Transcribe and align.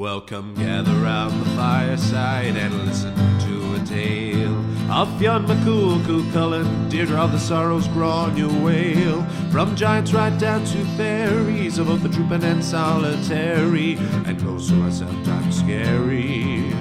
Welcome, 0.00 0.54
gather 0.54 0.94
round 0.94 1.42
the 1.42 1.50
fireside 1.50 2.56
and 2.56 2.86
listen 2.86 3.14
to 3.14 3.74
a 3.74 3.84
tale 3.84 4.56
of 4.90 5.14
Fionn 5.18 5.44
McCool, 5.44 6.02
Cú 6.04 6.22
Chulainn, 6.32 6.88
Deirdre 6.88 7.18
of 7.18 7.32
the 7.32 7.38
Sorrows, 7.38 7.86
Gráinne 7.88 8.48
Mhaol. 8.48 9.52
From 9.52 9.76
giants 9.76 10.14
right 10.14 10.34
down 10.38 10.64
to 10.64 10.84
fairies, 10.96 11.76
of 11.76 11.88
both 11.88 12.02
the 12.02 12.08
trooping 12.08 12.42
and 12.44 12.64
solitary, 12.64 13.98
and 14.24 14.42
ghosts 14.42 14.70
who 14.70 14.82
are 14.86 14.90
sometimes 14.90 15.58
scary. 15.58 16.72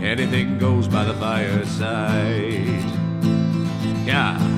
Anything 0.00 0.58
goes 0.58 0.86
by 0.86 1.02
the 1.02 1.14
fireside. 1.14 2.84
Yeah. 4.06 4.57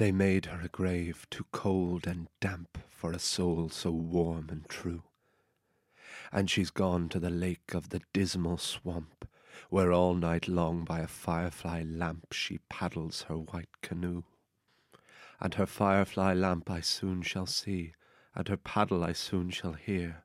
They 0.00 0.12
made 0.12 0.46
her 0.46 0.62
a 0.62 0.68
grave 0.68 1.26
too 1.28 1.44
cold 1.52 2.06
and 2.06 2.28
damp 2.40 2.78
for 2.88 3.12
a 3.12 3.18
soul 3.18 3.68
so 3.68 3.90
warm 3.90 4.48
and 4.48 4.66
true. 4.66 5.02
And 6.32 6.48
she's 6.48 6.70
gone 6.70 7.10
to 7.10 7.20
the 7.20 7.28
lake 7.28 7.74
of 7.74 7.90
the 7.90 8.00
dismal 8.14 8.56
swamp, 8.56 9.28
where 9.68 9.92
all 9.92 10.14
night 10.14 10.48
long 10.48 10.86
by 10.86 11.00
a 11.00 11.06
firefly 11.06 11.82
lamp 11.82 12.32
she 12.32 12.60
paddles 12.70 13.26
her 13.28 13.36
white 13.36 13.82
canoe. 13.82 14.22
And 15.38 15.52
her 15.56 15.66
firefly 15.66 16.32
lamp 16.32 16.70
I 16.70 16.80
soon 16.80 17.20
shall 17.20 17.44
see, 17.44 17.92
and 18.34 18.48
her 18.48 18.56
paddle 18.56 19.04
I 19.04 19.12
soon 19.12 19.50
shall 19.50 19.74
hear. 19.74 20.24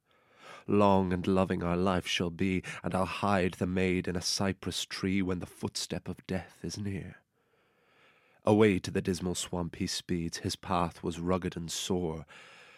Long 0.68 1.12
and 1.12 1.28
loving 1.28 1.64
our 1.64 1.76
life 1.76 2.08
shall 2.08 2.30
be, 2.30 2.64
and 2.82 2.96
I'll 2.96 3.04
hide 3.04 3.56
the 3.56 3.68
maid 3.68 4.08
in 4.08 4.16
a 4.16 4.22
cypress 4.22 4.86
tree 4.86 5.22
when 5.22 5.40
the 5.40 5.46
footstep 5.46 6.08
of 6.08 6.26
death 6.28 6.60
is 6.64 6.78
near. 6.78 7.18
Away 8.48 8.78
to 8.78 8.92
the 8.92 9.02
dismal 9.02 9.34
swamp 9.34 9.78
he 9.78 9.88
speeds, 9.88 10.38
his 10.38 10.56
path 10.56 11.02
was 11.02 11.20
rugged 11.20 11.58
and 11.58 11.72
sore. 11.72 12.28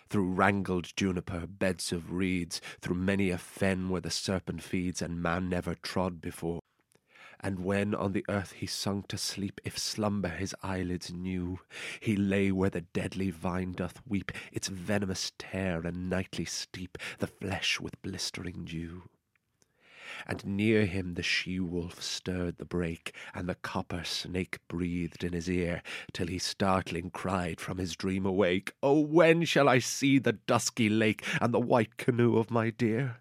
Through 0.07 0.31
wrangled 0.31 0.95
juniper, 0.95 1.45
beds 1.45 1.91
of 1.91 2.13
reeds, 2.13 2.61
through 2.79 2.95
many 2.95 3.31
a 3.31 3.37
fen 3.37 3.89
where 3.89 3.99
the 3.99 4.09
serpent 4.09 4.63
feeds, 4.63 5.01
and 5.01 5.21
man 5.21 5.49
never 5.49 5.75
trod 5.75 6.21
before. 6.21 6.61
And 7.41 7.65
when 7.65 7.93
on 7.93 8.13
the 8.13 8.23
earth 8.29 8.53
he 8.53 8.65
sunk 8.65 9.09
to 9.09 9.17
sleep, 9.17 9.59
if 9.65 9.77
slumber 9.77 10.29
his 10.29 10.55
eyelids 10.63 11.11
knew, 11.11 11.59
he 11.99 12.15
lay 12.15 12.49
where 12.49 12.69
the 12.69 12.81
deadly 12.81 13.29
vine 13.29 13.73
doth 13.73 14.01
weep, 14.07 14.31
its 14.53 14.69
venomous 14.69 15.33
tear 15.37 15.85
and 15.85 16.09
nightly 16.09 16.45
steep 16.45 16.97
the 17.19 17.27
flesh 17.27 17.81
with 17.81 18.01
blistering 18.01 18.63
dew 18.63 19.03
and 20.25 20.45
near 20.45 20.85
him 20.85 21.13
the 21.13 21.23
she 21.23 21.59
wolf 21.59 22.01
stirred 22.01 22.57
the 22.57 22.65
brake, 22.65 23.13
and 23.33 23.47
the 23.47 23.55
copper 23.55 24.03
snake 24.03 24.59
breathed 24.67 25.23
in 25.23 25.33
his 25.33 25.49
ear, 25.49 25.83
till 26.13 26.27
he 26.27 26.39
startling 26.39 27.11
cried 27.11 27.59
from 27.59 27.77
his 27.77 27.95
dream 27.95 28.25
awake, 28.25 28.73
Oh, 28.81 28.99
when 28.99 29.45
shall 29.45 29.69
I 29.69 29.79
see 29.79 30.17
the 30.17 30.33
dusky 30.33 30.89
lake, 30.89 31.23
and 31.39 31.53
the 31.53 31.59
white 31.59 31.97
canoe 31.97 32.37
of 32.37 32.49
my 32.49 32.69
dear? 32.69 33.17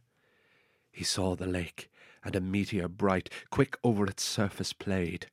He 0.90 1.04
saw 1.04 1.36
the 1.36 1.46
lake, 1.46 1.90
and 2.24 2.34
a 2.34 2.40
meteor 2.40 2.88
bright 2.88 3.28
quick 3.50 3.76
over 3.84 4.06
its 4.06 4.22
surface 4.22 4.72
played. 4.72 5.26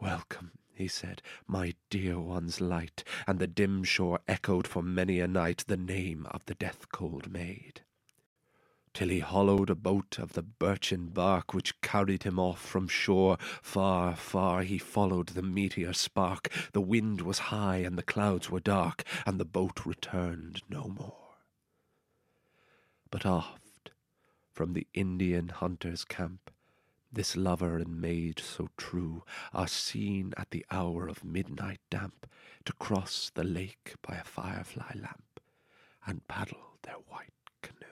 Welcome, 0.00 0.52
he 0.72 0.88
said, 0.88 1.20
my 1.46 1.74
dear 1.90 2.18
one's 2.18 2.60
light, 2.60 3.04
and 3.26 3.38
the 3.38 3.46
dim 3.46 3.84
shore 3.84 4.20
echoed 4.26 4.66
for 4.66 4.82
many 4.82 5.20
a 5.20 5.28
night 5.28 5.64
the 5.66 5.76
name 5.76 6.26
of 6.30 6.46
the 6.46 6.54
death 6.54 6.90
cold 6.92 7.30
maid 7.30 7.82
till 8.98 9.10
he 9.10 9.20
hollowed 9.20 9.70
a 9.70 9.76
boat 9.76 10.18
of 10.18 10.32
the 10.32 10.42
birchen 10.42 11.14
bark 11.14 11.54
which 11.54 11.80
carried 11.82 12.24
him 12.24 12.36
off 12.36 12.60
from 12.60 12.88
shore. 12.88 13.36
Far, 13.62 14.16
far 14.16 14.64
he 14.64 14.76
followed 14.76 15.28
the 15.28 15.42
meteor 15.42 15.92
spark. 15.92 16.48
The 16.72 16.80
wind 16.80 17.20
was 17.20 17.38
high 17.54 17.76
and 17.76 17.96
the 17.96 18.02
clouds 18.02 18.50
were 18.50 18.58
dark, 18.58 19.04
and 19.24 19.38
the 19.38 19.44
boat 19.44 19.86
returned 19.86 20.62
no 20.68 20.88
more. 20.88 21.36
But 23.08 23.24
oft, 23.24 23.92
from 24.52 24.72
the 24.72 24.88
Indian 24.94 25.50
hunter's 25.50 26.04
camp, 26.04 26.50
this 27.12 27.36
lover 27.36 27.76
and 27.76 28.00
maid 28.00 28.40
so 28.40 28.66
true 28.76 29.22
are 29.54 29.68
seen 29.68 30.34
at 30.36 30.50
the 30.50 30.66
hour 30.72 31.06
of 31.06 31.22
midnight 31.22 31.78
damp 31.88 32.26
to 32.64 32.72
cross 32.72 33.30
the 33.32 33.44
lake 33.44 33.94
by 34.02 34.16
a 34.16 34.24
firefly 34.24 34.90
lamp 34.96 35.38
and 36.04 36.26
paddle 36.26 36.78
their 36.82 36.96
white 37.06 37.30
canoe. 37.62 37.86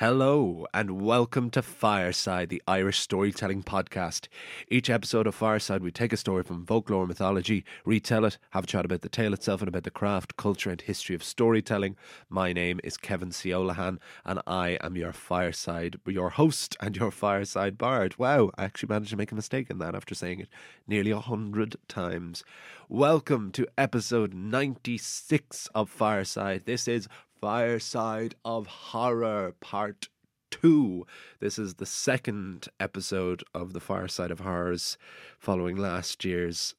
Hello, 0.00 0.66
and 0.72 1.02
welcome 1.02 1.50
to 1.50 1.60
Fireside, 1.60 2.48
the 2.48 2.62
Irish 2.66 3.00
storytelling 3.00 3.62
podcast. 3.62 4.28
Each 4.66 4.88
episode 4.88 5.26
of 5.26 5.34
Fireside, 5.34 5.82
we 5.82 5.90
take 5.90 6.14
a 6.14 6.16
story 6.16 6.42
from 6.42 6.64
folklore 6.64 7.02
and 7.02 7.08
mythology, 7.08 7.66
retell 7.84 8.24
it, 8.24 8.38
have 8.52 8.64
a 8.64 8.66
chat 8.66 8.86
about 8.86 9.02
the 9.02 9.10
tale 9.10 9.34
itself 9.34 9.60
and 9.60 9.68
about 9.68 9.82
the 9.82 9.90
craft, 9.90 10.38
culture, 10.38 10.70
and 10.70 10.80
history 10.80 11.14
of 11.14 11.22
storytelling. 11.22 11.96
My 12.30 12.54
name 12.54 12.80
is 12.82 12.96
Kevin 12.96 13.30
C. 13.30 13.50
Olahan, 13.50 13.98
and 14.24 14.40
I 14.46 14.78
am 14.80 14.96
your 14.96 15.12
Fireside, 15.12 16.00
your 16.06 16.30
host 16.30 16.78
and 16.80 16.96
your 16.96 17.10
Fireside 17.10 17.76
Bard. 17.76 18.18
Wow, 18.18 18.52
I 18.56 18.64
actually 18.64 18.88
managed 18.88 19.10
to 19.10 19.18
make 19.18 19.32
a 19.32 19.34
mistake 19.34 19.68
in 19.68 19.80
that 19.80 19.94
after 19.94 20.14
saying 20.14 20.40
it 20.40 20.48
nearly 20.86 21.10
a 21.10 21.20
hundred 21.20 21.76
times. 21.88 22.42
Welcome 22.88 23.52
to 23.52 23.68
episode 23.76 24.32
96 24.32 25.68
of 25.74 25.90
Fireside. 25.90 26.62
This 26.64 26.88
is 26.88 27.06
Fireside 27.40 28.34
of 28.44 28.66
Horror 28.66 29.54
Part 29.60 30.08
2. 30.50 31.06
This 31.40 31.58
is 31.58 31.74
the 31.76 31.86
second 31.86 32.68
episode 32.78 33.42
of 33.54 33.72
the 33.72 33.80
Fireside 33.80 34.30
of 34.30 34.40
Horrors 34.40 34.98
following 35.38 35.76
last 35.76 36.22
year's 36.22 36.74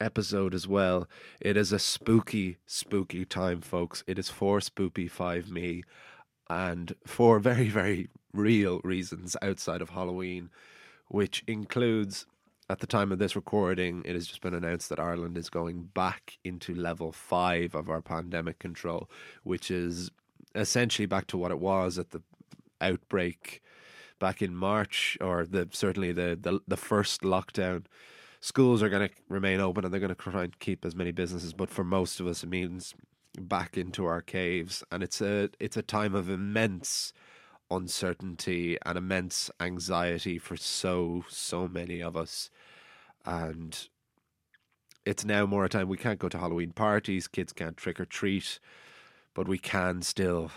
episode 0.00 0.52
as 0.52 0.66
well. 0.66 1.08
It 1.40 1.56
is 1.56 1.70
a 1.70 1.78
spooky, 1.78 2.56
spooky 2.66 3.24
time, 3.24 3.60
folks. 3.60 4.02
It 4.08 4.18
is 4.18 4.28
for 4.28 4.58
Spoopy 4.58 5.08
5 5.08 5.48
Me 5.48 5.84
and 6.50 6.96
for 7.06 7.38
very, 7.38 7.68
very 7.68 8.08
real 8.32 8.80
reasons 8.82 9.36
outside 9.42 9.80
of 9.80 9.90
Halloween, 9.90 10.50
which 11.06 11.44
includes 11.46 12.26
at 12.70 12.80
the 12.80 12.86
time 12.86 13.12
of 13.12 13.18
this 13.18 13.36
recording, 13.36 14.02
it 14.04 14.14
has 14.14 14.26
just 14.26 14.40
been 14.40 14.54
announced 14.54 14.88
that 14.88 14.98
Ireland 14.98 15.36
is 15.36 15.50
going 15.50 15.90
back 15.94 16.38
into 16.44 16.74
level 16.74 17.12
five 17.12 17.74
of 17.74 17.90
our 17.90 18.00
pandemic 18.00 18.58
control, 18.58 19.10
which 19.42 19.70
is 19.70 20.10
essentially 20.54 21.06
back 21.06 21.26
to 21.28 21.36
what 21.38 21.50
it 21.50 21.58
was 21.58 21.98
at 21.98 22.10
the 22.10 22.22
outbreak 22.80 23.62
back 24.18 24.40
in 24.40 24.54
March, 24.54 25.18
or 25.20 25.44
the 25.44 25.68
certainly 25.72 26.12
the 26.12 26.38
the, 26.40 26.60
the 26.66 26.76
first 26.76 27.22
lockdown. 27.22 27.84
Schools 28.40 28.82
are 28.82 28.90
going 28.90 29.08
to 29.08 29.14
remain 29.28 29.60
open, 29.60 29.84
and 29.84 29.92
they're 29.92 30.00
going 30.00 30.14
to 30.14 30.30
try 30.30 30.44
and 30.44 30.58
keep 30.58 30.84
as 30.84 30.94
many 30.94 31.12
businesses. 31.12 31.52
But 31.52 31.70
for 31.70 31.84
most 31.84 32.20
of 32.20 32.26
us, 32.26 32.42
it 32.42 32.48
means 32.48 32.94
back 33.40 33.76
into 33.76 34.06
our 34.06 34.22
caves, 34.22 34.82
and 34.90 35.02
it's 35.02 35.20
a 35.20 35.50
it's 35.60 35.76
a 35.76 35.82
time 35.82 36.14
of 36.14 36.30
immense 36.30 37.12
uncertainty 37.76 38.78
and 38.84 38.98
immense 38.98 39.50
anxiety 39.60 40.38
for 40.38 40.56
so 40.56 41.24
so 41.28 41.68
many 41.68 42.02
of 42.02 42.16
us. 42.16 42.50
And 43.24 43.88
it's 45.04 45.24
now 45.24 45.46
more 45.46 45.64
a 45.64 45.68
time 45.68 45.88
we 45.88 45.96
can't 45.96 46.18
go 46.18 46.28
to 46.28 46.38
halloween 46.38 46.72
parties 46.72 47.28
kids 47.28 47.52
can't 47.52 47.76
trick 47.76 48.00
or 48.00 48.04
treat 48.06 48.58
but 49.34 49.48
we 49.48 49.58
can 49.58 50.00
still 50.02 50.50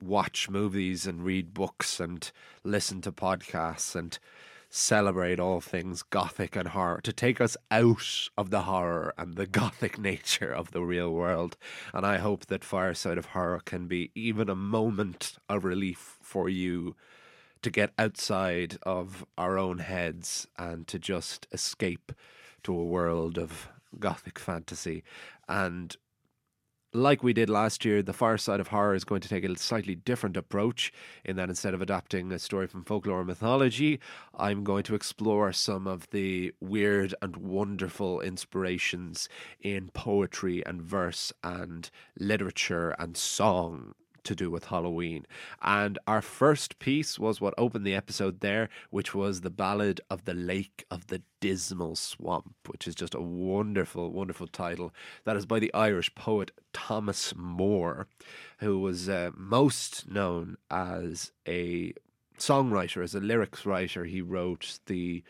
watch 0.00 0.48
movies 0.48 1.06
and 1.06 1.24
read 1.24 1.54
books 1.54 2.00
and 2.00 2.30
listen 2.64 3.00
to 3.00 3.12
podcasts 3.12 3.94
and 3.94 4.18
celebrate 4.74 5.38
all 5.38 5.60
things 5.60 6.02
gothic 6.02 6.56
and 6.56 6.68
horror, 6.68 6.98
to 7.02 7.12
take 7.12 7.42
us 7.42 7.58
out 7.70 8.28
of 8.38 8.48
the 8.48 8.62
horror 8.62 9.12
and 9.18 9.34
the 9.34 9.46
gothic 9.60 9.98
nature 9.98 10.50
of 10.50 10.70
the 10.70 10.80
real 10.80 11.12
world. 11.12 11.58
And 11.92 12.06
I 12.06 12.16
hope 12.16 12.46
that 12.46 12.64
Fireside 12.64 13.18
of 13.18 13.26
Horror 13.26 13.60
can 13.64 13.86
be 13.86 14.10
even 14.14 14.48
a 14.48 14.54
moment 14.54 15.36
of 15.46 15.64
relief 15.64 16.16
for 16.22 16.48
you 16.48 16.96
to 17.60 17.70
get 17.70 17.92
outside 17.98 18.78
of 18.82 19.26
our 19.36 19.58
own 19.58 19.78
heads 19.78 20.48
and 20.58 20.86
to 20.88 20.98
just 20.98 21.46
escape 21.52 22.10
to 22.62 22.74
a 22.74 22.84
world 22.84 23.38
of 23.38 23.68
gothic 24.00 24.38
fantasy. 24.38 25.04
And 25.48 25.94
like 26.94 27.22
we 27.22 27.32
did 27.32 27.48
last 27.48 27.84
year, 27.84 28.02
The 28.02 28.12
Fireside 28.12 28.60
of 28.60 28.68
Horror 28.68 28.94
is 28.94 29.04
going 29.04 29.22
to 29.22 29.28
take 29.28 29.44
a 29.44 29.58
slightly 29.58 29.94
different 29.94 30.36
approach 30.36 30.92
in 31.24 31.36
that 31.36 31.48
instead 31.48 31.74
of 31.74 31.80
adapting 31.80 32.30
a 32.32 32.38
story 32.38 32.66
from 32.66 32.84
folklore 32.84 33.20
or 33.20 33.24
mythology, 33.24 33.98
I'm 34.34 34.62
going 34.62 34.82
to 34.84 34.94
explore 34.94 35.52
some 35.52 35.86
of 35.86 36.10
the 36.10 36.52
weird 36.60 37.14
and 37.22 37.36
wonderful 37.36 38.20
inspirations 38.20 39.28
in 39.60 39.88
poetry 39.90 40.64
and 40.66 40.82
verse 40.82 41.32
and 41.42 41.88
literature 42.18 42.94
and 42.98 43.16
song 43.16 43.94
to 44.24 44.34
do 44.34 44.50
with 44.50 44.66
Halloween. 44.66 45.26
And 45.62 45.98
our 46.06 46.22
first 46.22 46.78
piece 46.78 47.18
was 47.18 47.40
what 47.40 47.54
opened 47.58 47.86
the 47.86 47.94
episode 47.94 48.40
there, 48.40 48.68
which 48.90 49.14
was 49.14 49.40
the 49.40 49.50
Ballad 49.50 50.00
of 50.10 50.24
the 50.24 50.34
Lake 50.34 50.84
of 50.90 51.08
the 51.08 51.22
Dismal 51.40 51.96
Swamp, 51.96 52.54
which 52.68 52.86
is 52.86 52.94
just 52.94 53.14
a 53.14 53.20
wonderful, 53.20 54.10
wonderful 54.12 54.46
title. 54.46 54.92
That 55.24 55.36
is 55.36 55.46
by 55.46 55.58
the 55.58 55.72
Irish 55.74 56.14
poet 56.14 56.52
Thomas 56.72 57.34
Moore, 57.36 58.06
who 58.58 58.78
was 58.78 59.08
uh, 59.08 59.30
most 59.36 60.08
known 60.08 60.56
as 60.70 61.32
a 61.46 61.92
songwriter, 62.38 63.02
as 63.02 63.14
a 63.14 63.20
lyrics 63.20 63.66
writer. 63.66 64.04
He 64.04 64.20
wrote 64.20 64.78
the 64.86 65.22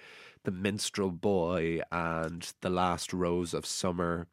the 0.45 0.51
Minstrel 0.51 1.11
Boy 1.11 1.81
and 1.93 2.53
The 2.63 2.71
Last 2.71 3.13
Rose 3.13 3.55
of 3.55 3.65
Summer 3.65 4.27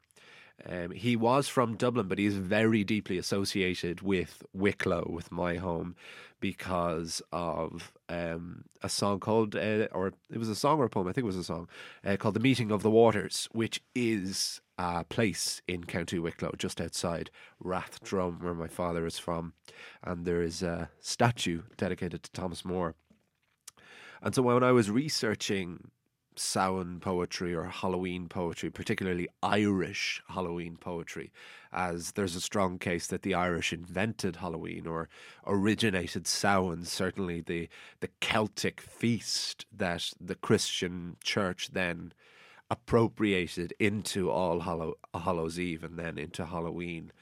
um, 0.66 0.90
he 0.90 1.16
was 1.16 1.48
from 1.48 1.76
Dublin, 1.76 2.08
but 2.08 2.18
he's 2.18 2.36
very 2.36 2.84
deeply 2.84 3.18
associated 3.18 4.02
with 4.02 4.42
Wicklow, 4.52 5.08
with 5.10 5.32
my 5.32 5.56
home, 5.56 5.96
because 6.40 7.22
of 7.32 7.92
um, 8.08 8.64
a 8.82 8.88
song 8.88 9.20
called, 9.20 9.54
uh, 9.54 9.88
or 9.92 10.12
it 10.30 10.38
was 10.38 10.48
a 10.48 10.54
song 10.54 10.78
or 10.78 10.86
a 10.86 10.88
poem, 10.88 11.06
I 11.06 11.12
think 11.12 11.24
it 11.24 11.26
was 11.26 11.36
a 11.36 11.44
song, 11.44 11.68
uh, 12.04 12.16
called 12.16 12.34
The 12.34 12.40
Meeting 12.40 12.70
of 12.70 12.82
the 12.82 12.90
Waters, 12.90 13.48
which 13.52 13.82
is 13.94 14.60
a 14.78 15.04
place 15.04 15.60
in 15.68 15.84
County 15.84 16.18
Wicklow, 16.18 16.52
just 16.56 16.80
outside 16.80 17.30
Rathdrum, 17.62 18.42
where 18.42 18.54
my 18.54 18.68
father 18.68 19.04
is 19.06 19.18
from. 19.18 19.52
And 20.02 20.24
there 20.24 20.42
is 20.42 20.62
a 20.62 20.90
statue 21.00 21.62
dedicated 21.76 22.22
to 22.22 22.32
Thomas 22.32 22.64
Moore. 22.64 22.94
And 24.22 24.34
so 24.34 24.42
when 24.42 24.62
I 24.62 24.72
was 24.72 24.90
researching 24.90 25.90
Samhain 26.40 27.00
poetry 27.00 27.54
or 27.54 27.64
Halloween 27.64 28.26
poetry, 28.26 28.70
particularly 28.70 29.28
Irish 29.42 30.22
Halloween 30.28 30.78
poetry, 30.78 31.30
as 31.70 32.12
there's 32.12 32.34
a 32.34 32.40
strong 32.40 32.78
case 32.78 33.06
that 33.08 33.22
the 33.22 33.34
Irish 33.34 33.72
invented 33.72 34.36
Halloween 34.36 34.86
or 34.86 35.08
originated 35.46 36.26
Samhain. 36.26 36.84
Certainly, 36.86 37.42
the 37.42 37.68
the 38.00 38.08
Celtic 38.20 38.80
feast 38.80 39.66
that 39.70 40.12
the 40.18 40.34
Christian 40.34 41.16
Church 41.22 41.70
then 41.72 42.12
appropriated 42.70 43.74
into 43.78 44.30
All 44.30 44.60
Hallow, 44.60 44.94
Hallows 45.12 45.58
Eve 45.58 45.84
and 45.84 45.98
then 45.98 46.16
into 46.16 46.46
Halloween. 46.46 47.12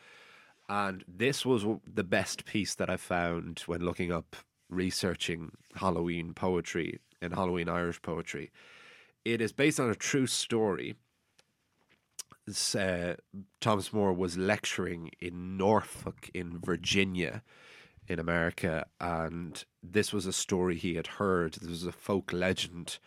And 0.68 1.04
this 1.08 1.44
was 1.44 1.64
the 1.92 2.04
best 2.04 2.44
piece 2.44 2.74
that 2.76 2.88
I 2.88 2.96
found 2.96 3.60
when 3.66 3.80
looking 3.80 4.12
up 4.12 4.36
researching 4.70 5.52
Halloween 5.74 6.34
poetry 6.34 7.00
and 7.20 7.34
Halloween 7.34 7.68
Irish 7.68 8.00
poetry 8.02 8.50
it 9.24 9.40
is 9.40 9.52
based 9.52 9.80
on 9.80 9.90
a 9.90 9.94
true 9.94 10.26
story. 10.26 10.96
Uh, 12.74 13.14
Thomas 13.60 13.92
Moore 13.92 14.12
was 14.12 14.38
lecturing 14.38 15.10
in 15.20 15.56
Norfolk, 15.56 16.30
in 16.32 16.58
Virginia, 16.60 17.42
in 18.08 18.18
America, 18.18 18.86
and 19.00 19.64
this 19.82 20.12
was 20.12 20.24
a 20.24 20.32
story 20.32 20.76
he 20.76 20.94
had 20.94 21.06
heard. 21.06 21.54
This 21.54 21.68
was 21.68 21.84
a 21.84 21.92
folk 21.92 22.32
legend 22.32 22.98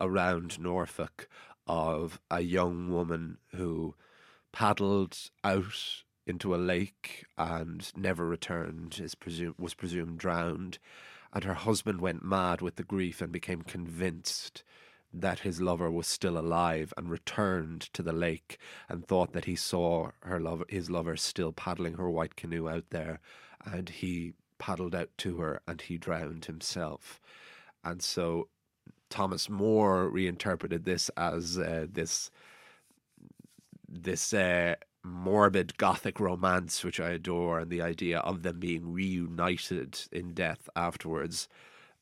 around 0.00 0.58
Norfolk 0.58 1.28
of 1.66 2.20
a 2.30 2.40
young 2.40 2.90
woman 2.90 3.38
who 3.54 3.94
paddled 4.52 5.16
out 5.44 6.02
into 6.26 6.54
a 6.54 6.56
lake 6.56 7.24
and 7.36 7.92
never 7.96 8.26
returned. 8.26 8.98
Is 9.00 9.14
presumed 9.14 9.54
was 9.58 9.74
presumed 9.74 10.18
drowned, 10.18 10.78
and 11.32 11.44
her 11.44 11.54
husband 11.54 12.00
went 12.00 12.24
mad 12.24 12.60
with 12.60 12.76
the 12.76 12.82
grief 12.82 13.22
and 13.22 13.30
became 13.30 13.62
convinced 13.62 14.64
that 15.12 15.40
his 15.40 15.60
lover 15.60 15.90
was 15.90 16.06
still 16.06 16.38
alive 16.38 16.92
and 16.96 17.10
returned 17.10 17.80
to 17.92 18.02
the 18.02 18.12
lake 18.12 18.58
and 18.88 19.06
thought 19.06 19.32
that 19.32 19.46
he 19.46 19.56
saw 19.56 20.10
her 20.20 20.38
lover, 20.38 20.64
his 20.68 20.90
lover 20.90 21.16
still 21.16 21.52
paddling 21.52 21.94
her 21.94 22.10
white 22.10 22.36
canoe 22.36 22.68
out 22.68 22.84
there 22.90 23.20
and 23.64 23.88
he 23.88 24.34
paddled 24.58 24.94
out 24.94 25.10
to 25.18 25.38
her 25.38 25.60
and 25.66 25.82
he 25.82 25.96
drowned 25.96 26.44
himself. 26.44 27.20
And 27.84 28.02
so 28.02 28.48
Thomas 29.08 29.48
Moore 29.48 30.08
reinterpreted 30.08 30.84
this 30.84 31.10
as 31.16 31.58
uh, 31.58 31.86
this 31.90 32.30
this 33.88 34.34
uh, 34.34 34.74
morbid 35.02 35.78
gothic 35.78 36.20
romance 36.20 36.84
which 36.84 37.00
I 37.00 37.10
adore 37.10 37.60
and 37.60 37.70
the 37.70 37.80
idea 37.80 38.18
of 38.18 38.42
them 38.42 38.60
being 38.60 38.92
reunited 38.92 39.98
in 40.12 40.34
death 40.34 40.68
afterwards 40.76 41.48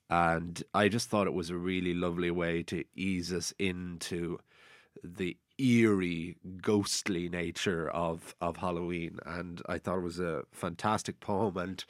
and 0.08 0.62
I 0.72 0.88
just 0.88 1.08
thought 1.08 1.26
it 1.26 1.34
was 1.34 1.50
a 1.50 1.56
really 1.56 1.94
lovely 1.94 2.30
way 2.30 2.62
to 2.64 2.84
ease 2.94 3.32
us 3.32 3.52
into 3.58 4.38
the 5.02 5.36
eerie, 5.58 6.36
ghostly 6.60 7.28
nature 7.28 7.88
of, 7.90 8.34
of 8.40 8.58
Halloween. 8.58 9.18
And 9.24 9.62
I 9.68 9.78
thought 9.78 9.98
it 9.98 10.02
was 10.02 10.20
a 10.20 10.44
fantastic 10.52 11.20
poem 11.20 11.56
and 11.56 11.84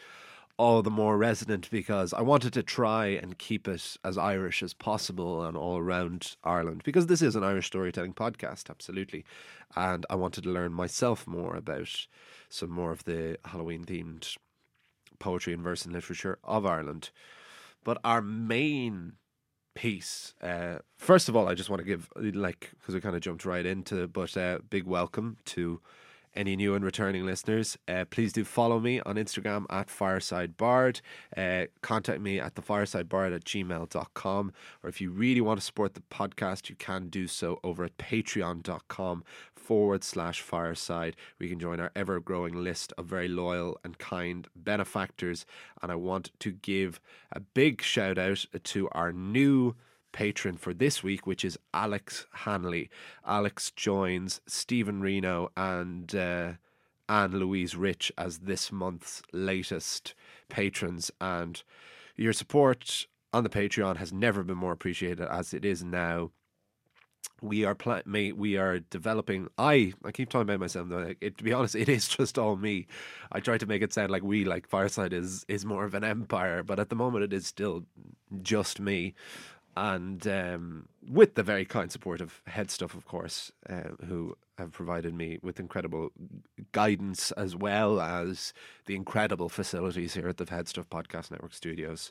all 0.58 0.82
the 0.82 0.90
more 0.90 1.18
resonant 1.18 1.68
because 1.70 2.14
I 2.14 2.22
wanted 2.22 2.54
to 2.54 2.62
try 2.62 3.08
and 3.08 3.36
keep 3.36 3.68
it 3.68 3.96
as 4.02 4.16
Irish 4.16 4.62
as 4.62 4.72
possible 4.72 5.44
and 5.44 5.56
all 5.56 5.76
around 5.76 6.36
Ireland 6.44 6.82
because 6.84 7.08
this 7.08 7.20
is 7.20 7.36
an 7.36 7.44
Irish 7.44 7.66
storytelling 7.66 8.14
podcast, 8.14 8.70
absolutely. 8.70 9.24
And 9.74 10.06
I 10.08 10.14
wanted 10.14 10.44
to 10.44 10.50
learn 10.50 10.72
myself 10.72 11.26
more 11.26 11.56
about 11.56 12.06
some 12.48 12.70
more 12.70 12.92
of 12.92 13.04
the 13.04 13.38
Halloween 13.44 13.84
themed 13.84 14.36
poetry 15.18 15.52
and 15.52 15.62
verse 15.62 15.84
and 15.84 15.92
literature 15.92 16.38
of 16.42 16.64
Ireland. 16.64 17.10
But 17.86 17.98
our 18.02 18.20
main 18.20 19.12
piece, 19.76 20.34
uh, 20.42 20.78
first 20.98 21.28
of 21.28 21.36
all, 21.36 21.46
I 21.46 21.54
just 21.54 21.70
want 21.70 21.78
to 21.78 21.86
give, 21.86 22.08
like, 22.16 22.72
because 22.80 22.96
we 22.96 23.00
kind 23.00 23.14
of 23.14 23.22
jumped 23.22 23.44
right 23.44 23.64
into, 23.64 24.08
but 24.08 24.36
uh, 24.36 24.58
big 24.68 24.86
welcome 24.86 25.36
to 25.54 25.80
any 26.36 26.56
new 26.56 26.74
and 26.74 26.84
returning 26.84 27.24
listeners, 27.24 27.78
uh, 27.88 28.04
please 28.10 28.32
do 28.32 28.44
follow 28.44 28.78
me 28.78 29.00
on 29.00 29.16
Instagram 29.16 29.64
at 29.70 29.88
firesidebard. 29.88 31.00
Uh, 31.36 31.66
contact 31.82 32.20
me 32.20 32.38
at 32.38 32.54
thefiresidebard 32.54 33.34
at 33.34 33.44
gmail.com. 33.44 34.52
Or 34.82 34.88
if 34.88 35.00
you 35.00 35.10
really 35.10 35.40
want 35.40 35.60
to 35.60 35.64
support 35.66 35.94
the 35.94 36.02
podcast, 36.02 36.68
you 36.68 36.76
can 36.76 37.08
do 37.08 37.26
so 37.26 37.58
over 37.64 37.84
at 37.84 37.96
patreon.com 37.98 39.24
forward 39.54 40.04
slash 40.04 40.40
fireside. 40.40 41.16
We 41.38 41.48
can 41.48 41.58
join 41.58 41.80
our 41.80 41.90
ever 41.96 42.20
growing 42.20 42.54
list 42.54 42.92
of 42.96 43.06
very 43.06 43.28
loyal 43.28 43.78
and 43.82 43.98
kind 43.98 44.46
benefactors. 44.54 45.44
And 45.82 45.90
I 45.90 45.96
want 45.96 46.30
to 46.40 46.52
give 46.52 47.00
a 47.32 47.40
big 47.40 47.82
shout 47.82 48.18
out 48.18 48.44
to 48.62 48.88
our 48.90 49.12
new 49.12 49.74
patron 50.12 50.56
for 50.56 50.72
this 50.72 51.02
week, 51.02 51.26
which 51.26 51.44
is 51.44 51.58
Alex 51.74 52.26
Hanley. 52.32 52.88
Alex 53.26 53.70
joins 53.70 54.40
Stephen 54.46 55.00
Reno 55.00 55.50
and 55.56 56.14
uh, 56.14 56.52
Anne 57.08 57.38
Louise 57.38 57.76
Rich 57.76 58.12
as 58.18 58.38
this 58.38 58.72
month's 58.72 59.22
latest 59.32 60.14
patrons. 60.48 61.10
And 61.20 61.62
your 62.16 62.32
support 62.32 63.06
on 63.32 63.44
the 63.44 63.50
Patreon 63.50 63.98
has 63.98 64.12
never 64.12 64.42
been 64.42 64.56
more 64.56 64.72
appreciated 64.72 65.26
as 65.28 65.52
it 65.52 65.64
is 65.64 65.84
now. 65.84 66.30
We 67.42 67.64
are 67.64 67.74
pl- 67.74 68.02
we 68.06 68.56
are 68.56 68.78
developing. 68.78 69.48
I 69.58 69.92
I 70.02 70.10
keep 70.12 70.30
talking 70.30 70.48
about 70.48 70.60
myself 70.60 70.88
though. 70.88 71.14
It, 71.20 71.36
to 71.36 71.44
be 71.44 71.52
honest, 71.52 71.74
it 71.74 71.88
is 71.88 72.08
just 72.16 72.38
all 72.38 72.56
me. 72.56 72.86
I 73.30 73.40
try 73.40 73.58
to 73.58 73.66
make 73.66 73.82
it 73.82 73.92
sound 73.92 74.10
like 74.10 74.22
we 74.22 74.44
like 74.46 74.66
Fireside 74.66 75.12
is 75.12 75.44
is 75.46 75.66
more 75.66 75.84
of 75.84 75.92
an 75.92 76.02
empire, 76.02 76.62
but 76.62 76.80
at 76.80 76.88
the 76.88 76.96
moment 76.96 77.24
it 77.24 77.34
is 77.34 77.46
still 77.46 77.84
just 78.40 78.80
me 78.80 79.14
and 79.76 80.26
um, 80.26 80.88
with 81.06 81.34
the 81.34 81.42
very 81.42 81.64
kind 81.64 81.92
support 81.92 82.20
of 82.20 82.40
Head 82.46 82.70
Stuff, 82.70 82.94
of 82.94 83.04
course, 83.04 83.52
uh, 83.68 83.90
who 84.06 84.36
have 84.58 84.72
provided 84.72 85.14
me 85.14 85.38
with 85.42 85.60
incredible 85.60 86.10
guidance 86.72 87.30
as 87.32 87.54
well 87.54 88.00
as 88.00 88.54
the 88.86 88.96
incredible 88.96 89.50
facilities 89.50 90.14
here 90.14 90.28
at 90.28 90.38
the 90.38 90.46
Head 90.48 90.68
Stuff 90.68 90.88
Podcast 90.88 91.30
Network 91.30 91.52
studios. 91.52 92.10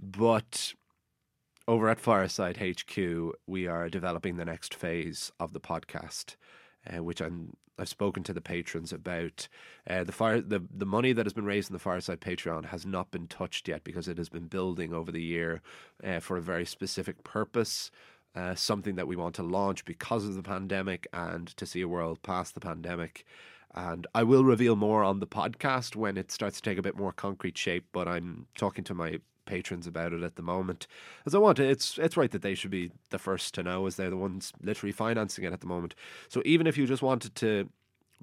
But 0.00 0.72
over 1.68 1.88
at 1.88 2.00
Fireside 2.00 2.56
HQ, 2.56 2.96
we 3.46 3.66
are 3.66 3.88
developing 3.88 4.36
the 4.36 4.44
next 4.44 4.74
phase 4.74 5.30
of 5.38 5.52
the 5.52 5.60
podcast, 5.60 6.36
uh, 6.90 7.02
which 7.02 7.20
I'm 7.20 7.56
I've 7.78 7.88
spoken 7.88 8.22
to 8.24 8.32
the 8.32 8.40
patrons 8.40 8.92
about 8.92 9.48
uh, 9.88 10.04
the 10.04 10.12
fire 10.12 10.40
the 10.40 10.62
the 10.74 10.86
money 10.86 11.12
that 11.12 11.26
has 11.26 11.32
been 11.32 11.44
raised 11.44 11.70
in 11.70 11.74
the 11.74 11.80
Fireside 11.80 12.20
Patreon 12.20 12.66
has 12.66 12.86
not 12.86 13.10
been 13.10 13.26
touched 13.26 13.68
yet 13.68 13.84
because 13.84 14.08
it 14.08 14.18
has 14.18 14.28
been 14.28 14.46
building 14.46 14.92
over 14.92 15.10
the 15.10 15.22
year 15.22 15.62
uh, 16.04 16.20
for 16.20 16.36
a 16.36 16.42
very 16.42 16.66
specific 16.66 17.24
purpose. 17.24 17.90
Uh, 18.34 18.54
something 18.54 18.94
that 18.94 19.06
we 19.06 19.14
want 19.14 19.34
to 19.34 19.42
launch 19.42 19.84
because 19.84 20.24
of 20.24 20.34
the 20.34 20.42
pandemic 20.42 21.06
and 21.12 21.48
to 21.48 21.66
see 21.66 21.82
a 21.82 21.88
world 21.88 22.22
past 22.22 22.54
the 22.54 22.60
pandemic. 22.60 23.26
And 23.74 24.06
I 24.14 24.22
will 24.22 24.42
reveal 24.42 24.74
more 24.74 25.04
on 25.04 25.20
the 25.20 25.26
podcast 25.26 25.96
when 25.96 26.16
it 26.16 26.32
starts 26.32 26.56
to 26.56 26.62
take 26.62 26.78
a 26.78 26.82
bit 26.82 26.96
more 26.96 27.12
concrete 27.12 27.58
shape. 27.58 27.84
But 27.92 28.08
I'm 28.08 28.46
talking 28.56 28.84
to 28.84 28.94
my 28.94 29.18
patrons 29.44 29.86
about 29.86 30.12
it 30.12 30.22
at 30.22 30.36
the 30.36 30.42
moment, 30.42 30.86
as 31.26 31.34
I 31.34 31.38
want. 31.38 31.58
It's 31.58 31.98
it's 31.98 32.16
right 32.16 32.30
that 32.30 32.42
they 32.42 32.54
should 32.54 32.70
be 32.70 32.90
the 33.10 33.18
first 33.18 33.54
to 33.54 33.62
know, 33.62 33.86
as 33.86 33.96
they're 33.96 34.10
the 34.10 34.16
ones 34.16 34.52
literally 34.62 34.92
financing 34.92 35.44
it 35.44 35.52
at 35.52 35.60
the 35.60 35.66
moment. 35.66 35.94
So 36.28 36.42
even 36.44 36.66
if 36.66 36.76
you 36.78 36.86
just 36.86 37.02
wanted 37.02 37.34
to 37.36 37.68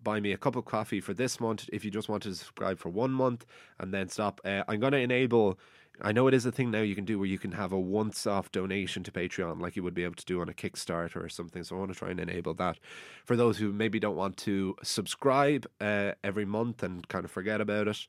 buy 0.04 0.20
me 0.20 0.32
a 0.32 0.38
cup 0.38 0.56
of 0.56 0.66
coffee 0.66 1.02
for 1.02 1.14
this 1.14 1.40
month 1.40 1.70
if 1.72 1.84
you 1.84 1.92
just 1.92 2.10
want 2.10 2.24
to 2.24 2.34
subscribe 2.34 2.80
for 2.80 2.90
one 2.90 3.12
month 3.12 3.46
and 3.80 3.94
then 3.94 4.10
stop. 4.10 4.42
Uh, 4.44 4.64
I'm 4.68 4.80
going 4.80 4.94
to 4.94 5.00
enable. 5.00 5.60
I 6.02 6.14
know 6.14 6.28
it 6.28 6.34
is 6.34 6.46
a 6.46 6.52
thing 6.52 6.72
now 6.72 6.80
you 6.80 6.96
can 6.96 7.04
do 7.04 7.20
where 7.20 7.28
you 7.28 7.38
can 7.38 7.52
have 7.52 7.74
a 7.74 7.80
once 7.80 8.26
off 8.26 8.52
donation 8.54 9.04
to 9.04 9.12
Patreon 9.12 9.60
like 9.60 9.76
you 9.76 9.84
would 9.84 9.94
be 9.94 10.06
able 10.06 10.16
to 10.16 10.26
do 10.26 10.40
on 10.40 10.48
a 10.48 10.54
Kickstarter 10.54 11.18
or 11.18 11.28
something. 11.28 11.64
So 11.64 11.76
I 11.76 11.80
want 11.80 11.92
to 11.92 11.98
try 11.98 12.10
and 12.10 12.20
enable 12.20 12.54
that 12.54 12.80
for 13.26 13.36
those 13.36 13.58
who 13.58 13.74
maybe 13.74 14.00
don't 14.00 14.16
want 14.16 14.38
to 14.38 14.76
subscribe 14.82 15.68
uh, 15.82 16.14
every 16.24 16.46
month 16.46 16.84
and 16.84 17.06
kind 17.10 17.26
of 17.26 17.32
forget 17.32 17.60
about 17.60 17.90
it. 17.90 18.08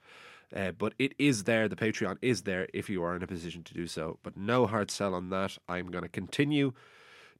Uh, 0.54 0.72
but 0.72 0.94
it 0.98 1.14
is 1.18 1.44
there. 1.44 1.68
The 1.68 1.76
Patreon 1.76 2.18
is 2.22 2.42
there 2.42 2.68
if 2.74 2.90
you 2.90 3.02
are 3.02 3.14
in 3.14 3.22
a 3.22 3.26
position 3.26 3.62
to 3.64 3.74
do 3.74 3.86
so. 3.86 4.18
But 4.22 4.36
no 4.36 4.66
hard 4.66 4.90
sell 4.90 5.14
on 5.14 5.30
that. 5.30 5.58
I'm 5.68 5.90
going 5.90 6.02
to 6.02 6.08
continue 6.08 6.72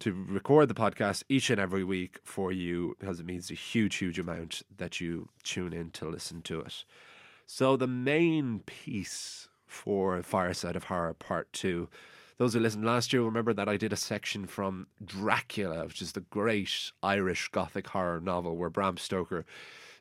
to 0.00 0.12
record 0.28 0.68
the 0.68 0.74
podcast 0.74 1.24
each 1.28 1.50
and 1.50 1.60
every 1.60 1.84
week 1.84 2.20
for 2.24 2.52
you 2.52 2.96
because 2.98 3.20
it 3.20 3.26
means 3.26 3.50
a 3.50 3.54
huge, 3.54 3.96
huge 3.96 4.18
amount 4.18 4.62
that 4.76 5.00
you 5.00 5.28
tune 5.42 5.72
in 5.72 5.90
to 5.90 6.08
listen 6.08 6.42
to 6.42 6.60
it. 6.60 6.84
So, 7.46 7.76
the 7.76 7.88
main 7.88 8.60
piece 8.60 9.48
for 9.70 10.22
Fireside 10.22 10.76
of 10.76 10.84
Horror 10.84 11.14
Part 11.14 11.52
2. 11.52 11.88
Those 12.38 12.54
who 12.54 12.60
listened 12.60 12.84
last 12.84 13.12
year 13.12 13.22
remember 13.22 13.52
that 13.52 13.68
I 13.68 13.76
did 13.76 13.92
a 13.92 13.96
section 13.96 14.46
from 14.46 14.86
Dracula, 15.04 15.84
which 15.86 16.02
is 16.02 16.12
the 16.12 16.20
great 16.22 16.90
Irish 17.02 17.48
Gothic 17.48 17.88
horror 17.88 18.20
novel 18.20 18.56
where 18.56 18.70
Bram 18.70 18.96
Stoker 18.96 19.44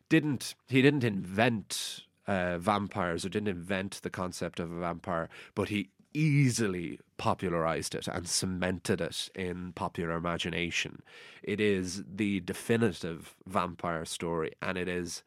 didn't 0.08 0.56
he 0.68 0.82
didn't 0.82 1.04
invent 1.04 2.06
uh, 2.30 2.60
vampires 2.60 3.26
or 3.26 3.30
didn't 3.30 3.48
invent 3.48 4.00
the 4.04 4.10
concept 4.10 4.60
of 4.60 4.72
a 4.72 4.80
vampire, 4.80 5.30
but 5.56 5.70
he 5.70 5.90
easily 6.14 7.00
popularized 7.18 7.96
it 7.96 8.08
and 8.08 8.28
cemented 8.28 9.02
it 9.02 9.30
in 9.34 9.74
popular 9.74 10.16
imagination. 10.16 11.02
It 11.42 11.60
is 11.60 12.04
the 12.08 12.40
definitive 12.42 13.36
vampire 13.48 14.06
story, 14.06 14.52
and 14.62 14.78
it 14.78 14.88
is 14.88 15.24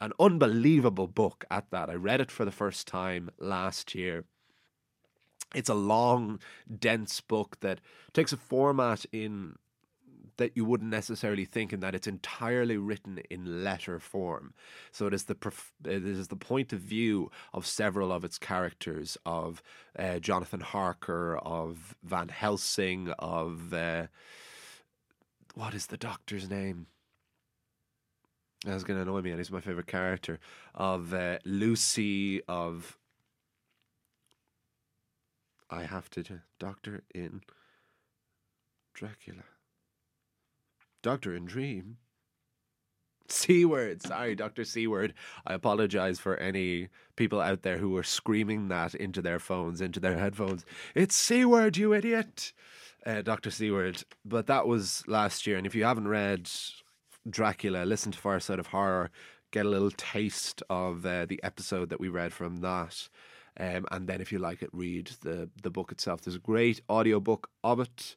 an 0.00 0.12
unbelievable 0.18 1.06
book 1.06 1.44
at 1.50 1.70
that. 1.72 1.90
I 1.90 1.94
read 1.94 2.22
it 2.22 2.30
for 2.30 2.46
the 2.46 2.50
first 2.50 2.88
time 2.88 3.28
last 3.38 3.94
year. 3.94 4.24
It's 5.54 5.68
a 5.68 5.74
long, 5.74 6.40
dense 6.80 7.20
book 7.20 7.58
that 7.60 7.82
takes 8.14 8.32
a 8.32 8.38
format 8.38 9.04
in 9.12 9.56
that 10.38 10.56
you 10.56 10.64
wouldn't 10.64 10.90
necessarily 10.90 11.44
think 11.44 11.72
in 11.72 11.80
that 11.80 11.94
it's 11.94 12.06
entirely 12.06 12.76
written 12.76 13.20
in 13.30 13.64
letter 13.64 13.98
form. 13.98 14.52
So 14.92 15.06
it 15.06 15.14
is 15.14 15.24
the 15.24 15.34
prof- 15.34 15.72
it 15.84 16.04
is 16.04 16.28
the 16.28 16.36
point 16.36 16.72
of 16.72 16.80
view 16.80 17.30
of 17.52 17.66
several 17.66 18.12
of 18.12 18.24
its 18.24 18.38
characters 18.38 19.16
of 19.24 19.62
uh, 19.98 20.18
Jonathan 20.18 20.60
Harker, 20.60 21.38
of 21.38 21.96
Van 22.02 22.28
Helsing, 22.28 23.10
of 23.18 23.72
uh, 23.72 24.06
what 25.54 25.74
is 25.74 25.86
the 25.86 25.96
doctor's 25.96 26.48
name? 26.50 26.86
That's 28.64 28.84
going 28.84 28.98
to 28.98 29.02
annoy 29.02 29.20
me, 29.20 29.30
and 29.30 29.38
he's 29.38 29.50
my 29.50 29.60
favorite 29.60 29.86
character. 29.86 30.38
Of 30.74 31.14
uh, 31.14 31.38
Lucy, 31.44 32.42
of 32.48 32.98
I 35.70 35.84
have 35.84 36.08
to 36.10 36.40
doctor 36.58 37.02
in 37.14 37.42
Dracula. 38.94 39.44
Doctor 41.06 41.36
in 41.36 41.44
Dream. 41.44 41.98
Seward. 43.28 44.02
Sorry, 44.02 44.34
Dr. 44.34 44.64
Seward. 44.64 45.14
I 45.46 45.54
apologize 45.54 46.18
for 46.18 46.36
any 46.38 46.88
people 47.14 47.40
out 47.40 47.62
there 47.62 47.78
who 47.78 47.90
were 47.90 48.02
screaming 48.02 48.66
that 48.70 48.92
into 48.92 49.22
their 49.22 49.38
phones, 49.38 49.80
into 49.80 50.00
their 50.00 50.18
headphones. 50.18 50.64
It's 50.96 51.14
Seward, 51.14 51.76
you 51.76 51.94
idiot. 51.94 52.52
Uh, 53.06 53.22
Dr. 53.22 53.52
Seward. 53.52 54.02
But 54.24 54.48
that 54.48 54.66
was 54.66 55.04
last 55.06 55.46
year. 55.46 55.56
And 55.56 55.64
if 55.64 55.76
you 55.76 55.84
haven't 55.84 56.08
read 56.08 56.50
Dracula, 57.30 57.84
listen 57.84 58.10
to 58.10 58.18
Fireside 58.18 58.58
of 58.58 58.66
Horror, 58.66 59.10
get 59.52 59.64
a 59.64 59.68
little 59.70 59.92
taste 59.92 60.60
of 60.68 61.06
uh, 61.06 61.24
the 61.26 61.40
episode 61.44 61.88
that 61.90 62.00
we 62.00 62.08
read 62.08 62.32
from 62.32 62.56
that. 62.62 63.08
Um, 63.60 63.86
and 63.92 64.08
then 64.08 64.20
if 64.20 64.32
you 64.32 64.40
like 64.40 64.60
it, 64.60 64.70
read 64.72 65.12
the, 65.22 65.50
the 65.62 65.70
book 65.70 65.92
itself. 65.92 66.22
There's 66.22 66.34
a 66.34 66.40
great 66.40 66.80
audiobook 66.90 67.48
of 67.62 67.78
it 67.78 68.16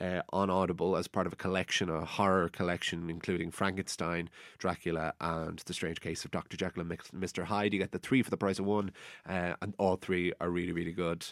uh, 0.00 0.22
on 0.32 0.50
Audible 0.50 0.96
as 0.96 1.08
part 1.08 1.26
of 1.26 1.32
a 1.32 1.36
collection, 1.36 1.88
a 1.88 2.04
horror 2.04 2.48
collection, 2.48 3.08
including 3.08 3.50
Frankenstein, 3.50 4.28
Dracula, 4.58 5.14
and 5.20 5.58
The 5.60 5.74
Strange 5.74 6.00
Case 6.00 6.24
of 6.24 6.30
Dr. 6.30 6.56
Jekyll 6.56 6.82
and 6.82 6.90
Mr. 6.90 7.44
Hyde. 7.44 7.72
You 7.72 7.78
get 7.78 7.92
the 7.92 7.98
three 7.98 8.22
for 8.22 8.30
the 8.30 8.36
price 8.36 8.58
of 8.58 8.64
one, 8.64 8.92
uh, 9.28 9.54
and 9.60 9.74
all 9.78 9.96
three 9.96 10.32
are 10.40 10.50
really, 10.50 10.72
really 10.72 10.92
good. 10.92 11.26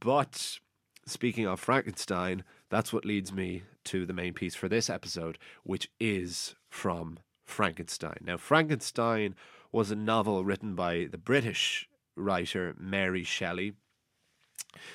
But 0.00 0.58
speaking 1.06 1.46
of 1.46 1.60
Frankenstein, 1.60 2.44
that's 2.70 2.92
what 2.92 3.04
leads 3.04 3.32
me 3.32 3.64
to 3.84 4.06
the 4.06 4.14
main 4.14 4.32
piece 4.32 4.54
for 4.54 4.68
this 4.68 4.88
episode, 4.88 5.38
which 5.64 5.90
is 6.00 6.54
from 6.70 7.18
Frankenstein. 7.44 8.18
Now, 8.22 8.36
Frankenstein 8.36 9.34
was 9.72 9.90
a 9.90 9.96
novel 9.96 10.44
written 10.44 10.74
by 10.74 11.08
the 11.10 11.18
British 11.18 11.88
writer 12.16 12.74
Mary 12.78 13.24
Shelley 13.24 13.74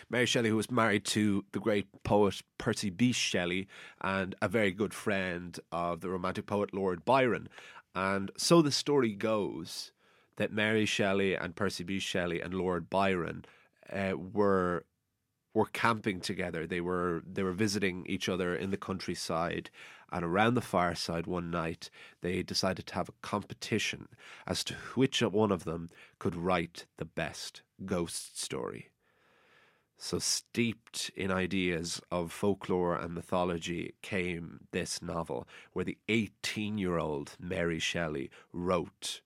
Mary 0.10 0.26
Shelley, 0.26 0.50
who 0.50 0.56
was 0.56 0.72
married 0.72 1.06
to 1.06 1.46
the 1.52 1.60
great 1.60 1.88
poet 2.04 2.42
Percy 2.58 2.92
Bysshe 2.92 3.16
Shelley 3.16 3.68
and 4.02 4.36
a 4.42 4.48
very 4.48 4.72
good 4.72 4.94
friend 4.94 5.60
of 5.72 6.02
the 6.02 6.10
Romantic 6.10 6.46
poet 6.46 6.74
Lord 6.74 7.06
Byron. 7.06 7.50
And 7.96 8.32
so 8.38 8.62
the 8.62 8.72
story 8.72 9.14
goes 9.14 9.92
that 10.38 10.52
Mary 10.52 10.86
Shelley 10.86 11.36
and 11.36 11.56
Percy 11.56 11.84
Bysshe 11.84 12.02
Shelley 12.02 12.42
and 12.42 12.54
Lord 12.54 12.90
Byron 12.90 13.46
uh, 13.92 14.14
were 14.16 14.86
were 15.54 15.66
camping 15.66 16.22
together. 16.22 16.68
They 16.68 16.82
were 16.82 17.24
they 17.26 17.42
were 17.42 17.52
visiting 17.52 18.06
each 18.06 18.30
other 18.30 18.56
in 18.56 18.70
the 18.70 18.78
countryside, 18.78 19.72
and 20.12 20.24
around 20.24 20.54
the 20.54 20.62
fireside 20.62 21.26
one 21.26 21.50
night 21.50 21.90
they 22.22 22.44
decided 22.44 22.86
to 22.88 22.94
have 22.94 23.10
a 23.10 23.14
competition 23.24 24.08
as 24.46 24.64
to 24.66 24.76
which 24.94 25.22
one 25.22 25.52
of 25.52 25.64
them 25.64 25.90
could 26.20 26.36
write 26.36 26.86
the 26.98 27.06
best 27.06 27.64
ghost 27.86 28.40
story. 28.40 28.92
So, 30.00 30.20
steeped 30.20 31.10
in 31.16 31.32
ideas 31.32 32.00
of 32.12 32.32
folklore 32.32 32.96
and 32.96 33.16
mythology 33.16 33.96
came 34.04 34.68
this 34.72 35.02
novel, 35.02 35.48
where 35.74 35.86
the 35.86 35.98
18 36.08 36.78
year 36.78 37.00
old 37.00 37.36
Mary 37.40 37.80
Shelley 37.80 38.30
wrote 38.54 39.22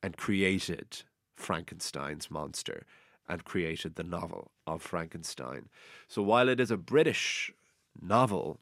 and 0.00 0.16
created 0.16 1.02
Frankenstein's 1.34 2.30
monster 2.30 2.86
and 3.28 3.44
created 3.44 3.96
the 3.96 4.04
novel 4.04 4.52
of 4.64 4.80
Frankenstein. 4.80 5.68
So, 6.06 6.22
while 6.22 6.48
it 6.48 6.60
is 6.60 6.70
a 6.70 6.76
British 6.76 7.52
novel, 8.00 8.60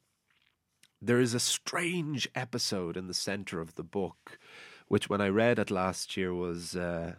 there 1.02 1.20
is 1.20 1.34
a 1.34 1.40
strange 1.40 2.26
episode 2.34 2.96
in 2.96 3.06
the 3.06 3.14
center 3.14 3.60
of 3.60 3.74
the 3.74 3.84
book, 3.84 4.38
which, 4.88 5.10
when 5.10 5.20
I 5.20 5.28
read 5.28 5.58
it 5.58 5.70
last 5.70 6.16
year, 6.16 6.32
was. 6.32 6.74
Uh, 6.74 7.16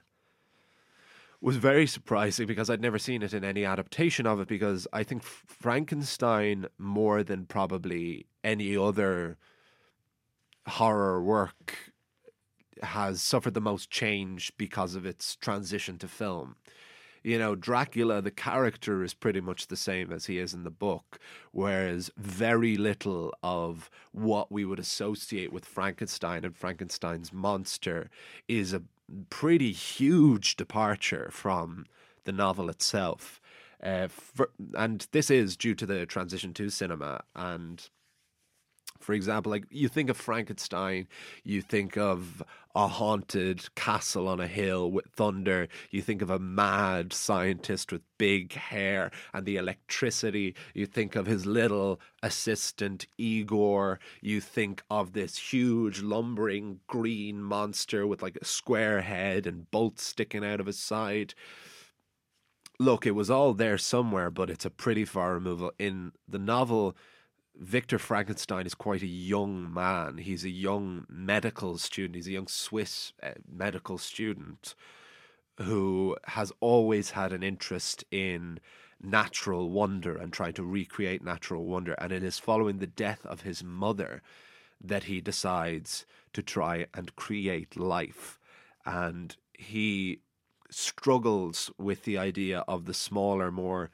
was 1.44 1.58
very 1.58 1.86
surprising 1.86 2.48
because 2.48 2.70
I'd 2.70 2.82
never 2.82 2.98
seen 2.98 3.22
it 3.22 3.34
in 3.34 3.44
any 3.44 3.66
adaptation 3.66 4.26
of 4.26 4.40
it. 4.40 4.48
Because 4.48 4.88
I 4.94 5.04
think 5.04 5.24
Frankenstein, 5.24 6.68
more 6.78 7.22
than 7.22 7.46
probably 7.46 8.28
any 8.44 8.78
other 8.78 9.38
horror 10.66 11.22
work, 11.22 11.92
has 12.82 13.22
suffered 13.22 13.54
the 13.54 13.62
most 13.62 13.92
change 13.92 14.54
because 14.58 14.96
of 14.96 15.06
its 15.06 15.36
transition 15.36 15.98
to 15.98 16.08
film. 16.08 16.56
You 17.24 17.38
know, 17.40 17.56
Dracula, 17.56 18.22
the 18.22 18.32
character 18.32 19.04
is 19.04 19.14
pretty 19.14 19.40
much 19.40 19.68
the 19.68 19.78
same 19.78 20.12
as 20.12 20.26
he 20.26 20.40
is 20.40 20.54
in 20.54 20.64
the 20.64 20.70
book, 20.70 21.20
whereas 21.52 22.12
very 22.18 22.76
little 22.76 23.34
of 23.42 23.90
what 24.12 24.52
we 24.52 24.66
would 24.66 24.80
associate 24.80 25.54
with 25.54 25.66
Frankenstein 25.66 26.44
and 26.44 26.56
Frankenstein's 26.56 27.32
monster 27.32 28.10
is 28.50 28.74
a 28.74 28.84
pretty 29.30 29.72
huge 29.72 30.56
departure 30.56 31.30
from 31.32 31.86
the 32.24 32.32
novel 32.32 32.70
itself. 32.70 33.42
Uh, 33.82 34.08
for, 34.08 34.50
and 34.76 35.08
this 35.12 35.30
is 35.30 35.58
due 35.58 35.76
to 35.76 35.86
the 35.86 36.06
transition 36.06 36.54
to 36.54 36.70
cinema 36.70 37.22
and 37.36 37.90
for 39.04 39.14
example, 39.14 39.52
like 39.52 39.66
you 39.70 39.88
think 39.88 40.10
of 40.10 40.18
Frankenstein, 40.18 41.08
you 41.44 41.62
think 41.62 41.98
of 41.98 42.42
a 42.76 42.88
haunted 42.88 43.74
castle 43.76 44.28
on 44.28 44.40
a 44.40 44.48
hill 44.48 44.90
with 44.90 45.06
thunder, 45.16 45.68
you 45.92 46.02
think 46.02 46.22
of 46.22 46.30
a 46.30 46.40
mad 46.40 47.14
scientist 47.14 47.92
with 47.92 48.02
big 48.18 48.54
hair 48.54 49.12
and 49.34 49.46
the 49.46 49.58
electricity, 49.58 50.56
you 50.74 50.86
think 50.86 51.16
of 51.16 51.28
his 51.28 51.46
little 51.46 52.00
assistant 52.24 53.06
Igor, 53.18 54.00
you 54.22 54.42
think 54.42 54.82
of 54.90 55.14
this 55.14 55.38
huge 55.38 56.02
lumbering 56.02 56.80
green 56.88 57.44
monster 57.44 58.08
with 58.08 58.24
like 58.24 58.38
a 58.42 58.46
square 58.46 59.02
head 59.02 59.46
and 59.46 59.70
bolts 59.70 60.04
sticking 60.04 60.44
out 60.44 60.60
of 60.60 60.66
his 60.66 60.80
side 60.80 61.36
look, 62.80 63.06
it 63.06 63.12
was 63.12 63.30
all 63.30 63.54
there 63.54 63.78
somewhere, 63.78 64.30
but 64.30 64.50
it's 64.50 64.66
a 64.66 64.70
pretty 64.70 65.06
far 65.06 65.34
removal. 65.34 65.72
In 65.80 66.12
the 66.28 66.40
novel, 66.40 66.98
Victor 67.56 68.00
Frankenstein 68.00 68.66
is 68.66 68.74
quite 68.74 69.04
a 69.04 69.08
young 69.08 69.72
man. 69.72 70.18
He's 70.18 70.44
a 70.44 70.50
young 70.50 71.06
medical 71.08 71.78
student. 71.78 72.16
He's 72.16 72.28
a 72.28 72.32
young 72.32 72.48
Swiss 72.48 73.14
uh, 73.22 73.32
medical 73.50 73.98
student 73.98 74.76
who 75.60 76.18
has 76.26 76.52
always 76.60 77.12
had 77.12 77.32
an 77.32 77.44
interest 77.44 78.04
in 78.10 78.60
natural 79.02 79.70
wonder 79.70 80.16
and 80.16 80.34
trying 80.34 80.54
to 80.54 80.64
recreate 80.64 81.24
natural 81.24 81.66
wonder. 81.66 81.94
And 81.94 82.12
it 82.12 82.24
is 82.24 82.40
following 82.40 82.80
the 82.80 82.88
death 82.88 83.26
of 83.26 83.42
his 83.42 83.64
mother 83.64 84.22
that 84.82 85.04
he 85.04 85.22
decides 85.22 86.06
to 86.34 86.42
try 86.42 86.88
and 86.94 87.16
create 87.16 87.78
life. 87.78 88.40
And 88.86 89.36
he 89.54 90.22
struggles 90.72 91.70
with 91.78 92.04
the 92.04 92.18
idea 92.18 92.64
of 92.68 92.86
the 92.86 92.94
smaller, 92.94 93.52
more 93.52 93.92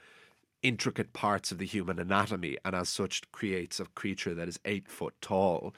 intricate 0.62 1.14
parts 1.14 1.52
of 1.52 1.58
the 1.58 1.66
human 1.66 2.00
anatomy, 2.00 2.58
and 2.66 2.76
as 2.76 2.90
such 2.90 3.30
creates 3.32 3.80
a 3.80 3.86
creature 3.96 4.34
that 4.34 4.48
is 4.48 4.60
eight 4.66 4.88
foot 4.88 5.14
tall. 5.22 5.74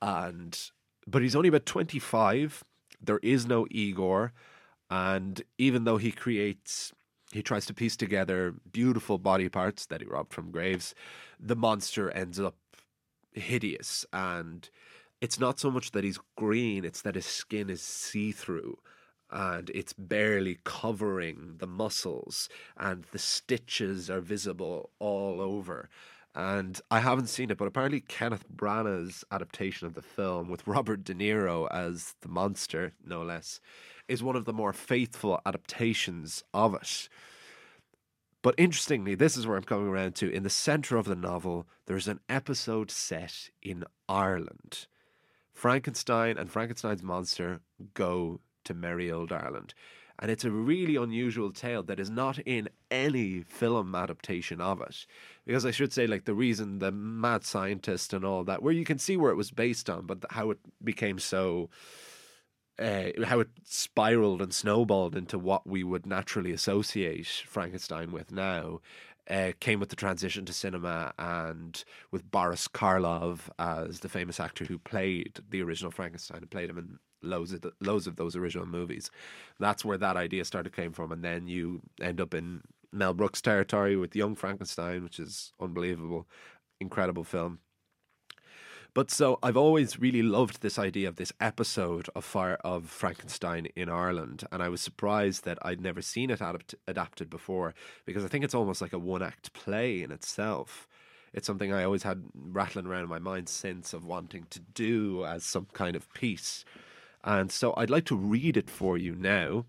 And 0.00 0.58
but 1.06 1.22
he's 1.22 1.36
only 1.36 1.48
about 1.48 1.66
twenty 1.66 1.98
five. 1.98 2.64
There 3.00 3.20
is 3.22 3.46
no 3.46 3.66
Igor, 3.70 4.32
and 4.90 5.42
even 5.56 5.84
though 5.84 5.98
he 5.98 6.12
creates 6.12 6.92
he 7.32 7.42
tries 7.42 7.66
to 7.66 7.74
piece 7.74 7.96
together 7.96 8.54
beautiful 8.72 9.18
body 9.18 9.48
parts 9.48 9.86
that 9.86 10.00
he 10.00 10.06
robbed 10.06 10.32
from 10.32 10.50
graves, 10.50 10.94
the 11.38 11.56
monster 11.56 12.10
ends 12.10 12.40
up 12.40 12.56
hideous 13.32 14.06
and 14.12 14.70
it's 15.20 15.38
not 15.38 15.58
so 15.58 15.70
much 15.70 15.90
that 15.90 16.04
he's 16.04 16.18
green, 16.36 16.84
it's 16.84 17.02
that 17.02 17.16
his 17.16 17.26
skin 17.26 17.68
is 17.68 17.82
see 17.82 18.32
through 18.32 18.78
and 19.30 19.70
it's 19.70 19.92
barely 19.92 20.58
covering 20.64 21.56
the 21.58 21.66
muscles, 21.66 22.48
and 22.76 23.04
the 23.12 23.18
stitches 23.18 24.08
are 24.08 24.20
visible 24.20 24.90
all 24.98 25.40
over. 25.40 25.88
And 26.34 26.80
I 26.90 27.00
haven't 27.00 27.28
seen 27.28 27.50
it, 27.50 27.58
but 27.58 27.66
apparently 27.66 28.00
Kenneth 28.00 28.44
Branagh's 28.48 29.24
adaptation 29.30 29.86
of 29.86 29.94
the 29.94 30.02
film 30.02 30.48
with 30.48 30.66
Robert 30.66 31.04
De 31.04 31.14
Niro 31.14 31.68
as 31.70 32.14
the 32.20 32.28
monster, 32.28 32.92
no 33.04 33.22
less, 33.22 33.60
is 34.06 34.22
one 34.22 34.36
of 34.36 34.44
the 34.44 34.52
more 34.52 34.72
faithful 34.72 35.40
adaptations 35.44 36.44
of 36.54 36.74
it. 36.74 37.08
But 38.40 38.54
interestingly, 38.56 39.14
this 39.14 39.36
is 39.36 39.46
where 39.46 39.56
I'm 39.56 39.64
coming 39.64 39.88
around 39.88 40.14
to. 40.16 40.30
In 40.30 40.44
the 40.44 40.50
centre 40.50 40.96
of 40.96 41.06
the 41.06 41.16
novel, 41.16 41.66
there's 41.86 42.08
an 42.08 42.20
episode 42.28 42.90
set 42.90 43.50
in 43.60 43.84
Ireland. 44.08 44.86
Frankenstein 45.52 46.38
and 46.38 46.50
Frankenstein's 46.50 47.02
monster 47.02 47.60
go 47.94 48.40
to 48.68 48.74
merry 48.74 49.10
old 49.10 49.32
Ireland. 49.32 49.74
And 50.20 50.30
it's 50.30 50.44
a 50.44 50.50
really 50.50 50.96
unusual 50.96 51.52
tale 51.52 51.82
that 51.84 52.00
is 52.00 52.10
not 52.10 52.38
in 52.40 52.68
any 52.90 53.42
film 53.42 53.94
adaptation 53.94 54.60
of 54.60 54.80
it. 54.80 55.06
Because 55.46 55.64
I 55.64 55.70
should 55.70 55.92
say, 55.92 56.06
like, 56.06 56.24
the 56.24 56.34
reason 56.34 56.80
the 56.80 56.90
mad 56.90 57.44
scientist 57.44 58.12
and 58.12 58.24
all 58.24 58.42
that, 58.44 58.62
where 58.62 58.72
you 58.72 58.84
can 58.84 58.98
see 58.98 59.16
where 59.16 59.30
it 59.30 59.36
was 59.36 59.52
based 59.52 59.88
on, 59.88 60.06
but 60.06 60.24
how 60.30 60.50
it 60.50 60.58
became 60.82 61.18
so. 61.18 61.70
Uh, 62.80 63.10
how 63.24 63.40
it 63.40 63.48
spiraled 63.64 64.40
and 64.40 64.54
snowballed 64.54 65.16
into 65.16 65.36
what 65.36 65.66
we 65.66 65.82
would 65.82 66.06
naturally 66.06 66.52
associate 66.52 67.26
Frankenstein 67.26 68.12
with 68.12 68.30
now 68.30 68.78
uh, 69.28 69.52
came 69.60 69.80
with 69.80 69.88
the 69.90 69.96
transition 69.96 70.44
to 70.44 70.52
cinema 70.52 71.12
and 71.18 71.84
with 72.10 72.30
Boris 72.30 72.68
Karloff 72.68 73.50
as 73.58 74.00
the 74.00 74.08
famous 74.08 74.40
actor 74.40 74.64
who 74.64 74.78
played 74.78 75.40
the 75.50 75.62
original 75.62 75.90
Frankenstein 75.90 76.38
and 76.38 76.50
played 76.50 76.70
him 76.70 76.78
in 76.78 76.98
loads 77.22 77.52
of 77.52 77.62
the, 77.62 77.72
loads 77.80 78.06
of 78.06 78.16
those 78.16 78.36
original 78.36 78.66
movies. 78.66 79.10
That's 79.58 79.84
where 79.84 79.98
that 79.98 80.16
idea 80.16 80.44
started 80.44 80.74
came 80.74 80.92
from, 80.92 81.12
and 81.12 81.22
then 81.24 81.48
you 81.48 81.82
end 82.00 82.20
up 82.20 82.34
in 82.34 82.62
Mel 82.92 83.14
Brooks 83.14 83.40
territory 83.40 83.96
with 83.96 84.16
Young 84.16 84.34
Frankenstein, 84.34 85.02
which 85.02 85.18
is 85.18 85.52
unbelievable, 85.60 86.26
incredible 86.80 87.24
film. 87.24 87.60
But 88.94 89.10
so 89.10 89.38
I've 89.42 89.56
always 89.56 90.00
really 90.00 90.22
loved 90.22 90.60
this 90.60 90.78
idea 90.78 91.08
of 91.08 91.16
this 91.16 91.32
episode 91.40 92.08
of 92.16 92.24
Fire 92.24 92.58
of 92.64 92.88
Frankenstein 92.88 93.66
in 93.76 93.88
Ireland, 93.88 94.44
and 94.50 94.62
I 94.62 94.68
was 94.68 94.80
surprised 94.80 95.44
that 95.44 95.58
I'd 95.62 95.80
never 95.80 96.02
seen 96.02 96.30
it 96.30 96.40
adapt- 96.40 96.74
adapted 96.86 97.30
before 97.30 97.74
because 98.06 98.24
I 98.24 98.28
think 98.28 98.44
it's 98.44 98.54
almost 98.54 98.80
like 98.80 98.92
a 98.92 98.98
one 98.98 99.22
act 99.22 99.52
play 99.52 100.02
in 100.02 100.10
itself. 100.10 100.88
It's 101.32 101.46
something 101.46 101.72
I 101.72 101.84
always 101.84 102.02
had 102.02 102.24
rattling 102.34 102.86
around 102.86 103.04
in 103.04 103.08
my 103.08 103.18
mind 103.18 103.48
since 103.48 103.92
of 103.92 104.04
wanting 104.04 104.46
to 104.50 104.60
do 104.60 105.24
as 105.24 105.44
some 105.44 105.68
kind 105.72 105.94
of 105.94 106.12
piece. 106.14 106.64
And 107.24 107.50
so 107.50 107.74
I'd 107.76 107.90
like 107.90 108.04
to 108.06 108.16
read 108.16 108.56
it 108.56 108.70
for 108.70 108.96
you 108.96 109.14
now 109.14 109.66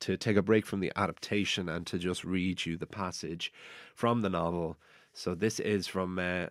to 0.00 0.16
take 0.16 0.36
a 0.36 0.42
break 0.42 0.66
from 0.66 0.80
the 0.80 0.92
adaptation 0.96 1.68
and 1.68 1.86
to 1.86 1.98
just 1.98 2.24
read 2.24 2.66
you 2.66 2.76
the 2.76 2.86
passage 2.86 3.52
from 3.94 4.22
the 4.22 4.28
novel. 4.28 4.76
So 5.12 5.34
this 5.34 5.58
is 5.60 5.86
from 5.86 6.18
uh, 6.18 6.46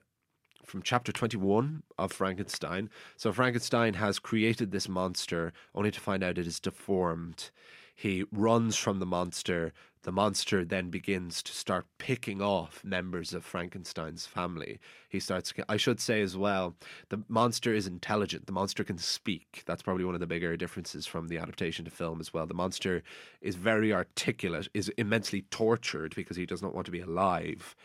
from 0.65 0.81
chapter 0.81 1.11
21 1.11 1.83
of 1.97 2.11
Frankenstein. 2.11 2.89
So 3.17 3.31
Frankenstein 3.31 3.93
has 3.95 4.17
created 4.17 4.71
this 4.71 4.89
monster 4.89 5.53
only 5.75 5.91
to 5.91 5.99
find 5.99 6.23
out 6.23 6.37
it 6.37 6.47
is 6.47 6.59
deformed. 6.59 7.51
He 7.95 8.25
runs 8.31 8.75
from 8.75 8.99
the 8.99 9.05
monster. 9.05 9.71
The 10.05 10.11
monster 10.11 10.63
then 10.63 10.91
begins 10.91 11.41
to 11.41 11.51
start 11.51 11.87
picking 11.97 12.39
off 12.39 12.83
members 12.83 13.33
of 13.33 13.43
Frankenstein's 13.43 14.27
family. 14.27 14.79
He 15.09 15.19
starts, 15.19 15.51
I 15.67 15.77
should 15.77 15.99
say 15.99 16.21
as 16.21 16.37
well, 16.37 16.75
the 17.09 17.23
monster 17.27 17.73
is 17.73 17.87
intelligent. 17.87 18.45
The 18.45 18.51
monster 18.51 18.83
can 18.83 18.99
speak. 18.99 19.63
That's 19.65 19.81
probably 19.81 20.05
one 20.05 20.13
of 20.13 20.19
the 20.19 20.27
bigger 20.27 20.55
differences 20.57 21.07
from 21.07 21.27
the 21.27 21.39
adaptation 21.39 21.85
to 21.85 21.91
film 21.91 22.21
as 22.21 22.31
well. 22.31 22.45
The 22.45 22.53
monster 22.53 23.01
is 23.41 23.55
very 23.55 23.91
articulate, 23.91 24.67
is 24.75 24.89
immensely 24.89 25.41
tortured 25.49 26.13
because 26.13 26.37
he 26.37 26.45
does 26.45 26.61
not 26.61 26.75
want 26.75 26.85
to 26.85 26.91
be 26.91 27.01
alive. 27.01 27.75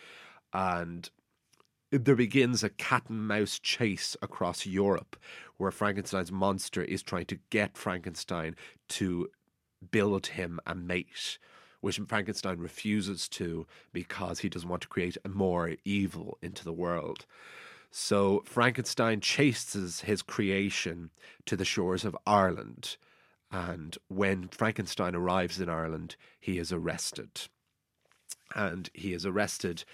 And 0.53 1.09
there 1.91 2.17
begins 2.17 2.63
a 2.63 2.69
cat 2.69 3.05
and 3.09 3.27
mouse 3.27 3.59
chase 3.59 4.15
across 4.21 4.67
Europe 4.67 5.17
where 5.57 5.71
Frankenstein's 5.71 6.31
monster 6.31 6.83
is 6.83 7.03
trying 7.03 7.27
to 7.27 7.39
get 7.49 7.79
Frankenstein 7.79 8.57
to 8.91 9.31
build 9.91 10.27
him 10.27 10.61
a 10.67 10.75
mate, 10.75 11.39
which 11.81 12.01
Frankenstein 12.07 12.59
refuses 12.59 13.29
to 13.29 13.67
because 13.93 14.41
he 14.41 14.49
doesn't 14.49 14.69
want 14.69 14.83
to 14.83 14.89
create 14.89 15.17
more 15.29 15.73
evil 15.85 16.39
into 16.43 16.65
the 16.65 16.73
world. 16.73 17.27
So 17.91 18.43
Frankenstein 18.47 19.21
chases 19.21 20.03
his 20.03 20.23
creation 20.23 21.11
to 21.47 21.57
the 21.57 21.65
shores 21.65 22.05
of 22.05 22.17
Ireland. 22.27 22.97
And 23.51 23.99
when 24.09 24.49
Frankenstein 24.49 25.15
arrives 25.15 25.61
in 25.61 25.69
Ireland, 25.69 26.17
he 26.39 26.59
is 26.59 26.73
arrested. 26.73 27.43
And 28.55 28.89
he 28.95 29.13
is 29.13 29.27
arrested 29.27 29.85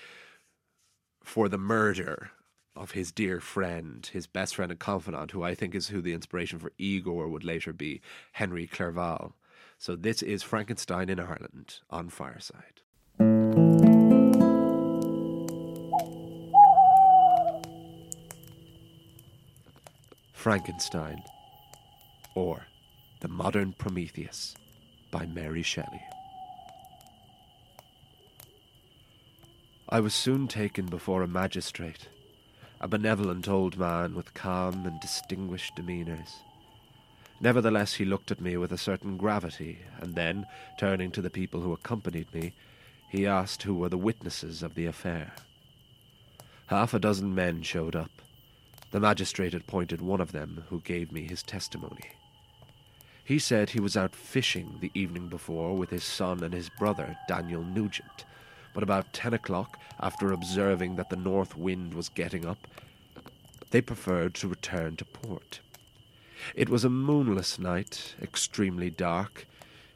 for 1.23 1.49
the 1.49 1.59
murder 1.59 2.31
of 2.75 2.91
his 2.91 3.11
dear 3.11 3.41
friend, 3.41 4.09
his 4.13 4.27
best 4.27 4.55
friend 4.55 4.71
and 4.71 4.79
confidant, 4.79 5.31
who 5.31 5.43
I 5.43 5.55
think 5.55 5.75
is 5.75 5.89
who 5.89 6.03
the 6.03 6.13
inspiration 6.13 6.59
for 6.59 6.73
Igor 6.77 7.29
would 7.29 7.45
later 7.45 7.73
be, 7.73 8.03
Henry 8.33 8.67
Clerval. 8.67 9.35
So 9.79 9.95
this 9.95 10.23
is 10.23 10.43
Frankenstein 10.43 11.11
in 11.11 11.21
Ireland 11.21 11.81
on 11.91 12.09
Fireside. 12.09 12.81
Frankenstein, 20.33 21.23
or 22.35 22.67
The 23.21 23.29
Modern 23.29 23.75
Prometheus 23.75 24.55
by 25.11 25.27
Mary 25.27 25.63
Shelley. 25.63 26.03
I 29.89 30.01
was 30.01 30.15
soon 30.15 30.49
taken 30.49 30.87
before 30.87 31.23
a 31.23 31.29
magistrate, 31.29 32.09
a 32.81 32.89
benevolent 32.89 33.49
old 33.49 33.79
man 33.79 34.15
with 34.15 34.35
calm 34.35 34.87
and 34.87 35.01
distinguished 35.01 35.77
demeanours. 35.77 36.37
Nevertheless, 37.41 37.95
he 37.95 38.05
looked 38.05 38.31
at 38.31 38.41
me 38.41 38.57
with 38.57 38.73
a 38.73 38.79
certain 38.79 39.17
gravity, 39.17 39.81
and 40.01 40.15
then, 40.15 40.47
turning 40.79 41.11
to 41.13 41.23
the 41.23 41.31
people 41.31 41.61
who 41.61 41.73
accompanied 41.73 42.33
me, 42.33 42.53
he 43.11 43.27
asked 43.27 43.63
who 43.63 43.75
were 43.75 43.89
the 43.89 43.99
witnesses 43.99 44.63
of 44.63 44.75
the 44.75 44.87
affair. 44.87 45.33
Half 46.67 46.95
a 46.95 46.99
dozen 46.99 47.35
men 47.35 47.63
showed 47.63 47.95
up. 47.95 48.11
The 48.91 49.01
magistrate 49.01 49.55
appointed 49.55 50.01
one 50.01 50.21
of 50.21 50.33
them, 50.33 50.65
who 50.71 50.81
gave 50.81 51.13
me 51.13 51.23
his 51.23 51.43
testimony. 51.43 52.11
He 53.23 53.39
said 53.39 53.71
he 53.71 53.81
was 53.81 53.97
out 53.97 54.15
fishing 54.15 54.79
the 54.81 54.93
evening 54.95 55.29
before 55.29 55.77
with 55.77 55.91
his 55.91 56.05
son 56.05 56.43
and 56.43 56.55
his 56.55 56.69
brother, 56.69 57.17
Daniel 57.29 57.63
Nugent, 57.63 58.25
but 58.73 58.83
about 58.83 59.13
ten 59.13 59.35
o'clock, 59.35 59.79
after 60.01 60.33
observing 60.33 60.97
that 60.97 61.11
the 61.11 61.17
north 61.17 61.57
wind 61.57 61.93
was 61.93 62.09
getting 62.09 62.47
up, 62.47 62.69
they 63.71 63.81
preferred 63.81 64.35
to 64.35 64.49
return 64.49 64.97
to 64.97 65.05
port. 65.05 65.61
It 66.55 66.69
was 66.69 66.85
a 66.85 66.91
moonless 66.91 67.59
night, 67.59 68.15
extremely 68.21 68.91
dark. 68.91 69.47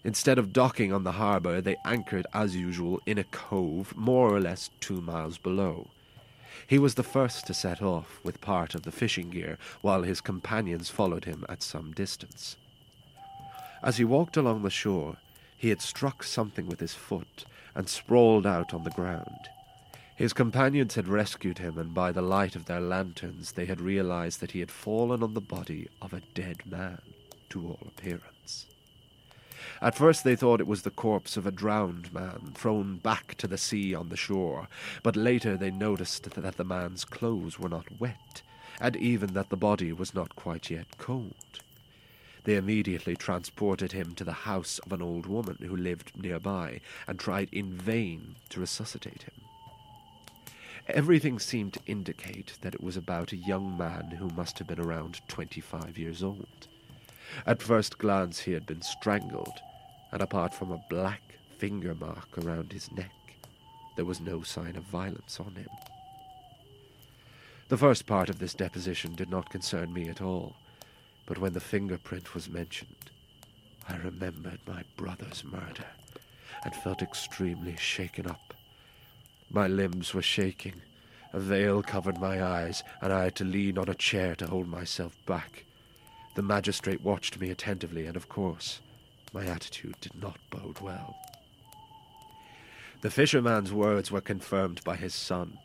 Instead 0.05 0.39
of 0.39 0.53
docking 0.53 0.93
on 0.93 1.05
the 1.05 1.13
harbour, 1.13 1.61
they 1.61 1.77
anchored 1.85 2.27
as 2.33 2.57
usual 2.57 3.01
in 3.07 3.19
a 3.19 3.25
cove 3.25 3.95
more 3.97 4.35
or 4.35 4.41
less 4.41 4.71
two 4.81 5.01
miles 5.01 5.39
below. 5.39 5.89
He 6.67 6.79
was 6.79 6.95
the 6.95 7.03
first 7.03 7.47
to 7.47 7.55
set 7.55 7.83
off 7.83 8.21
with 8.23 8.41
part 8.41 8.75
of 8.75 8.83
the 8.83 8.93
fishing 8.93 9.31
gear, 9.31 9.59
while 9.83 10.03
his 10.03 10.21
companions 10.21 10.89
followed 10.89 11.25
him 11.25 11.45
at 11.49 11.63
some 11.63 11.93
distance. 11.93 12.57
As 13.83 13.97
he 13.97 14.05
walked 14.05 14.37
along 14.37 14.63
the 14.63 14.71
shore, 14.71 15.17
he 15.57 15.69
had 15.69 15.83
struck 15.83 16.23
something 16.23 16.67
with 16.67 16.81
his 16.81 16.95
foot 16.95 17.45
and 17.75 17.89
sprawled 17.89 18.47
out 18.47 18.73
on 18.73 18.85
the 18.85 18.91
ground. 18.91 19.51
His 20.21 20.35
companions 20.35 20.97
had 20.97 21.09
rescued 21.09 21.57
him, 21.57 21.79
and 21.79 21.95
by 21.95 22.13
the 22.13 22.21
light 22.21 22.55
of 22.55 22.67
their 22.67 22.83
lanterns, 22.83 23.53
they 23.53 23.65
had 23.65 23.81
realized 23.81 24.41
that 24.41 24.51
he 24.51 24.61
had 24.61 24.71
fallen 24.71 25.23
on 25.23 25.33
the 25.33 25.41
body 25.41 25.89
of 26.03 26.13
a 26.13 26.21
dead 26.35 26.61
man, 26.67 27.01
to 27.49 27.69
all 27.69 27.79
appearance. 27.87 28.67
At 29.81 29.95
first, 29.95 30.23
they 30.23 30.37
thought 30.37 30.61
it 30.61 30.67
was 30.67 30.83
the 30.83 30.91
corpse 30.91 31.39
of 31.39 31.47
a 31.47 31.51
drowned 31.51 32.13
man 32.13 32.53
thrown 32.55 32.99
back 32.99 33.35
to 33.37 33.47
the 33.47 33.57
sea 33.57 33.95
on 33.95 34.11
the 34.11 34.17
shore, 34.19 34.69
but 35.03 35.17
later 35.17 35.57
they 35.57 35.71
noticed 35.71 36.25
that 36.25 36.57
the 36.59 36.65
man's 36.65 37.07
clothes 37.07 37.59
were 37.59 37.71
not 37.71 37.99
wet, 37.99 38.43
and 38.79 38.97
even 38.97 39.33
that 39.33 39.49
the 39.49 39.57
body 39.57 39.91
was 39.91 40.15
not 40.15 40.37
quite 40.37 40.69
yet 40.69 40.99
cold. 40.99 41.63
They 42.45 42.57
immediately 42.57 43.17
transported 43.17 43.93
him 43.93 44.15
to 44.17 44.25
the 44.25 44.45
house 44.45 44.81
of 44.81 44.93
an 44.93 45.01
old 45.01 45.25
woman 45.25 45.57
who 45.63 45.75
lived 45.75 46.13
nearby 46.15 46.83
and 47.09 47.19
tried 47.19 47.49
in 47.53 47.73
vain 47.73 48.37
to 48.51 48.61
resuscitate 48.61 49.23
him. 49.23 49.50
Everything 50.93 51.39
seemed 51.39 51.73
to 51.75 51.81
indicate 51.87 52.59
that 52.61 52.75
it 52.75 52.83
was 52.83 52.97
about 52.97 53.33
a 53.33 53.37
young 53.37 53.77
man 53.79 54.11
who 54.19 54.29
must 54.31 54.59
have 54.59 54.67
been 54.67 54.81
around 54.81 55.21
twenty 55.29 55.61
five 55.61 55.97
years 55.97 56.23
old. 56.23 56.67
At 57.47 57.63
first 57.63 57.97
glance, 57.99 58.41
he 58.41 58.53
had 58.53 58.67
been 58.67 58.83
strangled, 58.83 59.61
and 60.13 60.21
apart 60.21 60.53
from 60.53 60.73
a 60.73 60.85
black 60.91 61.23
finger 61.59 61.95
mark 61.95 62.37
around 62.39 62.73
his 62.73 62.91
neck, 62.93 63.13
there 63.97 64.05
was 64.05 64.21
no 64.21 64.43
sign 64.43 64.77
of 64.77 64.83
violence 64.85 65.39
on 65.39 65.55
him. 65.55 65.69
The 67.69 67.79
first 67.79 68.07
part 68.07 68.29
of 68.29 68.39
this 68.39 68.55
deposition 68.55 69.15
did 69.15 69.31
not 69.31 69.51
concern 69.51 69.93
me 69.93 70.09
at 70.09 70.21
all, 70.21 70.57
but 71.27 71.39
when 71.39 71.53
the 71.53 71.61
fingerprint 71.61 72.35
was 72.35 72.49
mentioned, 72.49 73.11
I 73.89 73.97
remembered 73.97 74.61
my 74.67 74.83
brother's 74.97 75.45
murder 75.45 75.87
and 76.65 76.75
felt 76.75 77.01
extremely 77.01 77.77
shaken 77.77 78.27
up. 78.27 78.55
My 79.53 79.67
limbs 79.67 80.15
were 80.15 80.23
shaking, 80.23 80.83
a 81.33 81.41
veil 81.41 81.83
covered 81.83 82.21
my 82.21 82.41
eyes, 82.41 82.85
and 83.03 83.13
I 83.13 83.25
had 83.25 83.35
to 83.37 83.45
lean 83.45 83.79
on 83.79 83.89
a 83.89 83.95
chair 83.95 84.37
to 84.37 84.47
hold 84.47 84.69
myself 84.69 85.17
back. 85.27 85.65
The 86.37 86.43
magistrate 86.43 87.03
watched 87.03 87.41
me 87.41 87.51
attentively, 87.51 88.07
and 88.07 88.17
of 88.17 88.29
course, 88.29 88.81
my 89.33 89.45
attitude 89.47 89.97
did 90.01 90.15
not 90.15 90.39
bode 90.51 90.81
well. 90.81 91.17
The 93.01 93.11
fisherman's 93.11 93.73
words 93.73 94.13
were 94.13 94.21
confirmed 94.21 94.85
by 94.85 94.95
his 94.95 95.15
son, 95.15 95.59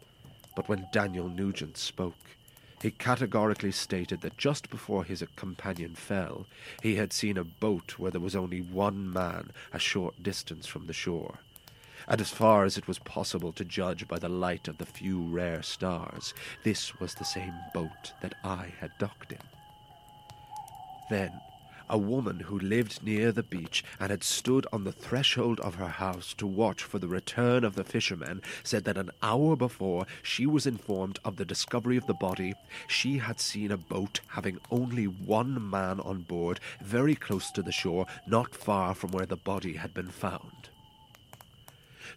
but 0.55 0.67
when 0.67 0.87
Daniel 0.91 1.29
Nugent 1.29 1.77
spoke, 1.77 2.35
he 2.81 2.89
categorically 2.89 3.71
stated 3.71 4.21
that 4.21 4.37
just 4.37 4.71
before 4.71 5.03
his 5.03 5.23
companion 5.35 5.93
fell, 5.93 6.47
he 6.81 6.95
had 6.95 7.13
seen 7.13 7.37
a 7.37 7.43
boat 7.43 7.99
where 7.99 8.11
there 8.11 8.21
was 8.21 8.35
only 8.35 8.61
one 8.61 9.11
man 9.11 9.51
a 9.71 9.79
short 9.79 10.23
distance 10.23 10.65
from 10.65 10.87
the 10.87 10.93
shore. 10.93 11.39
And 12.07 12.21
as 12.21 12.29
far 12.29 12.65
as 12.65 12.77
it 12.77 12.87
was 12.87 12.99
possible 12.99 13.51
to 13.53 13.65
judge 13.65 14.07
by 14.07 14.19
the 14.19 14.29
light 14.29 14.67
of 14.67 14.77
the 14.77 14.85
few 14.85 15.21
rare 15.21 15.63
stars, 15.63 16.33
this 16.63 16.99
was 16.99 17.15
the 17.15 17.25
same 17.25 17.53
boat 17.73 18.13
that 18.21 18.35
I 18.43 18.73
had 18.79 18.91
docked 18.99 19.31
in. 19.31 19.39
Then 21.09 21.31
a 21.89 21.97
woman 21.97 22.39
who 22.39 22.57
lived 22.57 23.03
near 23.03 23.31
the 23.31 23.43
beach 23.43 23.83
and 23.99 24.09
had 24.09 24.23
stood 24.23 24.65
on 24.73 24.83
the 24.83 24.91
threshold 24.91 25.59
of 25.59 25.75
her 25.75 25.87
house 25.87 26.33
to 26.33 26.47
watch 26.47 26.83
for 26.83 26.97
the 26.99 27.07
return 27.07 27.63
of 27.63 27.75
the 27.75 27.83
fishermen 27.83 28.41
said 28.63 28.83
that 28.85 28.97
an 28.97 29.11
hour 29.21 29.55
before 29.55 30.05
she 30.23 30.45
was 30.45 30.65
informed 30.65 31.19
of 31.23 31.35
the 31.35 31.45
discovery 31.45 31.97
of 31.97 32.07
the 32.07 32.13
body, 32.13 32.53
she 32.87 33.19
had 33.19 33.39
seen 33.39 33.71
a 33.71 33.77
boat 33.77 34.19
having 34.27 34.57
only 34.71 35.05
one 35.05 35.69
man 35.69 35.99
on 35.99 36.21
board 36.21 36.59
very 36.81 37.15
close 37.15 37.51
to 37.51 37.61
the 37.61 37.71
shore, 37.71 38.07
not 38.25 38.55
far 38.55 38.95
from 38.95 39.11
where 39.11 39.27
the 39.27 39.37
body 39.37 39.73
had 39.73 39.93
been 39.93 40.09
found. 40.09 40.69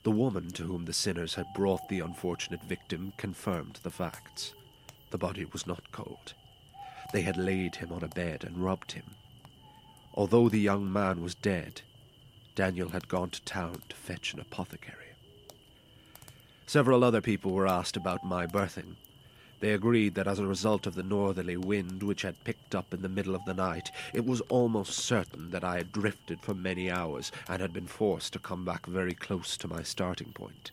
The 0.02 0.10
woman 0.10 0.50
to 0.52 0.62
whom 0.62 0.84
the 0.84 0.92
sinners 0.92 1.34
had 1.34 1.52
brought 1.54 1.88
the 1.88 2.00
unfortunate 2.00 2.62
victim 2.62 3.12
confirmed 3.16 3.80
the 3.82 3.90
facts. 3.90 4.54
The 5.10 5.18
body 5.18 5.44
was 5.44 5.66
not 5.66 5.90
cold. 5.92 6.34
They 7.12 7.22
had 7.22 7.36
laid 7.36 7.76
him 7.76 7.92
on 7.92 8.04
a 8.04 8.08
bed 8.08 8.44
and 8.44 8.64
rubbed 8.64 8.92
him. 8.92 9.04
Although 10.14 10.48
the 10.48 10.60
young 10.60 10.92
man 10.92 11.22
was 11.22 11.34
dead, 11.34 11.82
Daniel 12.54 12.90
had 12.90 13.08
gone 13.08 13.30
to 13.30 13.42
town 13.42 13.82
to 13.88 13.96
fetch 13.96 14.34
an 14.34 14.40
apothecary. 14.40 15.14
Several 16.66 17.02
other 17.02 17.20
people 17.20 17.52
were 17.52 17.66
asked 17.66 17.96
about 17.96 18.24
my 18.24 18.46
berthing. 18.46 18.96
They 19.60 19.72
agreed 19.72 20.14
that 20.14 20.28
as 20.28 20.38
a 20.38 20.46
result 20.46 20.86
of 20.86 20.94
the 20.94 21.02
northerly 21.02 21.56
wind 21.56 22.02
which 22.02 22.22
had 22.22 22.44
picked 22.44 22.74
up 22.74 22.94
in 22.94 23.02
the 23.02 23.08
middle 23.08 23.34
of 23.34 23.44
the 23.44 23.54
night, 23.54 23.90
it 24.14 24.24
was 24.24 24.40
almost 24.42 24.92
certain 24.92 25.50
that 25.50 25.64
I 25.64 25.78
had 25.78 25.92
drifted 25.92 26.40
for 26.40 26.54
many 26.54 26.90
hours 26.90 27.32
and 27.48 27.60
had 27.60 27.72
been 27.72 27.88
forced 27.88 28.32
to 28.34 28.38
come 28.38 28.64
back 28.64 28.86
very 28.86 29.14
close 29.14 29.56
to 29.56 29.68
my 29.68 29.82
starting 29.82 30.32
point. 30.32 30.70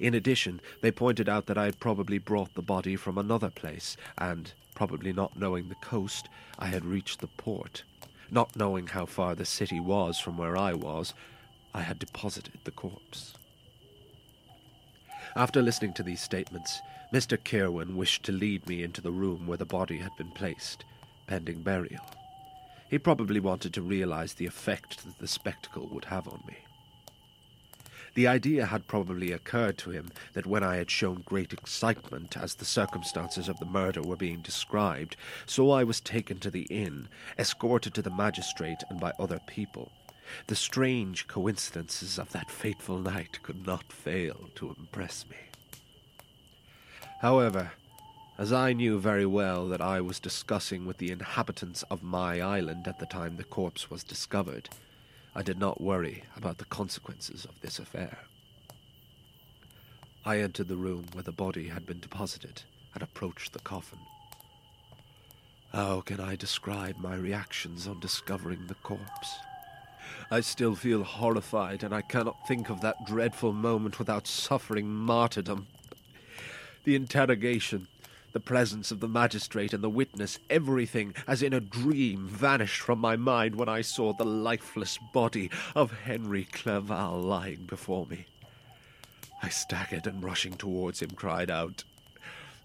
In 0.00 0.14
addition, 0.14 0.60
they 0.80 0.92
pointed 0.92 1.28
out 1.28 1.46
that 1.46 1.58
I 1.58 1.64
had 1.64 1.80
probably 1.80 2.18
brought 2.18 2.54
the 2.54 2.62
body 2.62 2.96
from 2.96 3.18
another 3.18 3.50
place, 3.50 3.96
and, 4.16 4.52
probably 4.74 5.12
not 5.12 5.38
knowing 5.38 5.68
the 5.68 5.74
coast, 5.76 6.28
I 6.58 6.66
had 6.66 6.84
reached 6.84 7.20
the 7.20 7.26
port. 7.26 7.82
Not 8.30 8.56
knowing 8.56 8.88
how 8.88 9.06
far 9.06 9.34
the 9.34 9.44
city 9.44 9.80
was 9.80 10.18
from 10.18 10.38
where 10.38 10.56
I 10.56 10.72
was, 10.72 11.14
I 11.74 11.82
had 11.82 11.98
deposited 11.98 12.58
the 12.64 12.70
corpse. 12.70 13.34
After 15.34 15.60
listening 15.60 15.92
to 15.94 16.02
these 16.02 16.22
statements, 16.22 16.80
Mr. 17.16 17.42
Kirwan 17.42 17.96
wished 17.96 18.24
to 18.24 18.30
lead 18.30 18.66
me 18.66 18.82
into 18.82 19.00
the 19.00 19.10
room 19.10 19.46
where 19.46 19.56
the 19.56 19.64
body 19.64 19.96
had 19.96 20.14
been 20.18 20.30
placed, 20.32 20.84
pending 21.26 21.62
burial. 21.62 22.04
He 22.90 22.98
probably 22.98 23.40
wanted 23.40 23.72
to 23.72 23.80
realize 23.80 24.34
the 24.34 24.44
effect 24.44 25.02
that 25.02 25.18
the 25.18 25.26
spectacle 25.26 25.88
would 25.92 26.04
have 26.04 26.28
on 26.28 26.42
me. 26.46 26.58
The 28.12 28.26
idea 28.26 28.66
had 28.66 28.86
probably 28.86 29.32
occurred 29.32 29.78
to 29.78 29.92
him 29.92 30.10
that 30.34 30.44
when 30.44 30.62
I 30.62 30.76
had 30.76 30.90
shown 30.90 31.22
great 31.24 31.54
excitement 31.54 32.36
as 32.36 32.54
the 32.56 32.66
circumstances 32.66 33.48
of 33.48 33.58
the 33.60 33.64
murder 33.64 34.02
were 34.02 34.16
being 34.16 34.42
described, 34.42 35.16
so 35.46 35.70
I 35.70 35.84
was 35.84 36.02
taken 36.02 36.38
to 36.40 36.50
the 36.50 36.66
inn, 36.68 37.08
escorted 37.38 37.94
to 37.94 38.02
the 38.02 38.10
magistrate 38.10 38.82
and 38.90 39.00
by 39.00 39.14
other 39.18 39.40
people. 39.46 39.90
The 40.48 40.54
strange 40.54 41.28
coincidences 41.28 42.18
of 42.18 42.32
that 42.32 42.50
fateful 42.50 42.98
night 42.98 43.42
could 43.42 43.66
not 43.66 43.90
fail 43.90 44.50
to 44.56 44.76
impress 44.78 45.24
me. 45.30 45.45
However, 47.20 47.72
as 48.38 48.52
I 48.52 48.74
knew 48.74 48.98
very 48.98 49.24
well 49.24 49.66
that 49.68 49.80
I 49.80 50.00
was 50.00 50.20
discussing 50.20 50.84
with 50.84 50.98
the 50.98 51.10
inhabitants 51.10 51.82
of 51.84 52.02
my 52.02 52.40
island 52.40 52.86
at 52.86 52.98
the 52.98 53.06
time 53.06 53.36
the 53.36 53.44
corpse 53.44 53.90
was 53.90 54.04
discovered, 54.04 54.68
I 55.34 55.42
did 55.42 55.58
not 55.58 55.80
worry 55.80 56.24
about 56.36 56.58
the 56.58 56.66
consequences 56.66 57.44
of 57.44 57.60
this 57.60 57.78
affair. 57.78 58.18
I 60.24 60.40
entered 60.40 60.68
the 60.68 60.76
room 60.76 61.06
where 61.12 61.22
the 61.22 61.32
body 61.32 61.68
had 61.68 61.86
been 61.86 62.00
deposited 62.00 62.62
and 62.92 63.02
approached 63.02 63.52
the 63.52 63.60
coffin. 63.60 64.00
How 65.72 66.00
can 66.00 66.20
I 66.20 66.36
describe 66.36 66.98
my 66.98 67.14
reactions 67.14 67.86
on 67.86 68.00
discovering 68.00 68.66
the 68.66 68.74
corpse? 68.74 69.38
I 70.30 70.40
still 70.40 70.74
feel 70.74 71.04
horrified, 71.04 71.82
and 71.82 71.94
I 71.94 72.02
cannot 72.02 72.46
think 72.48 72.70
of 72.70 72.80
that 72.80 73.06
dreadful 73.06 73.52
moment 73.52 73.98
without 73.98 74.26
suffering 74.26 74.88
martyrdom. 74.88 75.66
The 76.86 76.94
interrogation, 76.94 77.88
the 78.32 78.38
presence 78.38 78.92
of 78.92 79.00
the 79.00 79.08
magistrate 79.08 79.72
and 79.72 79.82
the 79.82 79.90
witness, 79.90 80.38
everything, 80.48 81.16
as 81.26 81.42
in 81.42 81.52
a 81.52 81.58
dream, 81.58 82.28
vanished 82.28 82.80
from 82.80 83.00
my 83.00 83.16
mind 83.16 83.56
when 83.56 83.68
I 83.68 83.80
saw 83.80 84.12
the 84.12 84.24
lifeless 84.24 84.96
body 85.12 85.50
of 85.74 85.90
Henry 86.04 86.44
Clerval 86.44 87.20
lying 87.20 87.64
before 87.66 88.06
me. 88.06 88.26
I 89.42 89.48
staggered 89.48 90.06
and 90.06 90.22
rushing 90.22 90.54
towards 90.54 91.02
him 91.02 91.10
cried 91.10 91.50
out, 91.50 91.82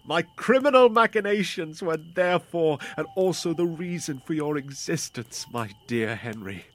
My 0.04 0.22
criminal 0.22 0.88
machinations 0.88 1.82
were 1.82 1.96
therefore 1.96 2.78
and 2.96 3.08
also 3.16 3.52
the 3.52 3.66
reason 3.66 4.20
for 4.20 4.34
your 4.34 4.56
existence, 4.56 5.46
my 5.52 5.72
dear 5.88 6.14
Henry. 6.14 6.66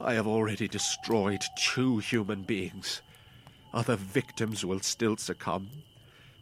I 0.00 0.14
have 0.14 0.26
already 0.26 0.66
destroyed 0.66 1.42
two 1.58 1.98
human 1.98 2.40
beings. 2.40 3.02
Other 3.74 3.96
victims 3.96 4.64
will 4.64 4.80
still 4.80 5.18
succumb. 5.18 5.68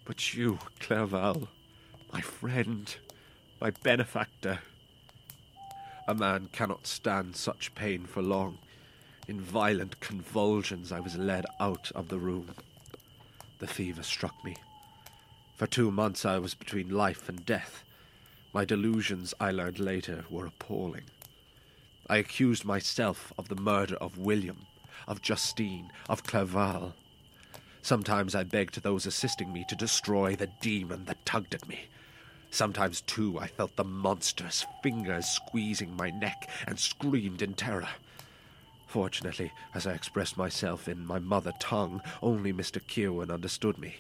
But 0.09 0.33
you, 0.33 0.59
Clerval, 0.81 1.49
my 2.15 2.23
friend, 2.23 2.97
my 3.61 3.73
benefactor. 3.83 4.61
A 6.09 6.15
man 6.15 6.49
cannot 6.51 6.87
stand 6.87 7.37
such 7.37 7.75
pain 7.75 8.07
for 8.07 8.23
long. 8.23 8.57
In 9.29 9.39
violent 9.39 10.01
convulsions, 10.01 10.93
I 10.93 11.01
was 11.01 11.19
led 11.19 11.45
out 11.61 11.93
of 11.95 12.09
the 12.09 12.19
room. 12.19 12.55
The 13.59 13.67
fever 13.67 14.03
struck 14.03 14.43
me. 14.43 14.57
For 15.57 15.67
two 15.67 15.91
months, 15.91 16.25
I 16.25 16.39
was 16.39 16.55
between 16.55 16.89
life 16.89 17.29
and 17.29 17.45
death. 17.45 17.85
My 18.55 18.65
delusions, 18.65 19.35
I 19.39 19.51
learned 19.51 19.79
later, 19.79 20.25
were 20.31 20.47
appalling. 20.47 21.05
I 22.09 22.17
accused 22.17 22.65
myself 22.65 23.31
of 23.37 23.49
the 23.49 23.61
murder 23.61 23.97
of 23.97 24.17
William, 24.17 24.65
of 25.07 25.21
Justine, 25.21 25.93
of 26.09 26.25
Clerval. 26.25 26.95
Sometimes 27.89 28.35
I 28.35 28.45
begged 28.45 28.83
those 28.83 29.07
assisting 29.07 29.51
me 29.51 29.65
to 29.67 29.75
destroy 29.75 30.37
the 30.37 30.51
demon 30.61 31.07
that 31.07 31.25
tugged 31.25 31.55
at 31.55 31.67
me. 31.67 31.87
Sometimes, 32.51 33.01
too, 33.01 33.39
I 33.39 33.47
felt 33.47 33.77
the 33.77 33.83
monstrous 33.83 34.67
fingers 34.83 35.25
squeezing 35.25 35.97
my 35.97 36.11
neck 36.11 36.51
and 36.67 36.79
screamed 36.79 37.41
in 37.41 37.55
terror. 37.55 37.89
Fortunately, 38.89 39.51
as 39.75 39.87
I 39.87 39.95
expressed 39.95 40.37
myself 40.37 40.87
in 40.87 41.07
my 41.07 41.19
mother 41.19 41.55
tongue, 41.61 42.03
only 42.21 42.53
Mr. 42.53 42.79
Kirwan 42.87 43.31
understood 43.31 43.79
me. 43.79 43.97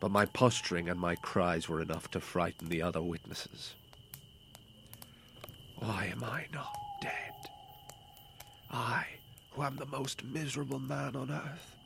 But 0.00 0.10
my 0.10 0.26
posturing 0.26 0.88
and 0.88 0.98
my 0.98 1.14
cries 1.14 1.68
were 1.68 1.80
enough 1.80 2.10
to 2.10 2.20
frighten 2.20 2.70
the 2.70 2.82
other 2.82 3.02
witnesses. 3.02 3.74
Why 5.76 6.06
am 6.06 6.24
I 6.24 6.46
not 6.52 6.76
dead? 7.00 7.34
I, 8.72 9.06
who 9.52 9.62
am 9.62 9.76
the 9.76 9.86
most 9.86 10.24
miserable 10.24 10.80
man 10.80 11.14
on 11.14 11.30
earth. 11.30 11.76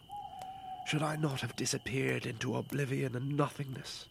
Should 0.87 1.03
I 1.03 1.16
not 1.16 1.40
have 1.40 1.57
disappeared 1.57 2.27
into 2.27 2.55
oblivion 2.55 3.16
and 3.16 3.37
nothingness? 3.37 4.07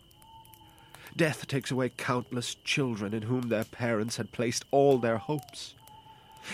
Death 1.16 1.48
takes 1.48 1.72
away 1.72 1.88
countless 1.88 2.56
children 2.66 3.14
in 3.14 3.22
whom 3.22 3.48
their 3.48 3.64
parents 3.64 4.18
had 4.18 4.34
placed 4.34 4.66
all 4.72 4.98
their 4.98 5.18
hopes. 5.18 5.76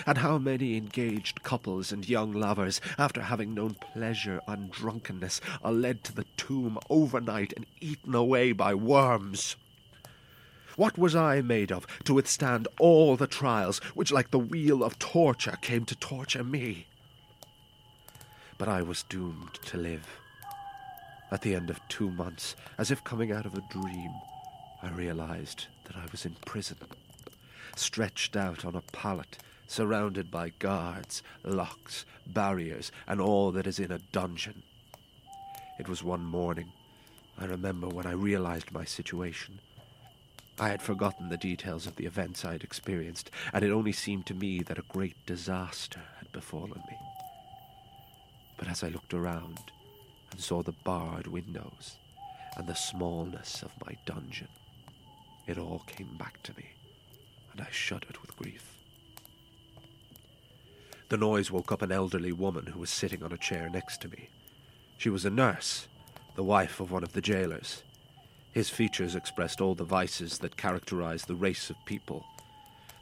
And 0.06 0.20
how 0.20 0.38
many 0.38 0.78
engaged 0.78 1.42
couples 1.42 1.92
and 1.92 2.08
young 2.08 2.34
lovers, 2.34 2.80
after 3.00 3.24
having 3.24 3.56
known 3.56 3.74
pleasure 3.74 4.42
and 4.48 4.70
drunkenness, 4.70 5.42
are 5.64 5.72
led 5.72 6.04
to 6.04 6.14
the 6.14 6.26
tomb 6.38 6.78
overnight 6.88 7.52
and 7.58 7.66
eaten 7.80 8.14
away 8.14 8.52
by 8.52 8.76
worms? 8.76 9.56
What 10.76 11.00
was 11.00 11.16
I 11.16 11.42
made 11.42 11.72
of 11.72 11.88
to 12.04 12.14
withstand 12.14 12.68
all 12.80 13.18
the 13.18 13.26
trials 13.26 13.80
which, 13.96 14.12
like 14.12 14.30
the 14.30 14.38
wheel 14.38 14.84
of 14.84 15.00
torture, 15.00 15.58
came 15.64 15.86
to 15.86 15.96
torture 15.96 16.44
me? 16.44 16.86
But 18.62 18.70
I 18.70 18.84
was 18.84 19.02
doomed 19.02 19.56
to 19.66 19.78
live. 19.78 20.08
At 21.32 21.42
the 21.42 21.56
end 21.56 21.72
of 21.72 21.80
two 21.88 22.12
months, 22.12 22.56
as 22.78 22.92
if 22.92 23.04
coming 23.04 23.32
out 23.32 23.48
of 23.48 23.56
a 23.56 23.64
dream, 23.72 24.12
I 24.84 24.92
realized 24.92 25.66
that 25.86 25.96
I 25.96 26.06
was 26.12 26.28
in 26.28 26.36
prison, 26.46 26.78
stretched 27.76 28.36
out 28.36 28.64
on 28.64 28.76
a 28.76 28.84
pallet, 28.94 29.40
surrounded 29.66 30.30
by 30.30 30.50
guards, 30.60 31.24
locks, 31.44 32.06
barriers, 32.28 32.92
and 33.08 33.20
all 33.20 33.52
that 33.52 33.66
is 33.66 33.80
in 33.80 33.92
a 33.92 33.98
dungeon. 34.12 34.62
It 35.80 35.90
was 35.90 36.04
one 36.04 36.24
morning. 36.24 36.72
I 37.40 37.46
remember 37.46 37.88
when 37.88 38.06
I 38.06 38.12
realized 38.12 38.72
my 38.72 38.86
situation. 38.86 39.58
I 40.60 40.70
had 40.70 40.84
forgotten 40.84 41.30
the 41.30 41.38
details 41.38 41.88
of 41.88 41.96
the 41.96 42.06
events 42.06 42.46
I 42.46 42.52
had 42.52 42.64
experienced, 42.64 43.32
and 43.54 43.66
it 43.66 43.72
only 43.72 43.92
seemed 43.92 44.28
to 44.28 44.36
me 44.36 44.60
that 44.60 44.78
a 44.78 44.84
great 44.84 45.16
disaster 45.26 46.02
had 46.20 46.32
befallen 46.32 46.84
me. 46.88 47.11
But 48.62 48.70
as 48.70 48.84
I 48.84 48.90
looked 48.90 49.16
around 49.16 49.58
and 50.30 50.40
saw 50.40 50.62
the 50.62 50.76
barred 50.84 51.26
windows 51.26 51.98
and 52.56 52.68
the 52.68 52.76
smallness 52.76 53.64
of 53.64 53.72
my 53.84 53.98
dungeon, 54.06 54.50
it 55.48 55.58
all 55.58 55.82
came 55.88 56.16
back 56.20 56.44
to 56.44 56.56
me, 56.56 56.68
and 57.52 57.60
I 57.60 57.68
shuddered 57.72 58.18
with 58.20 58.38
grief. 58.38 58.78
The 61.10 61.18
noise 61.18 61.50
woke 61.50 61.72
up 61.72 61.82
an 61.82 61.92
elderly 61.92 62.32
woman 62.32 62.68
who 62.68 62.80
was 62.80 62.92
sitting 62.92 63.24
on 63.24 63.32
a 63.32 63.38
chair 63.38 63.68
next 63.68 64.00
to 64.02 64.10
me. 64.10 64.30
She 65.00 65.10
was 65.10 65.26
a 65.26 65.32
nurse, 65.32 65.88
the 66.36 66.44
wife 66.44 66.80
of 66.80 66.92
one 66.92 67.02
of 67.02 67.14
the 67.14 67.22
jailers. 67.22 67.82
His 68.52 68.70
features 68.70 69.16
expressed 69.16 69.60
all 69.60 69.74
the 69.74 69.84
vices 69.84 70.38
that 70.38 70.56
characterize 70.56 71.26
the 71.26 71.34
race 71.34 71.72
of 71.72 71.84
people. 71.86 72.28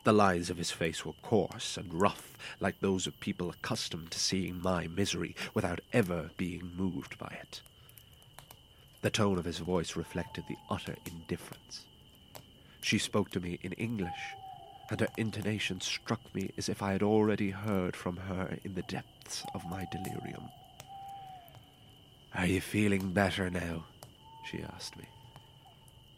The 0.04 0.14
lines 0.14 0.50
of 0.50 0.58
his 0.58 0.72
face 0.72 1.06
were 1.06 1.14
coarse 1.22 1.76
and 1.76 1.94
rough, 1.94 2.38
like 2.60 2.80
those 2.80 3.06
of 3.06 3.20
people 3.20 3.50
accustomed 3.50 4.12
to 4.12 4.20
seeing 4.20 4.62
my 4.62 4.88
misery 4.88 5.36
without 5.54 5.82
ever 5.92 6.32
being 6.38 6.72
moved 6.76 7.18
by 7.18 7.38
it. 7.42 7.62
The 9.02 9.10
tone 9.10 9.38
of 9.38 9.46
his 9.46 9.60
voice 9.60 9.96
reflected 9.96 10.46
the 10.48 10.58
utter 10.70 10.96
indifference. 11.06 11.86
She 12.82 12.98
spoke 12.98 13.30
to 13.32 13.40
me 13.40 13.60
in 13.62 13.74
English, 13.74 14.36
and 14.90 15.00
her 15.02 15.10
intonation 15.18 15.82
struck 15.82 16.22
me 16.34 16.52
as 16.58 16.70
if 16.70 16.82
I 16.82 16.94
had 16.94 17.04
already 17.04 17.52
heard 17.52 17.96
from 17.96 18.18
her 18.18 18.58
in 18.64 18.76
the 18.76 18.82
depths 18.84 19.44
of 19.54 19.70
my 19.70 19.86
delirium. 19.92 20.50
Are 22.34 22.46
you 22.46 22.62
feeling 22.62 23.12
better 23.12 23.50
now? 23.50 23.86
she 24.50 24.64
asked 24.64 24.98
me. 24.98 25.06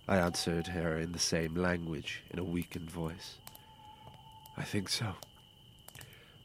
I 0.08 0.18
answered 0.18 0.68
her 0.68 0.98
in 0.98 1.12
the 1.12 1.20
same 1.20 1.56
language, 1.56 2.24
in 2.30 2.40
a 2.40 2.44
weakened 2.44 2.90
voice. 2.90 3.38
I 4.58 4.64
think 4.64 4.90
so. 4.90 5.14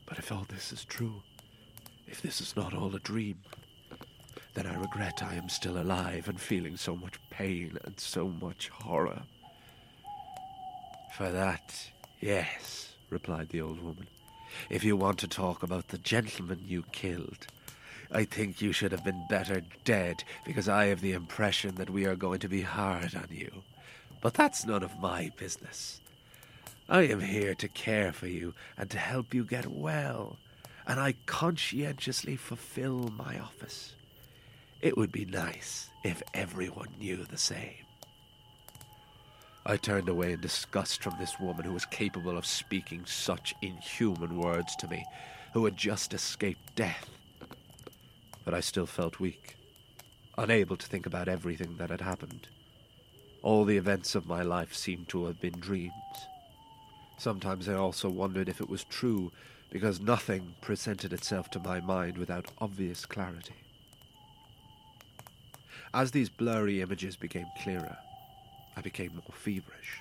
But 0.06 0.18
if 0.18 0.30
all 0.32 0.46
this 0.48 0.72
is 0.72 0.84
true, 0.84 1.22
if 2.06 2.22
this 2.22 2.40
is 2.40 2.56
not 2.56 2.74
all 2.74 2.94
a 2.94 3.00
dream, 3.00 3.38
then 4.54 4.66
I 4.66 4.74
regret 4.80 5.22
I 5.22 5.34
am 5.34 5.48
still 5.48 5.78
alive 5.78 6.28
and 6.28 6.40
feeling 6.40 6.76
so 6.76 6.96
much 6.96 7.20
pain 7.30 7.76
and 7.84 7.98
so 8.00 8.28
much 8.28 8.68
horror. 8.68 9.22
For 11.16 11.30
that, 11.30 11.90
yes, 12.20 12.94
replied 13.10 13.50
the 13.50 13.60
old 13.60 13.82
woman. 13.82 14.06
If 14.70 14.84
you 14.84 14.96
want 14.96 15.18
to 15.18 15.28
talk 15.28 15.62
about 15.62 15.88
the 15.88 15.98
gentleman 15.98 16.60
you 16.66 16.84
killed, 16.92 17.46
I 18.10 18.24
think 18.24 18.62
you 18.62 18.72
should 18.72 18.92
have 18.92 19.04
been 19.04 19.26
better 19.28 19.62
dead, 19.84 20.22
because 20.44 20.68
I 20.68 20.86
have 20.86 21.00
the 21.00 21.12
impression 21.12 21.74
that 21.74 21.90
we 21.90 22.06
are 22.06 22.16
going 22.16 22.38
to 22.40 22.48
be 22.48 22.62
hard 22.62 23.14
on 23.14 23.26
you. 23.30 23.50
But 24.22 24.34
that's 24.34 24.64
none 24.64 24.82
of 24.82 25.00
my 25.00 25.32
business. 25.36 26.00
I 26.88 27.02
am 27.02 27.20
here 27.20 27.54
to 27.56 27.68
care 27.68 28.12
for 28.12 28.28
you 28.28 28.54
and 28.76 28.90
to 28.90 28.98
help 28.98 29.34
you 29.34 29.44
get 29.44 29.66
well, 29.66 30.36
and 30.86 31.00
I 31.00 31.14
conscientiously 31.26 32.36
fulfill 32.36 33.10
my 33.16 33.38
office. 33.38 33.94
It 34.80 34.96
would 34.96 35.10
be 35.10 35.24
nice 35.24 35.88
if 36.04 36.22
everyone 36.32 36.88
knew 36.98 37.24
the 37.24 37.38
same. 37.38 37.84
I 39.64 39.76
turned 39.76 40.08
away 40.08 40.32
in 40.32 40.40
disgust 40.40 41.02
from 41.02 41.14
this 41.18 41.40
woman 41.40 41.64
who 41.64 41.72
was 41.72 41.86
capable 41.86 42.36
of 42.36 42.46
speaking 42.46 43.04
such 43.04 43.54
inhuman 43.62 44.36
words 44.36 44.76
to 44.76 44.88
me, 44.88 45.04
who 45.54 45.64
had 45.64 45.76
just 45.76 46.14
escaped 46.14 46.76
death 46.76 47.10
but 48.46 48.54
I 48.54 48.60
still 48.60 48.86
felt 48.86 49.18
weak, 49.18 49.56
unable 50.38 50.76
to 50.76 50.86
think 50.86 51.04
about 51.04 51.26
everything 51.26 51.76
that 51.78 51.90
had 51.90 52.00
happened. 52.00 52.46
All 53.42 53.64
the 53.64 53.76
events 53.76 54.14
of 54.14 54.28
my 54.28 54.42
life 54.42 54.72
seemed 54.72 55.08
to 55.08 55.26
have 55.26 55.40
been 55.40 55.58
dreams. 55.58 55.92
Sometimes 57.18 57.68
I 57.68 57.74
also 57.74 58.08
wondered 58.08 58.48
if 58.48 58.60
it 58.60 58.68
was 58.68 58.84
true, 58.84 59.32
because 59.70 60.00
nothing 60.00 60.54
presented 60.60 61.12
itself 61.12 61.50
to 61.50 61.58
my 61.58 61.80
mind 61.80 62.18
without 62.18 62.50
obvious 62.58 63.04
clarity. 63.04 63.54
As 65.92 66.10
these 66.10 66.28
blurry 66.28 66.80
images 66.80 67.16
became 67.16 67.46
clearer, 67.62 67.96
I 68.76 68.80
became 68.80 69.12
more 69.14 69.34
feverish. 69.34 70.00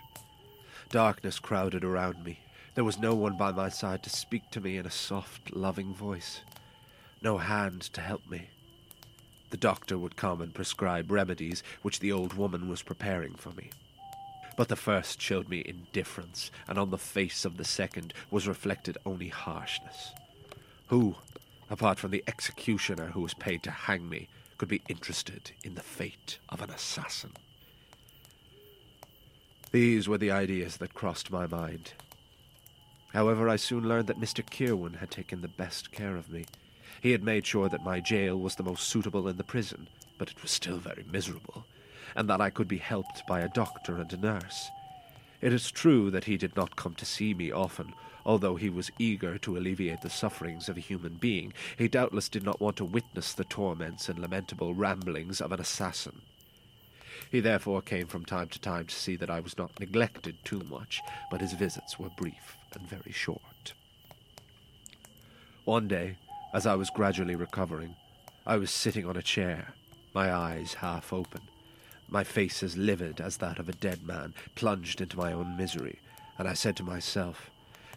Darkness 0.90 1.40
crowded 1.40 1.84
around 1.84 2.24
me. 2.24 2.40
There 2.76 2.84
was 2.84 3.00
no 3.00 3.16
one 3.16 3.38
by 3.38 3.52
my 3.52 3.70
side 3.70 4.04
to 4.04 4.10
speak 4.10 4.50
to 4.52 4.62
me 4.62 4.78
in 4.78 4.86
a 4.86 4.92
soft, 4.92 5.56
loving 5.56 5.94
voice 5.94 6.42
no 7.26 7.40
hand 7.40 7.82
to 7.82 8.02
help 8.02 8.30
me. 8.30 8.50
The 9.50 9.58
doctor 9.58 9.98
would 9.98 10.16
come 10.16 10.42
and 10.42 10.54
prescribe 10.54 11.10
remedies 11.10 11.64
which 11.82 12.00
the 12.00 12.12
old 12.12 12.34
woman 12.34 12.70
was 12.70 12.84
preparing 12.84 13.34
for 13.34 13.50
me. 13.54 13.72
But 14.58 14.70
the 14.70 14.76
first 14.76 15.22
showed 15.22 15.50
me 15.50 15.64
indifference, 15.66 16.52
and 16.68 16.78
on 16.78 16.90
the 16.90 16.98
face 16.98 17.46
of 17.46 17.58
the 17.58 17.66
second 17.66 18.14
was 18.32 18.48
reflected 18.48 18.98
only 19.06 19.28
harshness. 19.28 20.12
Who, 20.88 21.16
apart 21.70 22.00
from 22.00 22.12
the 22.12 22.24
executioner 22.28 23.08
who 23.08 23.22
was 23.22 23.34
paid 23.34 23.64
to 23.64 23.72
hang 23.72 24.08
me, 24.08 24.28
could 24.58 24.70
be 24.70 24.82
interested 24.88 25.52
in 25.64 25.76
the 25.76 25.82
fate 25.82 26.40
of 26.50 26.62
an 26.62 26.70
assassin? 26.70 27.32
These 29.72 30.08
were 30.08 30.18
the 30.18 30.32
ideas 30.32 30.78
that 30.78 30.94
crossed 30.94 31.32
my 31.32 31.48
mind. 31.48 31.94
However, 33.14 33.50
I 33.50 33.58
soon 33.58 33.88
learned 33.88 34.08
that 34.08 34.20
Mr. 34.20 34.46
Kirwan 34.46 34.96
had 34.96 35.12
taken 35.12 35.42
the 35.42 35.48
best 35.48 35.92
care 35.92 36.16
of 36.16 36.30
me 36.30 36.46
he 37.02 37.12
had 37.12 37.24
made 37.24 37.46
sure 37.46 37.70
that 37.70 37.84
my 37.84 38.00
jail 38.00 38.36
was 38.36 38.56
the 38.56 38.64
most 38.64 38.88
suitable 38.88 39.28
in 39.28 39.38
the 39.38 39.44
prison, 39.44 39.88
but 40.18 40.30
it 40.32 40.42
was 40.42 40.52
still 40.52 40.78
very 40.78 41.06
miserable, 41.12 41.66
and 42.16 42.30
that 42.30 42.42
I 42.42 42.50
could 42.50 42.68
be 42.68 42.78
helped 42.78 43.26
by 43.28 43.42
a 43.42 43.50
doctor 43.50 43.98
and 43.98 44.12
a 44.14 44.18
nurse. 44.18 44.70
It 45.42 45.54
is 45.54 45.70
true 45.70 46.10
that 46.12 46.24
he 46.24 46.38
did 46.38 46.56
not 46.56 46.76
come 46.76 46.96
to 46.96 47.06
see 47.06 47.34
me 47.34 47.52
often, 47.52 47.94
although 48.26 48.56
he 48.56 48.70
was 48.70 48.92
eager 48.98 49.38
to 49.40 49.58
alleviate 49.58 50.02
the 50.02 50.10
sufferings 50.10 50.68
of 50.68 50.78
a 50.78 50.82
human 50.82 51.16
being. 51.16 51.54
He 51.78 51.88
doubtless 51.88 52.30
did 52.30 52.44
not 52.44 52.60
want 52.60 52.78
to 52.78 52.86
witness 52.86 53.34
the 53.34 53.44
torments 53.44 54.10
and 54.10 54.18
lamentable 54.18 54.74
ramblings 54.74 55.42
of 55.42 55.52
an 55.52 55.60
assassin. 55.60 56.22
He 57.32 57.40
therefore 57.40 57.82
came 57.82 58.08
from 58.08 58.26
time 58.26 58.48
to 58.50 58.60
time 58.60 58.86
to 58.86 58.96
see 58.96 59.16
that 59.18 59.30
I 59.30 59.40
was 59.40 59.58
not 59.58 59.80
neglected 59.80 60.36
too 60.44 60.62
much, 60.70 61.02
but 61.30 61.42
his 61.42 61.54
visits 61.54 62.00
were 62.00 62.10
brief 62.18 62.56
and 62.74 62.88
very 62.88 63.12
short. 63.12 63.74
One 65.66 65.88
day, 65.88 66.18
as 66.54 66.66
I 66.66 66.76
was 66.76 66.90
gradually 66.90 67.36
recovering, 67.36 67.96
I 68.46 68.58
was 68.58 68.72
sitting 68.72 69.06
on 69.06 69.18
a 69.18 69.22
chair, 69.22 69.74
my 70.14 70.32
eyes 70.34 70.76
half 70.76 71.12
open, 71.12 71.42
my 72.08 72.24
face 72.24 72.64
as 72.64 72.78
livid 72.78 73.20
as 73.20 73.38
that 73.38 73.60
of 73.60 73.70
a 73.70 73.74
dead 73.74 74.06
man, 74.06 74.34
plunged 74.56 75.02
into 75.02 75.18
my 75.18 75.34
own 75.34 75.58
misery, 75.58 76.00
and 76.38 76.48
I 76.48 76.54
said 76.54 76.76
to 76.78 76.84
myself 76.84 77.50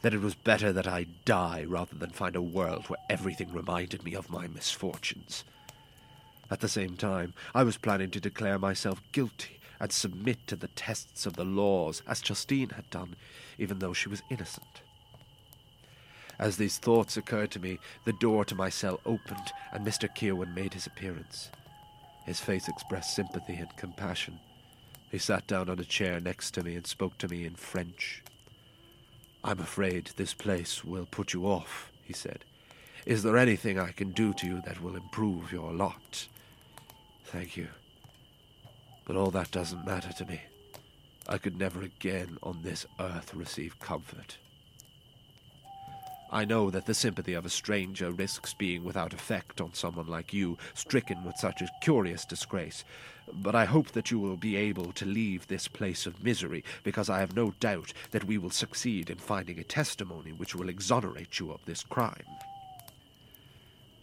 that 0.02 0.14
it 0.14 0.20
was 0.20 0.34
better 0.34 0.72
that 0.72 0.86
I 0.86 1.06
die 1.24 1.64
rather 1.66 1.96
than 1.96 2.10
find 2.10 2.36
a 2.36 2.42
world 2.42 2.86
where 2.86 3.00
everything 3.10 3.52
reminded 3.52 4.04
me 4.04 4.14
of 4.14 4.30
my 4.30 4.46
misfortunes. 4.46 5.44
At 6.50 6.60
the 6.60 6.68
same 6.68 6.96
time, 6.96 7.34
I 7.54 7.62
was 7.62 7.76
planning 7.76 8.10
to 8.12 8.20
declare 8.20 8.58
myself 8.58 9.02
guilty 9.12 9.58
and 9.80 9.92
submit 9.92 10.46
to 10.46 10.56
the 10.56 10.68
tests 10.68 11.26
of 11.26 11.34
the 11.34 11.44
laws, 11.44 12.02
as 12.06 12.20
Justine 12.20 12.70
had 12.70 12.88
done, 12.90 13.16
even 13.58 13.78
though 13.78 13.92
she 13.92 14.08
was 14.08 14.22
innocent. 14.30 14.82
As 16.38 16.56
these 16.56 16.78
thoughts 16.78 17.16
occurred 17.16 17.50
to 17.52 17.60
me, 17.60 17.78
the 18.04 18.12
door 18.12 18.44
to 18.44 18.54
my 18.54 18.70
cell 18.70 19.00
opened, 19.04 19.52
and 19.72 19.86
Mr. 19.86 20.08
Kirwan 20.12 20.54
made 20.54 20.74
his 20.74 20.86
appearance. 20.86 21.50
His 22.28 22.40
face 22.40 22.68
expressed 22.68 23.14
sympathy 23.14 23.54
and 23.54 23.74
compassion. 23.78 24.38
He 25.10 25.16
sat 25.16 25.46
down 25.46 25.70
on 25.70 25.78
a 25.78 25.84
chair 25.84 26.20
next 26.20 26.50
to 26.52 26.62
me 26.62 26.74
and 26.76 26.86
spoke 26.86 27.16
to 27.18 27.26
me 27.26 27.46
in 27.46 27.54
French. 27.54 28.22
I'm 29.42 29.60
afraid 29.60 30.10
this 30.16 30.34
place 30.34 30.84
will 30.84 31.06
put 31.10 31.32
you 31.32 31.46
off, 31.46 31.90
he 32.02 32.12
said. 32.12 32.44
Is 33.06 33.22
there 33.22 33.38
anything 33.38 33.78
I 33.78 33.92
can 33.92 34.10
do 34.10 34.34
to 34.34 34.46
you 34.46 34.60
that 34.66 34.82
will 34.82 34.94
improve 34.94 35.50
your 35.50 35.72
lot? 35.72 36.28
Thank 37.24 37.56
you. 37.56 37.68
But 39.06 39.16
all 39.16 39.30
that 39.30 39.50
doesn't 39.50 39.86
matter 39.86 40.12
to 40.12 40.26
me. 40.26 40.42
I 41.26 41.38
could 41.38 41.58
never 41.58 41.80
again 41.80 42.36
on 42.42 42.60
this 42.60 42.84
earth 43.00 43.34
receive 43.34 43.80
comfort. 43.80 44.36
I 46.30 46.44
know 46.44 46.70
that 46.70 46.84
the 46.84 46.92
sympathy 46.92 47.32
of 47.32 47.46
a 47.46 47.50
stranger 47.50 48.10
risks 48.10 48.52
being 48.52 48.84
without 48.84 49.14
effect 49.14 49.62
on 49.62 49.72
someone 49.72 50.06
like 50.06 50.34
you, 50.34 50.58
stricken 50.74 51.24
with 51.24 51.36
such 51.36 51.62
a 51.62 51.68
curious 51.80 52.26
disgrace, 52.26 52.84
but 53.32 53.54
I 53.54 53.64
hope 53.64 53.92
that 53.92 54.10
you 54.10 54.18
will 54.18 54.36
be 54.36 54.54
able 54.56 54.92
to 54.92 55.06
leave 55.06 55.46
this 55.46 55.68
place 55.68 56.04
of 56.04 56.22
misery, 56.22 56.64
because 56.84 57.08
I 57.08 57.20
have 57.20 57.34
no 57.34 57.54
doubt 57.60 57.94
that 58.10 58.24
we 58.24 58.36
will 58.36 58.50
succeed 58.50 59.08
in 59.08 59.16
finding 59.16 59.58
a 59.58 59.64
testimony 59.64 60.32
which 60.32 60.54
will 60.54 60.68
exonerate 60.68 61.38
you 61.38 61.50
of 61.50 61.64
this 61.64 61.82
crime. 61.82 62.26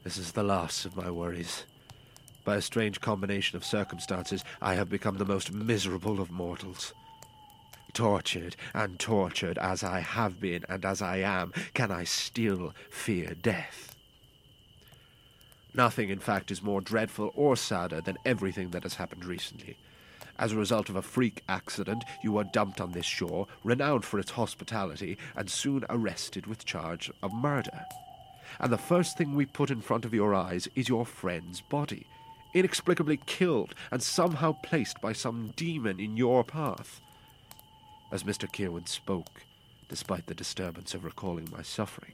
This 0.04 0.18
is 0.18 0.32
the 0.32 0.44
last 0.44 0.86
of 0.86 0.96
my 0.96 1.12
worries. 1.12 1.66
By 2.44 2.56
a 2.56 2.62
strange 2.62 3.02
combination 3.02 3.56
of 3.56 3.66
circumstances, 3.66 4.44
I 4.62 4.74
have 4.76 4.90
become 4.90 5.18
the 5.18 5.26
most 5.26 5.52
miserable 5.52 6.20
of 6.20 6.32
mortals 6.32 6.94
tortured 7.96 8.56
and 8.74 9.00
tortured 9.00 9.58
as 9.58 9.84
I 9.84 10.02
have 10.02 10.40
been 10.40 10.66
and 10.70 10.86
as 10.86 11.02
I 11.02 11.18
am, 11.18 11.54
can 11.74 11.92
I 11.92 12.04
still 12.04 12.74
fear 12.92 13.34
death? 13.34 13.96
Nothing, 15.74 16.10
in 16.10 16.20
fact, 16.20 16.52
is 16.52 16.62
more 16.62 16.82
dreadful 16.82 17.32
or 17.36 17.56
sadder 17.56 18.02
than 18.02 18.18
everything 18.26 18.70
that 18.70 18.84
has 18.84 18.96
happened 18.96 19.26
recently. 19.26 19.78
As 20.38 20.52
a 20.52 20.58
result 20.58 20.90
of 20.90 20.98
a 20.98 21.02
freak 21.02 21.44
accident, 21.48 22.04
you 22.22 22.38
are 22.38 22.44
dumped 22.44 22.82
on 22.82 22.92
this 22.92 23.06
shore, 23.06 23.48
renowned 23.64 24.04
for 24.04 24.20
its 24.20 24.32
hospitality, 24.32 25.18
and 25.36 25.50
soon 25.50 25.86
arrested 25.90 26.46
with 26.46 26.66
charge 26.66 27.10
of 27.24 27.34
murder. 27.34 27.86
And 28.60 28.72
the 28.72 28.78
first 28.78 29.18
thing 29.18 29.34
we 29.36 29.46
put 29.46 29.72
in 29.72 29.82
front 29.82 30.06
of 30.06 30.14
your 30.14 30.34
eyes 30.36 30.68
is 30.76 30.90
your 30.90 31.06
friend's 31.06 31.62
body, 31.62 32.06
inexplicably 32.54 33.20
killed 33.26 33.74
and 33.92 34.04
somehow 34.04 34.58
placed 34.64 35.00
by 35.02 35.14
some 35.14 35.54
demon 35.56 36.00
in 36.00 36.18
your 36.18 36.44
path. 36.44 37.02
As 38.12 38.24
Mr. 38.24 38.52
Kirwan 38.52 38.86
spoke, 38.86 39.42
despite 39.90 40.28
the 40.28 40.36
disturbance 40.36 40.94
of 40.94 41.04
recalling 41.04 41.50
my 41.52 41.62
suffering, 41.62 42.14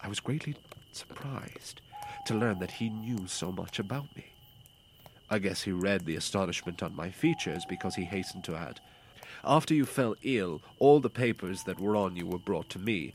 I 0.00 0.08
was 0.08 0.20
greatly 0.20 0.56
surprised 0.92 1.80
to 2.26 2.34
learn 2.34 2.58
that 2.58 2.72
he 2.72 2.90
knew 2.90 3.26
so 3.26 3.50
much 3.50 3.78
about 3.78 4.14
me. 4.14 4.26
I 5.30 5.38
guess 5.38 5.62
he 5.62 5.72
read 5.72 6.04
the 6.04 6.16
astonishment 6.16 6.82
on 6.82 6.94
my 6.94 7.10
features 7.10 7.64
because 7.68 7.94
he 7.94 8.04
hastened 8.04 8.44
to 8.44 8.56
add, 8.56 8.80
After 9.42 9.74
you 9.74 9.86
fell 9.86 10.16
ill, 10.22 10.60
all 10.78 11.00
the 11.00 11.10
papers 11.10 11.62
that 11.64 11.80
were 11.80 11.96
on 11.96 12.16
you 12.16 12.26
were 12.26 12.38
brought 12.38 12.68
to 12.70 12.78
me. 12.78 13.14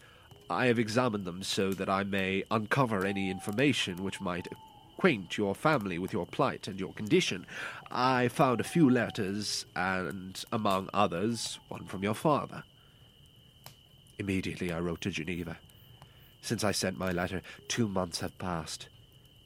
I 0.50 0.68
have 0.68 0.80
examined 0.80 1.26
them 1.26 1.44
so 1.44 1.72
that 1.74 1.90
I 1.90 2.04
may 2.04 2.44
uncover 2.50 3.06
any 3.06 3.30
information 3.30 4.04
which 4.04 4.22
might 4.22 4.48
acquaint 4.96 5.38
your 5.38 5.54
family 5.54 6.00
with 6.00 6.14
your 6.14 6.26
plight 6.26 6.68
and 6.68 6.80
your 6.80 6.94
condition. 6.94 7.46
I 7.92 8.30
found 8.30 8.62
a 8.62 8.64
few 8.64 8.90
letters, 8.90 9.66
and 9.76 10.42
among 10.54 10.90
others, 10.94 11.60
one 11.68 11.86
from 11.86 12.02
your 12.02 12.14
father. 12.14 12.64
Immediately 14.18 14.72
I 14.72 14.80
wrote 14.80 15.02
to 15.02 15.12
Geneva. 15.12 15.58
Since 16.42 16.64
I 16.64 16.72
sent 16.72 16.98
my 16.98 17.12
letter, 17.12 17.42
two 17.68 17.90
months 17.90 18.22
have 18.22 18.38
passed, 18.40 18.88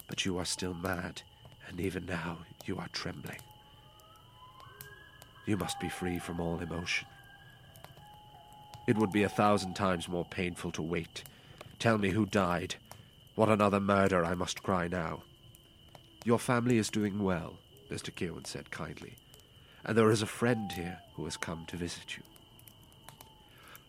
but 0.07 0.23
you 0.23 0.37
are 0.37 0.45
still 0.45 0.75
mad, 0.75 1.23
and 1.67 1.79
even 1.79 2.05
now 2.05 2.39
you 2.65 2.77
are 2.77 2.89
trembling. 2.89 3.39
You 5.47 5.57
must 5.57 5.79
be 5.79 5.89
free 5.89 6.19
from 6.19 6.39
all 6.39 6.59
emotion. 6.59 7.07
It 8.85 8.97
would 8.97 9.11
be 9.11 9.23
a 9.23 9.29
thousand 9.29 9.73
times 9.73 10.07
more 10.07 10.25
painful 10.25 10.71
to 10.73 10.83
wait. 10.83 11.23
Tell 11.79 11.97
me 11.97 12.11
who 12.11 12.27
died. 12.27 12.75
What 13.33 13.49
another 13.49 13.79
murder 13.79 14.23
I 14.23 14.35
must 14.35 14.61
cry 14.61 14.87
now. 14.87 15.23
Your 16.25 16.39
family 16.39 16.77
is 16.77 16.89
doing 16.89 17.23
well, 17.23 17.59
Mr. 17.89 18.13
Kirwan 18.13 18.43
said 18.43 18.71
kindly, 18.71 19.15
and 19.85 19.97
there 19.97 20.11
is 20.11 20.21
a 20.21 20.27
friend 20.27 20.69
here 20.71 20.99
who 21.15 21.23
has 21.23 21.37
come 21.37 21.65
to 21.67 21.77
visit 21.77 22.17
you. 22.17 22.23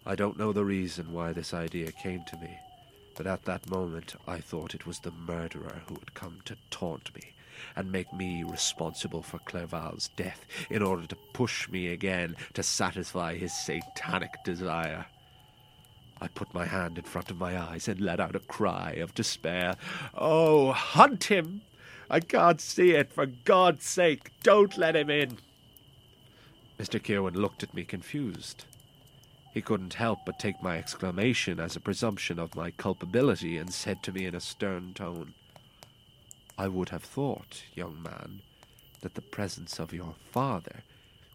I 0.07 0.15
don't 0.15 0.39
know 0.39 0.53
the 0.53 0.65
reason 0.65 1.13
why 1.13 1.33
this 1.33 1.53
idea 1.53 1.91
came 1.91 2.23
to 2.29 2.37
me, 2.37 2.57
but 3.17 3.27
at 3.27 3.45
that 3.47 3.69
moment 3.69 4.15
I 4.29 4.39
thought 4.39 4.77
it 4.77 4.87
was 4.87 5.01
the 5.01 5.11
murderer 5.11 5.83
who 5.89 5.95
had 5.95 6.15
come 6.15 6.39
to 6.45 6.57
taunt 6.71 7.13
me 7.17 7.33
and 7.75 7.91
make 7.91 8.13
me 8.13 8.45
responsible 8.45 9.23
for 9.23 9.41
Clerval's 9.41 10.09
death 10.17 10.47
in 10.71 10.83
order 10.83 11.07
to 11.07 11.17
push 11.35 11.69
me 11.69 11.89
again 11.89 12.37
to 12.55 12.63
satisfy 12.63 13.35
his 13.37 13.53
satanic 13.53 14.31
desire. 14.45 15.07
I 16.21 16.29
put 16.29 16.55
my 16.55 16.67
hand 16.67 16.97
in 16.97 17.05
front 17.05 17.31
of 17.31 17.39
my 17.39 17.59
eyes 17.59 17.89
and 17.89 18.01
let 18.01 18.21
out 18.21 18.37
a 18.37 18.41
cry 18.41 18.93
of 18.93 19.15
despair. 19.15 19.77
Oh, 20.15 20.71
hunt 20.73 21.25
him! 21.25 21.63
I 22.11 22.19
can't 22.19 22.61
see 22.61 22.91
it. 22.91 23.13
For 23.13 23.27
God's 23.27 23.87
sake, 23.87 24.33
don't 24.43 24.77
let 24.77 24.97
him 24.97 25.09
in. 25.09 25.39
Mr. 26.79 27.03
Kirwan 27.03 27.35
looked 27.35 27.63
at 27.63 27.73
me 27.73 27.85
confused. 27.85 28.65
He 29.55 29.63
couldn't 29.63 29.95
help 29.95 30.21
but 30.27 30.39
take 30.39 30.63
my 30.63 30.77
exclamation 30.77 31.61
as 31.61 31.77
a 31.77 31.81
presumption 31.81 32.39
of 32.39 32.57
my 32.57 32.73
culpability 32.73 33.57
and 33.59 33.73
said 33.73 34.03
to 34.03 34.13
me 34.13 34.27
in 34.27 34.35
a 34.35 34.41
stern 34.41 34.93
tone, 34.95 35.35
I 36.59 36.69
would 36.69 36.89
have 36.91 37.03
thought, 37.03 37.63
young 37.75 38.03
man, 38.03 38.43
that 39.03 39.15
the 39.15 39.23
presence 39.23 39.79
of 39.79 39.93
your 39.93 40.15
father 40.31 40.83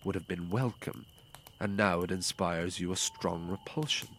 would 0.04 0.16
have 0.16 0.28
been 0.28 0.50
welcome, 0.50 1.06
and 1.60 1.76
now 1.76 2.02
it 2.02 2.12
inspires 2.12 2.80
you 2.80 2.92
a 2.92 2.98
strong 2.98 3.48
repulsion. 3.48 4.10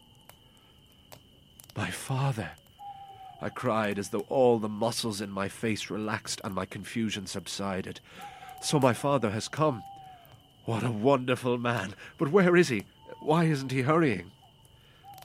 My 1.76 1.90
father! 1.90 2.52
I 3.40 3.48
cried 3.50 3.98
as 3.98 4.08
though 4.08 4.26
all 4.28 4.58
the 4.58 4.68
muscles 4.68 5.20
in 5.20 5.30
my 5.30 5.48
face 5.48 5.90
relaxed 5.90 6.40
and 6.42 6.54
my 6.54 6.64
confusion 6.64 7.26
subsided. 7.26 8.00
So 8.62 8.80
my 8.80 8.92
father 8.92 9.30
has 9.30 9.48
come. 9.48 9.82
What 10.64 10.82
a 10.82 10.90
wonderful 10.90 11.58
man! 11.58 11.94
But 12.18 12.32
where 12.32 12.56
is 12.56 12.68
he? 12.68 12.84
Why 13.20 13.44
isn't 13.44 13.72
he 13.72 13.82
hurrying? 13.82 14.32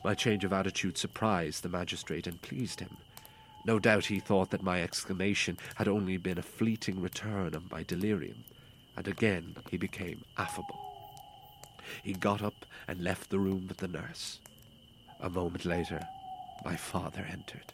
My 0.03 0.13
change 0.13 0.43
of 0.43 0.53
attitude 0.53 0.97
surprised 0.97 1.63
the 1.63 1.69
magistrate 1.69 2.27
and 2.27 2.41
pleased 2.41 2.79
him. 2.79 2.97
No 3.65 3.79
doubt 3.79 4.05
he 4.05 4.19
thought 4.19 4.49
that 4.49 4.63
my 4.63 4.81
exclamation 4.81 5.57
had 5.75 5.87
only 5.87 6.17
been 6.17 6.37
a 6.37 6.43
fleeting 6.43 7.01
return 7.01 7.53
of 7.53 7.71
my 7.71 7.83
delirium, 7.83 8.43
and 8.97 9.07
again 9.07 9.55
he 9.69 9.77
became 9.77 10.23
affable. 10.37 10.79
He 12.03 12.13
got 12.13 12.41
up 12.41 12.65
and 12.87 13.03
left 13.03 13.29
the 13.29 13.39
room 13.39 13.67
with 13.67 13.77
the 13.77 13.87
nurse. 13.87 14.39
A 15.19 15.29
moment 15.29 15.65
later, 15.65 16.01
my 16.65 16.75
father 16.75 17.25
entered. 17.29 17.73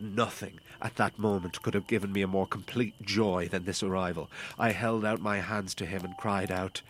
Nothing 0.00 0.60
at 0.80 0.94
that 0.96 1.18
moment 1.18 1.60
could 1.62 1.74
have 1.74 1.88
given 1.88 2.12
me 2.12 2.22
a 2.22 2.28
more 2.28 2.46
complete 2.46 3.02
joy 3.02 3.48
than 3.48 3.64
this 3.64 3.82
arrival. 3.82 4.30
I 4.56 4.70
held 4.70 5.04
out 5.04 5.20
my 5.20 5.40
hands 5.40 5.74
to 5.76 5.86
him 5.86 6.04
and 6.04 6.16
cried 6.16 6.52
out, 6.52 6.82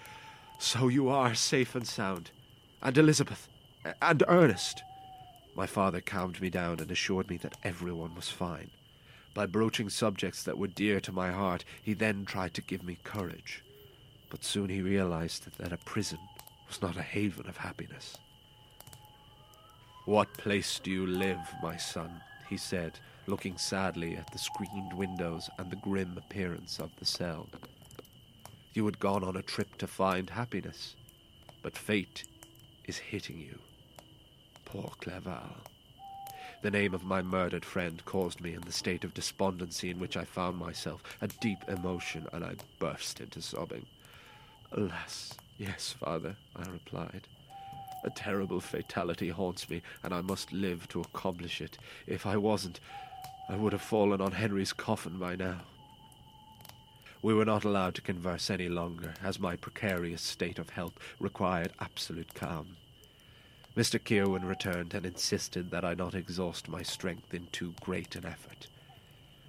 So 0.59 0.89
you 0.89 1.09
are 1.09 1.35
safe 1.35 1.75
and 1.75 1.87
sound, 1.87 2.31
and 2.83 2.99
Elizabeth, 2.99 3.49
and 4.03 4.23
Ernest. 4.29 4.83
My 5.55 5.67
father 5.67 6.03
calmed 6.03 6.41
me 6.43 6.51
down 6.51 6.81
and 6.81 6.91
assured 6.91 7.31
me 7.31 7.39
that 7.39 7.57
everyone 7.65 8.15
was 8.15 8.29
fine. 8.29 8.71
By 9.33 9.47
broaching 9.47 9.89
subjects 9.89 10.43
that 10.43 10.59
were 10.59 10.67
dear 10.67 11.01
to 11.01 11.13
my 11.13 11.31
heart, 11.31 11.65
he 11.83 11.95
then 11.95 12.27
tried 12.27 12.53
to 12.55 12.63
give 12.63 12.83
me 12.83 12.99
courage. 13.05 13.65
But 14.29 14.45
soon 14.45 14.69
he 14.69 14.83
realized 14.83 15.49
that 15.59 15.73
a 15.73 15.79
prison 15.79 16.19
was 16.69 16.83
not 16.83 16.97
a 16.97 17.03
haven 17.03 17.49
of 17.49 17.57
happiness. 17.57 18.19
What 20.05 20.35
place 20.35 20.79
do 20.79 20.91
you 20.91 21.07
live, 21.07 21.39
my 21.63 21.77
son? 21.77 22.21
He 22.49 22.57
said, 22.57 22.99
looking 23.27 23.59
sadly 23.59 24.17
at 24.17 24.31
the 24.33 24.39
screened 24.39 24.93
windows 24.93 25.51
and 25.59 25.71
the 25.71 25.77
grim 25.77 26.17
appearance 26.17 26.79
of 26.79 26.91
the 26.97 27.05
cell. 27.05 27.49
You 28.73 28.87
had 28.87 28.99
gone 28.99 29.25
on 29.25 29.37
a 29.37 29.43
trip 29.43 29.77
to 29.79 29.87
find 29.87 30.31
happiness, 30.31 30.97
but 31.63 31.77
fate 31.77 32.25
is 32.87 32.97
hitting 32.97 33.39
you. 33.39 33.59
Poor 34.65 34.93
Clerval. 35.01 35.57
The 36.63 36.71
name 36.71 36.93
of 36.93 37.05
my 37.05 37.23
murdered 37.23 37.65
friend 37.65 38.05
caused 38.05 38.41
me 38.41 38.55
in 38.55 38.63
the 38.63 38.73
state 38.73 39.05
of 39.05 39.15
despondency 39.15 39.91
in 39.91 40.01
which 40.01 40.17
I 40.17 40.25
found 40.25 40.57
myself 40.57 41.03
a 41.21 41.29
deep 41.29 41.59
emotion, 41.69 42.27
and 42.33 42.45
I 42.45 42.55
burst 42.79 43.21
into 43.21 43.41
sobbing. 43.41 43.87
Alas, 44.73 45.35
yes, 45.57 45.95
father, 45.99 46.37
I 46.57 46.69
replied. 46.69 47.29
A 48.05 48.11
terrible 48.11 48.61
fatality 48.61 49.29
haunts 49.29 49.69
me, 49.69 49.83
and 50.03 50.15
I 50.15 50.21
must 50.21 50.53
live 50.53 50.89
to 50.89 51.01
accomplish 51.01 51.61
it. 51.61 51.79
If 52.07 52.27
I 52.27 52.37
wasn't, 52.37 52.81
I 53.49 53.57
would 53.57 53.73
have 53.73 53.83
fallen 53.83 54.21
on 54.21 54.33
Henry's 54.33 54.73
coffin 54.73 55.19
by 55.19 55.37
now. 55.37 55.61
We 57.23 57.35
were 57.35 57.45
not 57.45 57.65
allowed 57.65 57.97
to 57.97 58.03
converse 58.03 58.51
any 58.51 58.69
longer, 58.69 59.15
as 59.23 59.41
my 59.41 59.57
precarious 59.57 60.23
state 60.23 60.59
of 60.59 60.71
health 60.71 60.97
required 61.19 61.73
absolute 61.81 62.35
calm. 62.35 62.77
Mr. 63.77 64.03
Kirwan 64.03 64.45
returned 64.45 64.95
and 64.95 65.05
insisted 65.05 65.71
that 65.71 65.85
I 65.85 65.95
not 65.95 66.15
exhaust 66.15 66.69
my 66.69 66.83
strength 66.83 67.35
in 67.35 67.47
too 67.53 67.75
great 67.81 68.15
an 68.15 68.25
effort. 68.25 68.69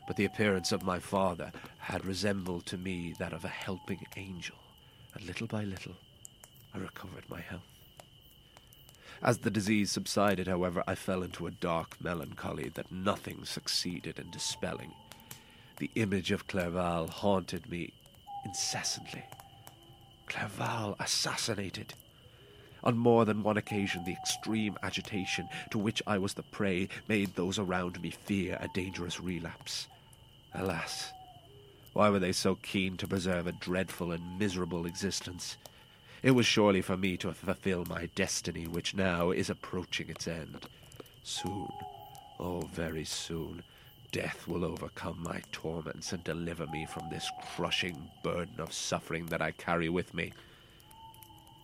But 0.08 0.18
the 0.18 0.26
appearance 0.26 0.72
of 0.72 0.82
my 0.84 0.98
father 0.98 1.52
had 1.78 2.06
resembled 2.06 2.66
to 2.68 2.78
me 2.78 3.14
that 3.20 3.34
of 3.34 3.46
a 3.46 3.50
helping 3.50 4.06
angel, 4.18 4.58
and 5.14 5.24
little 5.26 5.48
by 5.48 5.64
little 5.64 5.96
I 6.74 6.80
recovered 6.80 7.30
my 7.30 7.42
health. 7.42 7.79
As 9.22 9.40
the 9.40 9.52
disease 9.52 9.92
subsided, 9.92 10.48
however, 10.48 10.84
I 10.88 10.96
fell 10.96 11.24
into 11.24 11.46
a 11.46 11.52
dark 11.52 11.98
melancholy 12.02 12.70
that 12.76 12.92
nothing 12.92 13.44
succeeded 13.44 14.18
in 14.18 14.32
dispelling. 14.32 14.94
The 15.78 15.92
image 15.96 16.32
of 16.32 16.48
Clerval 16.48 17.08
haunted 17.08 17.70
me 17.70 17.94
incessantly. 18.46 19.24
Clerval 20.28 20.96
assassinated. 21.00 21.94
On 22.82 22.98
more 22.98 23.26
than 23.26 23.44
one 23.44 23.58
occasion, 23.58 24.06
the 24.06 24.14
extreme 24.14 24.78
agitation 24.84 25.50
to 25.72 25.78
which 25.78 26.02
I 26.08 26.18
was 26.18 26.34
the 26.34 26.44
prey 26.44 26.88
made 27.10 27.36
those 27.36 27.60
around 27.60 28.02
me 28.02 28.12
fear 28.12 28.58
a 28.62 28.70
dangerous 28.70 29.20
relapse. 29.20 29.88
Alas, 30.54 31.12
why 31.92 32.10
were 32.10 32.20
they 32.20 32.32
so 32.32 32.56
keen 32.56 32.96
to 32.98 33.08
preserve 33.08 33.48
a 33.48 33.52
dreadful 33.52 34.14
and 34.14 34.40
miserable 34.40 34.86
existence? 34.86 35.58
It 36.22 36.32
was 36.32 36.46
surely 36.46 36.82
for 36.82 36.98
me 36.98 37.16
to 37.18 37.34
fulfill 37.34 37.86
my 37.86 38.08
destiny, 38.16 38.68
which 38.68 38.94
now 38.94 39.32
is 39.32 39.50
approaching 39.50 40.10
its 40.10 40.28
end. 40.28 40.68
Soon, 41.24 41.70
oh, 42.40 42.62
very 42.74 43.06
soon, 43.06 43.64
death 44.12 44.48
will 44.48 44.66
overcome 44.66 45.24
my 45.24 45.42
torments 45.52 46.12
and 46.12 46.24
deliver 46.24 46.68
me 46.68 46.86
from 46.86 47.10
this 47.10 47.30
crushing 47.56 48.10
burden 48.22 48.60
of 48.60 48.74
suffering 48.74 49.28
that 49.28 49.42
I 49.42 49.52
carry 49.52 49.88
with 49.88 50.14
me. 50.14 50.34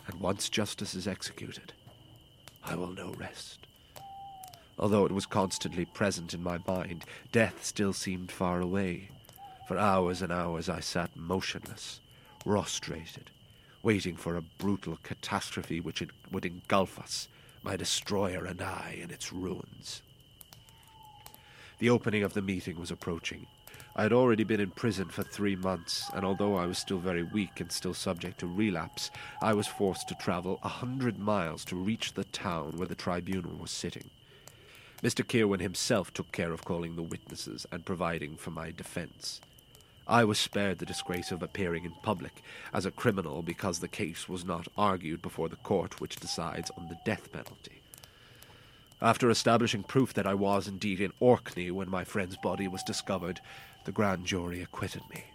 And 0.07 0.21
once 0.21 0.47
justice 0.47 0.95
is 0.95 1.07
executed, 1.07 1.73
I 2.63 2.75
will 2.75 2.91
know 2.91 3.13
rest. 3.17 3.67
Although 4.79 5.05
it 5.05 5.11
was 5.11 5.25
constantly 5.25 5.85
present 5.85 6.33
in 6.33 6.43
my 6.43 6.59
mind, 6.67 7.03
death 7.31 7.65
still 7.65 7.93
seemed 7.93 8.31
far 8.31 8.61
away. 8.61 9.09
For 9.67 9.77
hours 9.77 10.21
and 10.21 10.31
hours 10.31 10.69
I 10.69 10.79
sat 10.79 11.15
motionless, 11.15 11.99
prostrated, 12.39 13.31
waiting 13.85 14.15
for 14.15 14.35
a 14.35 14.41
brutal 14.41 14.97
catastrophe 15.03 15.79
which 15.79 16.01
would 16.31 16.43
engulf 16.43 16.97
us, 16.97 17.27
my 17.61 17.77
destroyer 17.77 18.43
and 18.43 18.59
I, 18.59 18.97
in 18.99 19.11
its 19.11 19.31
ruins. 19.31 20.01
The 21.77 21.91
opening 21.91 22.23
of 22.23 22.33
the 22.33 22.41
meeting 22.41 22.79
was 22.79 22.89
approaching. 22.89 23.45
I 23.95 24.01
had 24.01 24.11
already 24.11 24.43
been 24.43 24.59
in 24.59 24.71
prison 24.71 25.09
for 25.09 25.21
three 25.21 25.55
months, 25.55 26.09
and 26.15 26.25
although 26.25 26.55
I 26.55 26.65
was 26.65 26.79
still 26.79 26.97
very 26.97 27.21
weak 27.21 27.59
and 27.59 27.71
still 27.71 27.93
subject 27.93 28.39
to 28.39 28.47
relapse, 28.47 29.11
I 29.39 29.53
was 29.53 29.67
forced 29.67 30.07
to 30.07 30.15
travel 30.15 30.59
a 30.63 30.67
hundred 30.67 31.19
miles 31.19 31.63
to 31.65 31.75
reach 31.75 32.13
the 32.13 32.23
town 32.23 32.77
where 32.77 32.87
the 32.87 32.95
tribunal 32.95 33.55
was 33.55 33.69
sitting. 33.69 34.09
Mr. 35.03 35.23
Kirwin 35.23 35.61
himself 35.61 36.11
took 36.11 36.31
care 36.31 36.51
of 36.51 36.65
calling 36.65 36.95
the 36.95 37.03
witnesses 37.03 37.67
and 37.71 37.85
providing 37.85 38.35
for 38.35 38.49
my 38.49 38.71
defense. 38.71 39.41
I 40.07 40.23
was 40.23 40.37
spared 40.37 40.77
the 40.77 40.85
disgrace 40.85 41.31
of 41.31 41.41
appearing 41.41 41.83
in 41.83 41.93
public 42.03 42.43
as 42.73 42.85
a 42.85 42.91
criminal 42.91 43.41
because 43.41 43.79
the 43.79 43.87
case 43.87 44.29
was 44.29 44.45
not 44.45 44.67
argued 44.77 45.21
before 45.21 45.49
the 45.49 45.55
court 45.55 45.99
which 45.99 46.17
decides 46.17 46.69
on 46.77 46.87
the 46.87 46.99
death 47.05 47.31
penalty. 47.31 47.81
After 49.01 49.29
establishing 49.29 49.83
proof 49.83 50.13
that 50.13 50.27
I 50.27 50.35
was 50.35 50.67
indeed 50.67 51.01
in 51.01 51.11
Orkney 51.19 51.71
when 51.71 51.89
my 51.89 52.03
friend's 52.03 52.37
body 52.37 52.67
was 52.67 52.83
discovered, 52.83 53.41
the 53.85 53.91
grand 53.91 54.25
jury 54.25 54.61
acquitted 54.61 55.01
me, 55.09 55.25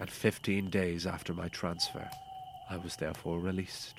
and 0.00 0.10
fifteen 0.10 0.70
days 0.70 1.06
after 1.06 1.34
my 1.34 1.48
transfer, 1.48 2.08
I 2.70 2.76
was 2.76 2.96
therefore 2.96 3.38
released. 3.38 3.94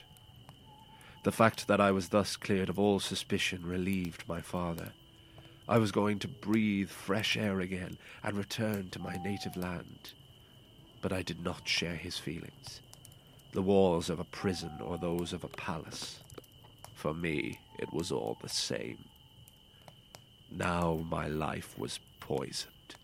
The 1.24 1.32
fact 1.32 1.68
that 1.68 1.82
I 1.82 1.92
was 1.92 2.10
thus 2.10 2.38
cleared 2.38 2.70
of 2.70 2.80
all 2.80 3.00
suspicion 3.00 3.66
relieved 3.66 4.24
my 4.28 4.42
father. 4.42 4.94
I 5.70 5.78
was 5.80 5.92
going 5.92 6.20
to 6.20 6.28
breathe 6.28 6.90
fresh 6.90 7.36
air 7.36 7.60
again 7.60 7.98
and 8.24 8.38
return 8.38 8.90
to 8.92 9.00
my 9.00 9.18
native 9.18 9.58
land. 9.58 10.14
But 11.02 11.12
I 11.12 11.22
did 11.22 11.44
not 11.44 11.68
share 11.68 11.96
his 11.96 12.18
feelings. 12.18 12.82
The 13.52 13.62
walls 13.62 14.10
of 14.10 14.20
a 14.20 14.26
prison 14.26 14.72
or 14.82 14.98
those 14.98 15.34
of 15.34 15.44
a 15.44 15.50
palace. 15.50 16.20
For 16.96 17.14
me, 17.14 17.60
it 17.78 17.92
was 17.92 18.12
all 18.12 18.38
the 18.42 18.50
same. 18.50 19.04
Now 20.50 21.06
my 21.10 21.28
life 21.28 21.78
was 21.78 22.00
poisoned. 22.22 22.96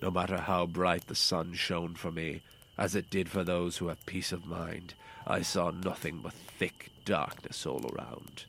No 0.00 0.10
matter 0.10 0.38
how 0.38 0.64
bright 0.66 1.06
the 1.06 1.14
sun 1.14 1.52
shone 1.52 1.94
for 1.94 2.10
me, 2.10 2.40
as 2.78 2.94
it 2.94 3.10
did 3.10 3.28
for 3.28 3.44
those 3.44 3.76
who 3.76 3.88
have 3.88 4.06
peace 4.06 4.32
of 4.32 4.46
mind, 4.46 4.94
I 5.26 5.42
saw 5.42 5.70
nothing 5.70 6.20
but 6.22 6.32
thick 6.32 6.90
darkness 7.04 7.66
all 7.66 7.84
around. 7.94 8.46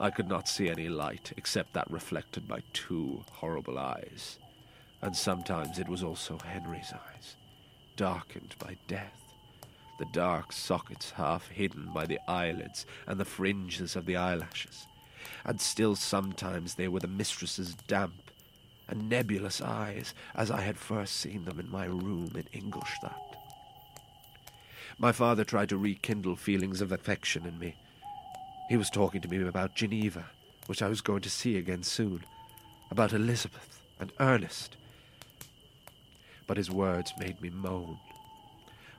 I 0.00 0.10
could 0.10 0.28
not 0.28 0.48
see 0.48 0.68
any 0.68 0.88
light 0.88 1.32
except 1.36 1.72
that 1.74 1.90
reflected 1.90 2.48
by 2.48 2.62
two 2.72 3.22
horrible 3.30 3.78
eyes. 3.78 4.38
And 5.02 5.14
sometimes 5.14 5.78
it 5.78 5.88
was 5.88 6.02
also 6.02 6.38
Henry's 6.38 6.92
eyes, 6.92 7.36
darkened 7.96 8.54
by 8.58 8.76
death, 8.88 9.20
the 9.98 10.06
dark 10.06 10.52
sockets 10.52 11.12
half 11.12 11.48
hidden 11.48 11.90
by 11.94 12.06
the 12.06 12.18
eyelids 12.28 12.86
and 13.06 13.20
the 13.20 13.24
fringes 13.24 13.94
of 13.94 14.06
the 14.06 14.16
eyelashes. 14.16 14.86
And 15.44 15.60
still 15.60 15.94
sometimes 15.94 16.74
they 16.74 16.88
were 16.88 17.00
the 17.00 17.06
mistress's 17.06 17.74
damp 17.74 18.30
and 18.88 19.08
nebulous 19.08 19.60
eyes, 19.60 20.14
as 20.34 20.50
I 20.50 20.60
had 20.60 20.76
first 20.76 21.16
seen 21.16 21.44
them 21.44 21.58
in 21.60 21.70
my 21.70 21.86
room 21.86 22.32
in 22.34 22.44
Ingolstadt. 22.52 23.36
My 24.98 25.12
father 25.12 25.44
tried 25.44 25.70
to 25.70 25.78
rekindle 25.78 26.36
feelings 26.36 26.80
of 26.80 26.92
affection 26.92 27.46
in 27.46 27.58
me, 27.58 27.76
he 28.68 28.76
was 28.76 28.88
talking 28.88 29.20
to 29.20 29.28
me 29.28 29.42
about 29.46 29.74
Geneva, 29.74 30.24
which 30.66 30.80
I 30.80 30.88
was 30.88 31.00
going 31.00 31.20
to 31.22 31.30
see 31.30 31.56
again 31.58 31.82
soon, 31.82 32.24
about 32.90 33.12
Elizabeth 33.12 33.80
and 34.00 34.12
Ernest. 34.18 34.76
But 36.46 36.56
his 36.56 36.70
words 36.70 37.12
made 37.18 37.40
me 37.42 37.50
moan. 37.50 37.98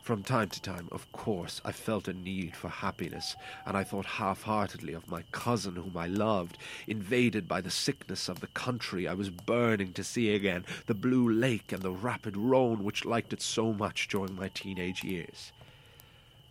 From 0.03 0.21
time 0.21 0.49
to 0.49 0.61
time, 0.61 0.87
of 0.91 1.11
course, 1.11 1.61
I 1.65 1.71
felt 1.71 2.07
a 2.07 2.13
need 2.13 2.55
for 2.55 2.69
happiness, 2.69 3.35
and 3.65 3.75
I 3.75 3.83
thought 3.83 4.05
half 4.05 4.43
heartedly 4.43 4.93
of 4.93 5.09
my 5.09 5.23
cousin 5.31 5.75
whom 5.75 5.97
I 5.97 6.05
loved, 6.05 6.59
invaded 6.85 7.47
by 7.47 7.61
the 7.61 7.71
sickness 7.71 8.29
of 8.29 8.41
the 8.41 8.47
country 8.47 9.07
I 9.07 9.15
was 9.15 9.31
burning 9.31 9.93
to 9.93 10.03
see 10.03 10.35
again, 10.35 10.63
the 10.85 10.93
blue 10.93 11.27
lake 11.27 11.71
and 11.71 11.81
the 11.81 11.91
rapid 11.91 12.37
Rhone 12.37 12.83
which 12.83 13.03
liked 13.03 13.33
it 13.33 13.41
so 13.41 13.73
much 13.73 14.07
during 14.07 14.35
my 14.35 14.49
teenage 14.49 15.03
years 15.03 15.51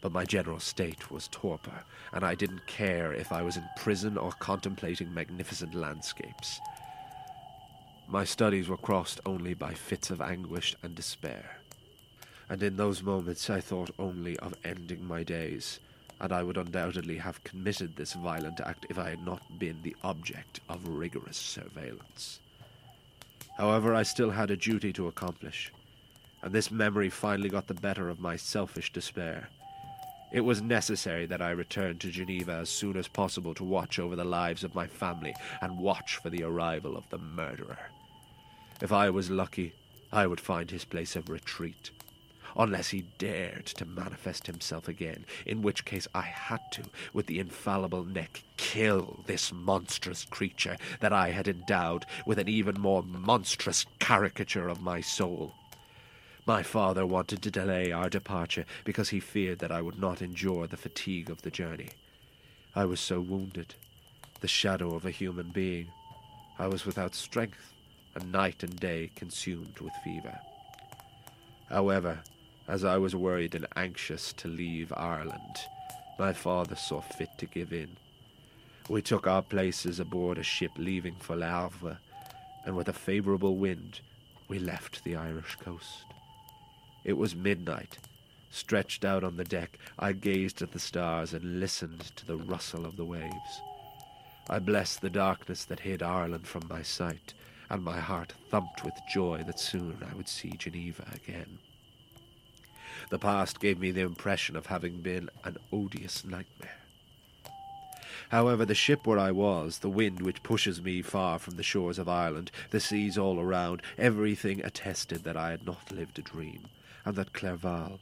but 0.05 0.13
my 0.13 0.23
general 0.27 0.61
state 0.61 1.11
was 1.11 1.29
torpor, 1.29 1.83
and 2.13 2.27
I 2.27 2.35
didn't 2.35 2.67
care 2.67 3.15
if 3.15 3.33
I 3.33 3.41
was 3.41 3.57
in 3.57 3.65
prison 3.75 4.19
or 4.19 4.33
contemplating 4.33 5.15
magnificent 5.15 5.75
landscapes. 5.75 6.61
My 8.07 8.23
studies 8.25 8.69
were 8.69 8.77
crossed 8.77 9.23
only 9.25 9.55
by 9.55 9.73
fits 9.73 10.11
of 10.11 10.21
anguish 10.21 10.77
and 10.83 10.95
despair, 10.95 11.57
and 12.51 12.63
in 12.63 12.77
those 12.77 13.03
moments 13.03 13.49
I 13.49 13.63
thought 13.63 13.95
only 13.99 14.39
of 14.41 14.53
ending 14.63 15.03
my 15.09 15.23
days, 15.23 15.81
and 16.21 16.35
I 16.35 16.43
would 16.43 16.59
undoubtedly 16.59 17.17
have 17.17 17.43
committed 17.43 17.97
this 17.97 18.13
violent 18.13 18.61
act 18.61 18.85
if 18.91 18.99
I 18.99 19.09
had 19.09 19.25
not 19.25 19.59
been 19.59 19.81
the 19.81 19.97
object 20.05 20.61
of 20.69 20.87
rigorous 20.87 21.39
surveillance. 21.39 22.41
However, 23.57 23.95
I 23.95 24.03
still 24.03 24.33
had 24.33 24.51
a 24.51 24.57
duty 24.59 24.93
to 24.93 25.09
accomplish, 25.09 25.73
and 26.43 26.53
this 26.53 26.71
memory 26.71 27.09
finally 27.09 27.49
got 27.49 27.69
the 27.69 27.73
better 27.73 28.11
of 28.11 28.21
my 28.21 28.37
selfish 28.37 28.93
despair. 28.93 29.49
It 30.35 30.45
was 30.45 30.61
necessary 30.61 31.27
that 31.27 31.41
I 31.41 31.53
return 31.53 31.99
to 31.99 32.11
Geneva 32.11 32.55
as 32.55 32.69
soon 32.69 32.97
as 32.97 33.07
possible 33.07 33.55
to 33.55 33.63
watch 33.63 34.01
over 34.01 34.17
the 34.17 34.25
lives 34.25 34.65
of 34.65 34.75
my 34.75 34.89
family 34.89 35.33
and 35.61 35.79
watch 35.79 36.17
for 36.17 36.29
the 36.29 36.43
arrival 36.43 36.97
of 36.97 37.09
the 37.09 37.19
murderer. 37.19 37.79
If 38.83 38.91
I 38.91 39.11
was 39.11 39.31
lucky, 39.31 39.75
I 40.13 40.27
would 40.27 40.41
find 40.41 40.73
his 40.73 40.85
place 40.85 41.15
of 41.15 41.29
retreat, 41.29 41.93
unless 42.57 42.89
he 42.89 43.03
dared 43.17 43.67
to 43.67 43.85
manifest 43.85 44.49
himself 44.49 44.89
again, 44.89 45.25
in 45.47 45.63
which 45.63 45.85
case 45.85 46.09
I 46.17 46.23
had 46.23 46.63
to, 46.73 46.83
with 47.13 47.27
the 47.27 47.39
infallible 47.39 48.03
neck, 48.03 48.43
kill 48.57 49.21
this 49.27 49.53
monstrous 49.53 50.25
creature 50.25 50.79
that 50.99 51.13
I 51.13 51.31
had 51.31 51.47
endowed 51.47 52.07
with 52.27 52.41
an 52.41 52.49
even 52.49 52.81
more 52.81 53.05
monstrous 53.05 53.87
caricature 54.01 54.67
of 54.67 54.83
my 54.83 55.01
soul. 55.01 55.55
My 56.47 56.63
father 56.63 57.07
wanted 57.07 57.41
to 57.43 57.51
delay 57.51 57.91
our 57.91 58.11
departure 58.11 58.67
because 58.85 59.09
he 59.09 59.19
feared 59.19 59.61
that 59.61 59.73
I 59.73 59.81
would 59.81 59.99
not 59.99 60.21
endure 60.21 60.67
the 60.67 60.77
fatigue 60.77 61.31
of 61.31 61.41
the 61.41 61.51
journey. 61.51 61.89
I 62.77 62.85
was 62.85 63.01
so 63.01 63.19
wounded, 63.19 63.75
the 64.41 64.49
shadow 64.49 64.95
of 64.95 65.07
a 65.07 65.11
human 65.11 65.51
being. 65.51 65.89
I 66.59 66.67
was 66.67 66.85
without 66.85 67.15
strength, 67.15 67.73
and 68.15 68.31
night 68.31 68.63
and 68.63 68.79
day 68.79 69.11
consumed 69.17 69.79
with 69.81 69.95
fever. 70.05 70.39
However, 71.71 72.21
as 72.69 72.85
I 72.85 72.99
was 72.99 73.17
worried 73.17 73.55
and 73.55 73.67
anxious 73.75 74.35
to 74.35 74.49
leave 74.49 74.93
Ireland, 74.95 75.57
my 76.19 76.35
father 76.35 76.77
saw 76.77 77.01
fit 77.01 77.31
to 77.39 77.47
give 77.47 77.73
in. 77.73 77.97
We 78.91 79.01
took 79.01 79.27
our 79.27 79.43
places 79.43 79.99
aboard 79.99 80.37
a 80.37 80.43
ship 80.43 80.73
leaving 80.77 81.17
for 81.17 81.37
Le 81.37 81.47
Havre, 81.47 81.99
and 82.67 82.77
with 82.77 82.89
a 82.89 82.93
favourable 82.93 83.57
wind, 83.57 84.01
we 84.47 84.59
left 84.59 85.05
the 85.05 85.17
Irish 85.17 85.57
coast. 85.57 86.05
It 87.05 87.19
was 87.19 87.37
midnight. 87.37 87.99
Stretched 88.51 89.05
out 89.05 89.23
on 89.23 89.37
the 89.37 89.45
deck, 89.45 89.79
I 89.99 90.13
gazed 90.13 90.63
at 90.63 90.73
the 90.73 90.79
stars 90.79 91.35
and 91.35 91.61
listened 91.61 92.01
to 92.17 92.25
the 92.25 92.39
rustle 92.39 92.87
of 92.87 92.97
the 92.97 93.05
waves. 93.05 93.61
I 94.49 94.59
blessed 94.59 95.03
the 95.03 95.11
darkness 95.11 95.67
that 95.67 95.81
hid 95.81 96.03
Ireland 96.03 96.47
from 96.47 96.67
my 96.67 96.81
sight, 96.83 97.35
and 97.69 97.85
my 97.85 98.01
heart 98.01 98.33
thumped 98.51 98.85
with 98.85 98.95
joy 99.13 99.43
that 99.47 99.61
soon 99.61 99.99
I 100.11 100.15
would 100.15 100.29
see 100.29 100.53
Geneva 100.53 101.05
again. 101.15 101.59
The 103.11 103.19
past 103.19 103.61
gave 103.61 103.79
me 103.79 103.91
the 103.91 104.01
impression 104.01 104.57
of 104.57 104.67
having 104.67 105.03
been 105.03 105.29
an 105.45 105.59
odious 105.71 106.25
nightmare. 106.25 106.79
However, 108.31 108.65
the 108.65 108.75
ship 108.75 109.07
where 109.07 109.19
I 109.19 109.31
was, 109.31 109.81
the 109.81 109.91
wind 109.91 110.23
which 110.23 110.43
pushes 110.43 110.81
me 110.81 111.03
far 111.03 111.39
from 111.39 111.57
the 111.57 111.63
shores 111.63 111.99
of 111.99 112.09
Ireland, 112.09 112.51
the 112.71 112.81
seas 112.81 113.19
all 113.19 113.39
around, 113.39 113.83
everything 113.99 114.65
attested 114.65 115.25
that 115.25 115.37
I 115.37 115.51
had 115.51 115.67
not 115.67 115.93
lived 115.93 116.19
a 116.19 116.23
dream 116.23 116.69
and 117.05 117.17
that 117.17 117.33
Clerval, 117.33 118.01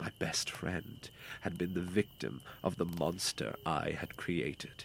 my 0.00 0.10
best 0.18 0.50
friend, 0.50 1.08
had 1.40 1.58
been 1.58 1.74
the 1.74 1.80
victim 1.80 2.40
of 2.62 2.76
the 2.76 2.84
monster 2.84 3.56
I 3.64 3.96
had 3.98 4.16
created. 4.16 4.84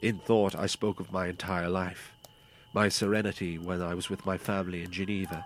In 0.00 0.18
thought, 0.18 0.54
I 0.54 0.66
spoke 0.66 1.00
of 1.00 1.12
my 1.12 1.26
entire 1.26 1.68
life 1.68 2.12
my 2.72 2.88
serenity 2.88 3.58
when 3.58 3.82
I 3.82 3.94
was 3.94 4.10
with 4.10 4.26
my 4.26 4.36
family 4.36 4.82
in 4.82 4.90
Geneva, 4.90 5.44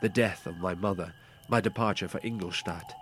the 0.00 0.08
death 0.08 0.46
of 0.46 0.58
my 0.58 0.74
mother, 0.74 1.12
my 1.48 1.60
departure 1.60 2.08
for 2.08 2.20
Ingolstadt. 2.22 2.94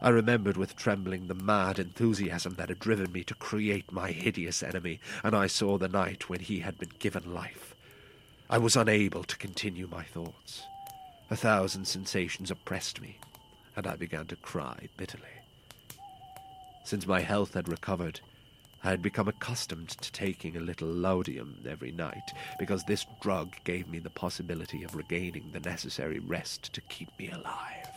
I 0.00 0.10
remembered 0.10 0.56
with 0.56 0.76
trembling 0.76 1.26
the 1.26 1.34
mad 1.34 1.78
enthusiasm 1.78 2.54
that 2.54 2.68
had 2.68 2.78
driven 2.78 3.10
me 3.10 3.24
to 3.24 3.34
create 3.34 3.90
my 3.90 4.12
hideous 4.12 4.62
enemy, 4.62 5.00
and 5.24 5.34
I 5.34 5.48
saw 5.48 5.76
the 5.76 5.88
night 5.88 6.28
when 6.28 6.40
he 6.40 6.60
had 6.60 6.78
been 6.78 6.92
given 7.00 7.34
life. 7.34 7.74
I 8.48 8.58
was 8.58 8.76
unable 8.76 9.24
to 9.24 9.36
continue 9.36 9.88
my 9.88 10.04
thoughts. 10.04 10.62
A 11.30 11.36
thousand 11.36 11.86
sensations 11.86 12.50
oppressed 12.50 13.02
me, 13.02 13.18
and 13.76 13.86
I 13.86 13.96
began 13.96 14.26
to 14.28 14.36
cry 14.36 14.88
bitterly. 14.96 15.28
Since 16.84 17.06
my 17.06 17.20
health 17.20 17.52
had 17.52 17.68
recovered, 17.68 18.20
I 18.82 18.88
had 18.88 19.02
become 19.02 19.28
accustomed 19.28 19.90
to 19.90 20.10
taking 20.10 20.56
a 20.56 20.60
little 20.60 20.88
laudanum 20.88 21.58
every 21.68 21.92
night, 21.92 22.32
because 22.58 22.84
this 22.84 23.04
drug 23.20 23.52
gave 23.64 23.88
me 23.88 23.98
the 23.98 24.08
possibility 24.08 24.84
of 24.84 24.94
regaining 24.94 25.50
the 25.52 25.60
necessary 25.60 26.18
rest 26.18 26.72
to 26.72 26.80
keep 26.80 27.10
me 27.18 27.30
alive. 27.30 27.88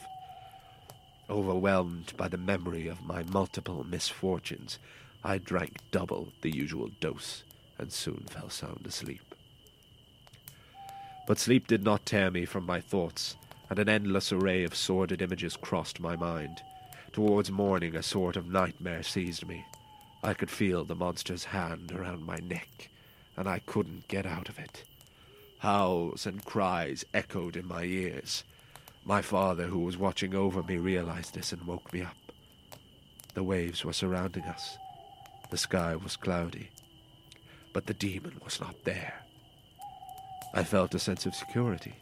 Overwhelmed 1.30 2.12
by 2.18 2.28
the 2.28 2.38
memory 2.38 2.88
of 2.88 3.06
my 3.06 3.24
multiple 3.24 3.86
misfortunes, 3.86 4.78
I 5.24 5.38
drank 5.38 5.78
double 5.92 6.34
the 6.42 6.52
usual 6.52 6.90
dose 7.00 7.44
and 7.78 7.94
soon 7.94 8.26
fell 8.30 8.50
sound 8.50 8.86
asleep. 8.86 9.31
But 11.28 11.40
sleep 11.40 11.68
did 11.68 11.84
not 11.84 12.06
tear 12.06 12.32
me 12.32 12.46
from 12.46 12.66
my 12.66 12.82
thoughts, 12.82 13.36
and 13.70 13.80
an 13.80 13.88
endless 13.88 14.32
array 14.32 14.64
of 14.64 14.76
sordid 14.76 15.22
images 15.22 15.56
crossed 15.56 16.00
my 16.00 16.16
mind. 16.16 16.62
Towards 17.14 17.52
morning, 17.52 17.96
a 17.96 18.04
sort 18.04 18.36
of 18.36 18.48
nightmare 18.48 19.04
seized 19.04 19.48
me. 19.48 19.66
I 20.24 20.34
could 20.34 20.50
feel 20.50 20.84
the 20.84 20.96
monster's 20.96 21.46
hand 21.46 21.92
around 21.92 22.26
my 22.26 22.38
neck, 22.38 22.90
and 23.38 23.48
I 23.48 23.60
couldn't 23.60 24.08
get 24.08 24.26
out 24.26 24.50
of 24.50 24.60
it. 24.60 24.84
Howls 25.60 26.26
and 26.26 26.44
cries 26.44 27.06
echoed 27.14 27.56
in 27.56 27.68
my 27.68 27.84
ears. 27.84 28.44
My 29.06 29.22
father, 29.22 29.66
who 29.66 29.80
was 29.80 29.98
watching 29.98 30.36
over 30.36 30.64
me, 30.64 30.78
realized 30.78 31.34
this 31.34 31.52
and 31.52 31.64
woke 31.64 31.92
me 31.94 32.02
up. 32.02 32.18
The 33.34 33.44
waves 33.44 33.86
were 33.86 33.94
surrounding 33.94 34.44
us. 34.44 34.78
The 35.50 35.58
sky 35.58 35.96
was 35.96 36.16
cloudy. 36.16 36.70
But 37.74 37.86
the 37.86 37.94
demon 37.94 38.40
was 38.44 38.60
not 38.60 38.84
there. 38.84 39.22
I 40.54 40.64
felt 40.64 40.94
a 40.94 41.00
sense 41.00 41.26
of 41.26 41.36
security, 41.36 41.96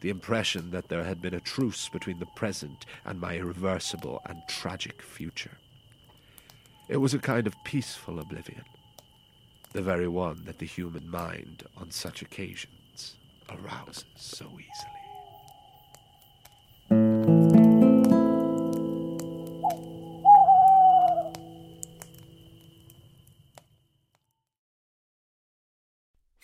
the 0.00 0.10
impression 0.10 0.70
that 0.72 0.88
there 0.88 1.04
had 1.04 1.22
been 1.22 1.34
a 1.34 1.40
truce 1.40 1.88
between 1.88 2.18
the 2.18 2.26
present 2.26 2.84
and 3.04 3.20
my 3.20 3.36
irreversible 3.36 4.20
and 4.26 4.42
tragic 4.46 5.00
future. 5.00 5.58
It 6.88 6.98
was 6.98 7.14
a 7.14 7.18
kind 7.18 7.46
of 7.46 7.54
peaceful 7.64 8.18
oblivion, 8.18 8.64
the 9.72 9.82
very 9.82 10.08
one 10.08 10.42
that 10.44 10.58
the 10.58 10.66
human 10.66 11.08
mind 11.08 11.62
on 11.76 11.90
such 11.90 12.20
occasions 12.20 13.16
arouses 13.48 14.04
so 14.16 14.44
easily. 14.44 15.01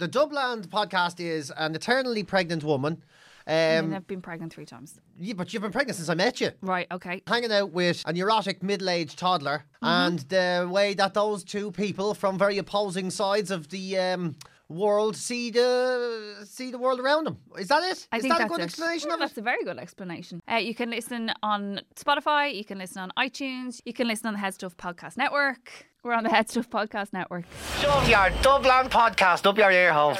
The 0.00 0.08
Dubland 0.08 0.68
podcast 0.68 1.20
is 1.20 1.52
an 1.58 1.74
eternally 1.74 2.22
pregnant 2.22 2.64
woman. 2.64 3.02
Um, 3.46 3.92
I've 3.92 4.06
been 4.06 4.22
pregnant 4.22 4.50
three 4.50 4.64
times. 4.64 4.98
yeah, 5.18 5.34
but 5.34 5.52
you've 5.52 5.60
been 5.62 5.72
pregnant 5.72 5.96
since 5.96 6.08
I 6.08 6.14
met 6.14 6.40
you. 6.40 6.52
Right, 6.62 6.86
okay. 6.90 7.22
Hanging 7.26 7.52
out 7.52 7.72
with 7.72 8.02
a 8.06 8.12
neurotic 8.14 8.62
middle-aged 8.62 9.18
toddler, 9.18 9.64
Mm-hmm. 9.82 9.86
and 9.86 10.18
the 10.30 10.68
way 10.72 10.94
that 10.94 11.12
those 11.12 11.44
two 11.44 11.70
people 11.72 12.14
from 12.14 12.38
very 12.38 12.56
opposing 12.56 13.10
sides 13.10 13.50
of 13.50 13.68
the 13.68 13.98
um, 13.98 14.36
world 14.70 15.16
see 15.16 15.50
the 15.50 16.46
see 16.46 16.70
the 16.70 16.78
world 16.78 16.98
around 17.00 17.24
them. 17.24 17.36
Is 17.58 17.68
that 17.68 17.82
it? 17.82 17.92
Is 17.92 18.08
I 18.12 18.20
think 18.20 18.36
that 18.38 18.46
a 18.46 18.48
good 18.48 18.60
it. 18.60 18.64
explanation 18.64 19.08
Yeah, 19.08 19.14
of 19.14 19.20
That's 19.20 19.36
it? 19.36 19.40
a 19.40 19.42
very 19.42 19.64
good 19.64 19.78
explanation. 19.78 20.40
Uh, 20.50 20.56
you 20.56 20.74
can 20.74 20.88
listen 20.90 21.30
on 21.42 21.80
Spotify, 21.96 22.54
you 22.54 22.64
can 22.64 22.78
listen 22.78 23.02
on 23.02 23.10
iTunes, 23.18 23.80
you 23.84 23.92
can 23.92 24.06
listen 24.08 24.28
on 24.28 24.34
the 24.34 24.40
Headstuff 24.40 24.76
Podcast 24.76 25.16
Network. 25.18 25.86
We're 26.02 26.14
on 26.14 26.24
the 26.24 26.30
Headstuff 26.30 26.70
Podcast 26.70 27.12
Network. 27.12 27.44
Shove 27.78 28.08
your 28.08 28.30
Dubland 28.40 28.88
podcast 28.88 29.44
up 29.44 29.58
your 29.58 29.70
ear 29.70 29.92
holes. 29.92 30.16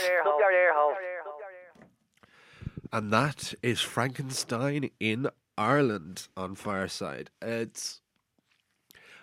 And 2.92 3.10
that 3.10 3.54
is 3.62 3.80
Frankenstein 3.80 4.90
in 5.00 5.28
Ireland 5.56 6.28
on 6.36 6.54
Fireside. 6.54 7.30
It's. 7.40 8.02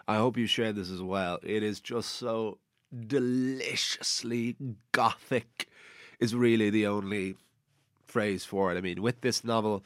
I 0.08 0.16
hope 0.16 0.36
you 0.36 0.48
share 0.48 0.74
this 0.74 0.90
as 0.90 1.02
well. 1.02 1.38
It 1.44 1.62
is 1.62 1.80
just 1.80 2.16
so 2.16 2.58
deliciously 3.06 4.56
gothic, 4.94 5.68
is 6.20 6.34
really 6.34 6.72
the 6.72 6.88
only 6.88 7.36
phrase 8.08 8.46
for 8.46 8.74
it. 8.74 8.78
I 8.80 8.82
mean, 8.82 9.04
with 9.04 9.22
this 9.22 9.44
novel, 9.44 9.84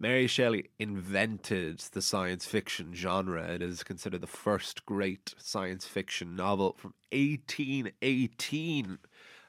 Mary 0.00 0.28
Shelley 0.28 0.70
invented 0.78 1.80
the 1.92 2.00
science 2.00 2.46
fiction 2.46 2.94
genre. 2.94 3.42
It 3.42 3.62
is 3.62 3.82
considered 3.82 4.20
the 4.20 4.28
first 4.28 4.86
great 4.86 5.34
science 5.38 5.86
fiction 5.86 6.36
novel 6.36 6.76
from 6.78 6.94
1818. 7.10 8.98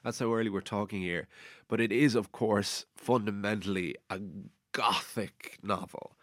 That's 0.02 0.18
how 0.18 0.34
early 0.34 0.50
we're 0.50 0.60
talking 0.60 1.02
here. 1.02 1.28
But 1.68 1.80
it 1.80 1.92
is, 1.92 2.16
of 2.16 2.32
course, 2.32 2.84
fundamentally 2.96 3.94
a 4.08 4.20
gothic 4.72 5.58
novel. 5.62 6.16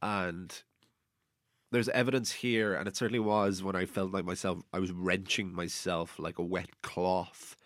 And 0.00 0.62
there's 1.72 1.88
evidence 1.88 2.30
here, 2.30 2.74
and 2.74 2.86
it 2.86 2.96
certainly 2.96 3.18
was 3.18 3.64
when 3.64 3.74
I 3.74 3.86
felt 3.86 4.12
like 4.12 4.24
myself, 4.24 4.58
I 4.72 4.78
was 4.78 4.92
wrenching 4.92 5.52
myself 5.52 6.20
like 6.20 6.38
a 6.38 6.44
wet 6.44 6.82
cloth. 6.82 7.56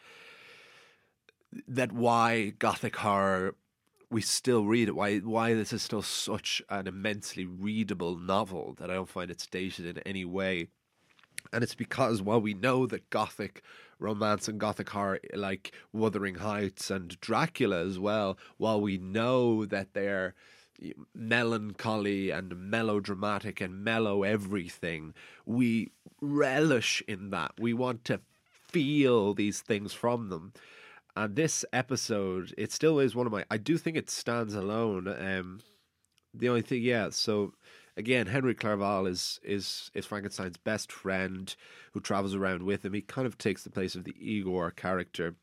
That 1.69 1.93
why 1.93 2.55
Gothic 2.59 2.97
horror, 2.97 3.55
we 4.11 4.21
still 4.21 4.65
read 4.65 4.89
it. 4.89 4.95
Why 4.95 5.19
why 5.19 5.55
this 5.55 5.73
is 5.73 5.83
still 5.83 6.03
such 6.03 6.63
an 6.69 6.87
immensely 6.87 7.45
readable 7.45 8.17
novel 8.17 8.75
that 8.79 8.91
I 8.91 8.95
don't 8.95 9.09
find 9.09 9.31
it's 9.31 9.47
dated 9.47 9.87
in 9.87 9.99
any 10.01 10.25
way. 10.25 10.69
And 11.53 11.63
it's 11.63 11.75
because 11.75 12.21
while 12.23 12.41
we 12.41 12.55
know 12.55 12.87
that 12.87 13.09
Gothic 13.11 13.63
romance 13.99 14.49
and 14.49 14.59
Gothic 14.61 14.91
horror, 14.91 15.21
like 15.33 15.73
Wuthering 15.93 16.37
Heights 16.37 16.91
and 16.91 17.19
Dracula 17.21 17.85
as 17.85 17.99
well, 17.99 18.37
while 18.59 18.81
we 18.81 18.99
know 18.99 19.65
that 19.65 19.95
they're 19.95 20.35
melancholy 21.15 22.31
and 22.31 22.57
melodramatic 22.57 23.61
and 23.61 23.83
mellow 23.83 24.23
everything, 24.23 25.15
we 25.47 25.91
relish 26.21 27.03
in 27.09 27.31
that. 27.31 27.53
We 27.59 27.73
want 27.73 28.05
to 28.07 28.21
feel 28.69 29.35
these 29.35 29.61
things 29.61 29.93
from 29.93 30.29
them. 30.29 30.53
And 31.17 31.35
this 31.35 31.65
episode, 31.73 32.55
it 32.59 32.71
still 32.71 32.99
is 32.99 33.17
one 33.17 33.27
of 33.27 33.33
my. 33.33 33.45
I 33.51 33.57
do 33.57 33.79
think 33.79 33.97
it 33.97 34.11
stands 34.11 34.55
alone. 34.55 35.09
Um, 35.09 35.61
the 36.35 36.49
only 36.51 36.61
thing, 36.61 36.83
yeah. 36.83 37.09
So 37.11 37.55
again, 37.97 38.27
Henry 38.27 38.55
Clerval 38.55 39.07
is 39.07 39.41
is 39.43 39.91
is 39.95 40.05
Frankenstein's 40.05 40.59
best 40.59 40.93
friend 40.93 41.55
who 41.93 42.01
travels 42.01 42.35
around 42.35 42.65
with 42.65 42.85
him. 42.85 42.93
He 42.93 43.01
kind 43.01 43.27
of 43.27 43.39
takes 43.39 43.65
the 43.65 43.71
place 43.71 43.95
of 43.95 44.05
the 44.05 44.15
Igor 44.21 44.71
character. 44.73 45.35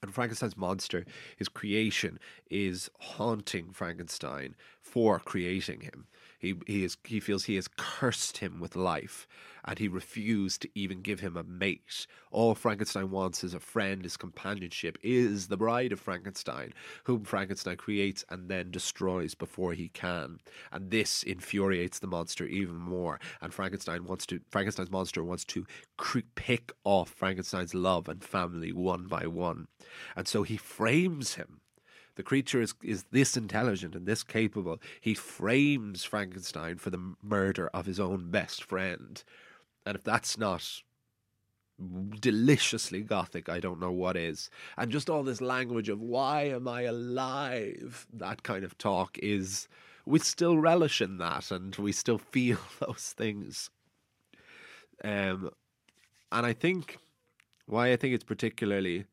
And 0.00 0.14
Frankenstein's 0.14 0.56
monster, 0.56 1.04
his 1.36 1.48
creation, 1.48 2.20
is 2.50 2.88
haunting 3.00 3.72
Frankenstein 3.72 4.54
for 4.80 5.18
creating 5.18 5.80
him. 5.80 6.06
He 6.38 6.54
he 6.66 6.84
is 6.84 6.96
he 7.04 7.18
feels 7.18 7.44
he 7.44 7.56
has 7.56 7.68
cursed 7.76 8.38
him 8.38 8.60
with 8.60 8.76
life, 8.76 9.26
and 9.64 9.78
he 9.78 9.88
refused 9.88 10.62
to 10.62 10.70
even 10.74 11.02
give 11.02 11.18
him 11.18 11.36
a 11.36 11.42
mate. 11.42 12.06
All 12.30 12.54
Frankenstein 12.54 13.10
wants 13.10 13.42
is 13.42 13.54
a 13.54 13.60
friend, 13.60 14.04
his 14.04 14.16
companionship, 14.16 14.98
is 15.02 15.48
the 15.48 15.56
bride 15.56 15.92
of 15.92 16.00
Frankenstein, 16.00 16.72
whom 17.04 17.24
Frankenstein 17.24 17.76
creates 17.76 18.24
and 18.30 18.48
then 18.48 18.70
destroys 18.70 19.34
before 19.34 19.72
he 19.72 19.88
can. 19.88 20.38
And 20.70 20.90
this 20.90 21.24
infuriates 21.24 21.98
the 21.98 22.06
monster 22.06 22.46
even 22.46 22.76
more. 22.76 23.18
And 23.40 23.52
Frankenstein 23.52 24.04
wants 24.04 24.24
to 24.26 24.40
Frankenstein's 24.48 24.92
monster 24.92 25.24
wants 25.24 25.44
to 25.46 25.66
cre- 25.96 26.20
pick 26.36 26.72
off 26.84 27.10
Frankenstein's 27.10 27.74
love 27.74 28.08
and 28.08 28.22
family 28.22 28.72
one 28.72 29.06
by 29.06 29.26
one. 29.26 29.66
And 30.14 30.28
so 30.28 30.44
he 30.44 30.56
frames 30.56 31.34
him 31.34 31.57
The 32.18 32.24
creature 32.24 32.60
is, 32.60 32.74
is 32.82 33.04
this 33.12 33.36
intelligent 33.36 33.94
and 33.94 34.04
this 34.04 34.24
capable. 34.24 34.80
He 35.00 35.14
frames 35.14 36.02
Frankenstein 36.02 36.78
for 36.78 36.90
the 36.90 37.14
murder 37.22 37.68
of 37.68 37.86
his 37.86 38.00
own 38.00 38.32
best 38.32 38.64
friend. 38.64 39.22
And 39.86 39.94
if 39.94 40.02
that's 40.02 40.36
not 40.36 40.82
deliciously 42.18 43.02
gothic, 43.02 43.48
I 43.48 43.60
don't 43.60 43.78
know 43.78 43.92
what 43.92 44.16
is. 44.16 44.50
And 44.76 44.90
just 44.90 45.08
all 45.08 45.22
this 45.22 45.40
language 45.40 45.88
of 45.88 46.00
why 46.00 46.46
am 46.46 46.66
I 46.66 46.82
alive? 46.82 48.08
That 48.12 48.42
kind 48.42 48.64
of 48.64 48.76
talk 48.78 49.16
is 49.18 49.68
we 50.04 50.18
still 50.18 50.58
relish 50.58 51.00
in 51.00 51.18
that 51.18 51.52
and 51.52 51.76
we 51.76 51.92
still 51.92 52.18
feel 52.32 52.58
those 52.80 53.14
things. 53.16 53.70
Um 55.04 55.50
and 56.32 56.44
I 56.44 56.52
think 56.52 56.98
why 57.66 57.92
I 57.92 57.96
think 57.96 58.12
it's 58.12 58.24
particularly 58.24 59.04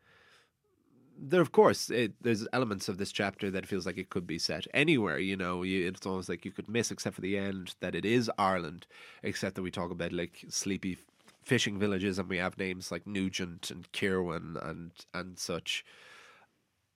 there 1.17 1.41
of 1.41 1.51
course 1.51 1.89
it, 1.89 2.13
there's 2.21 2.47
elements 2.51 2.89
of 2.89 2.97
this 2.97 3.11
chapter 3.11 3.49
that 3.49 3.65
feels 3.65 3.85
like 3.85 3.97
it 3.97 4.09
could 4.09 4.27
be 4.27 4.37
set 4.37 4.67
anywhere 4.73 5.17
you 5.17 5.35
know 5.35 5.63
you, 5.63 5.87
it's 5.87 6.05
almost 6.05 6.29
like 6.29 6.43
you 6.43 6.51
could 6.51 6.67
miss 6.67 6.91
except 6.91 7.15
for 7.15 7.21
the 7.21 7.37
end 7.37 7.73
that 7.79 7.95
it 7.95 8.03
is 8.03 8.29
ireland 8.37 8.85
except 9.23 9.55
that 9.55 9.61
we 9.61 9.71
talk 9.71 9.91
about 9.91 10.11
like 10.11 10.43
sleepy 10.49 10.97
fishing 11.45 11.77
villages 11.77 12.17
and 12.17 12.27
we 12.27 12.37
have 12.37 12.57
names 12.57 12.91
like 12.91 13.05
nugent 13.05 13.69
and 13.69 13.91
kirwan 13.93 14.57
and 14.61 14.91
and 15.13 15.37
such. 15.37 15.85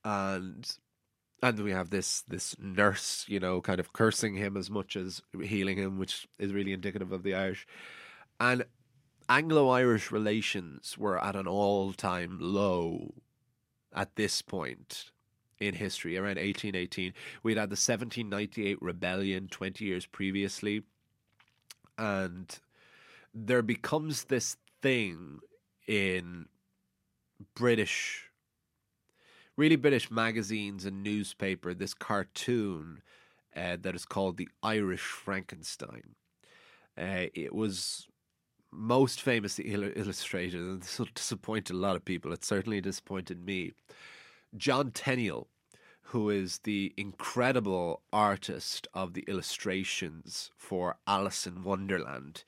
And 0.04 0.70
and 1.42 1.60
we 1.60 1.72
have 1.72 1.92
this 1.92 2.22
this 2.28 2.56
nurse 2.60 3.26
you 3.28 3.40
know 3.40 3.62
kind 3.62 3.80
of 3.80 3.94
cursing 3.94 4.36
him 4.36 4.58
as 4.58 4.70
much 4.70 4.96
as 4.96 5.22
healing 5.42 5.78
him 5.78 5.98
which 5.98 6.28
is 6.40 6.52
really 6.52 6.74
indicative 6.74 7.12
of 7.12 7.24
the 7.24 7.36
irish. 7.36 7.68
And 8.40 8.66
anglo-irish 9.30 10.12
relations 10.12 10.98
were 10.98 11.24
at 11.24 11.36
an 11.36 11.48
all-time 11.48 12.40
low 12.42 13.14
at 13.94 14.16
this 14.16 14.42
point 14.42 15.12
in 15.60 15.76
history, 15.76 16.18
around 16.18 16.38
1818. 16.38 17.14
We'd 17.44 17.58
had 17.58 17.70
the 17.70 17.74
1798 17.74 18.82
rebellion 18.82 19.48
20 19.48 19.84
years 19.84 20.06
previously. 20.06 20.84
And 21.98 22.58
there 23.34 23.62
becomes 23.62 24.26
this 24.26 24.58
thing 24.82 25.40
in 25.88 26.46
British, 27.56 28.30
really 29.58 29.76
British 29.76 30.10
magazines 30.10 30.86
and 30.86 31.04
newspaper, 31.04 31.74
this 31.74 31.94
cartoon 31.94 33.02
uh, 33.56 33.78
that 33.82 33.96
is 33.96 34.06
called 34.06 34.38
The 34.38 34.50
Irish 34.64 35.02
Frankenstein. 35.02 36.16
Uh, 36.98 37.28
it 37.34 37.54
was 37.54 38.08
most 38.72 39.22
famously 39.22 39.66
illustrator, 39.96 40.58
and 40.58 40.82
this 40.82 41.00
will 41.00 41.08
disappoint 41.14 41.70
a 41.70 41.74
lot 41.74 41.96
of 41.96 42.06
people. 42.06 42.34
It 42.34 42.46
certainly 42.46 42.82
disappointed 42.82 43.46
me. 43.46 43.74
John 44.56 44.92
Tenniel, 44.92 45.48
who 46.10 46.30
is 46.30 46.60
the 46.60 46.94
incredible 46.98 48.02
artist 48.12 48.88
of 48.94 49.14
the 49.14 49.24
illustrations 49.28 50.50
for 50.58 50.98
Alice 51.06 51.46
in 51.46 51.64
Wonderland. 51.64 52.44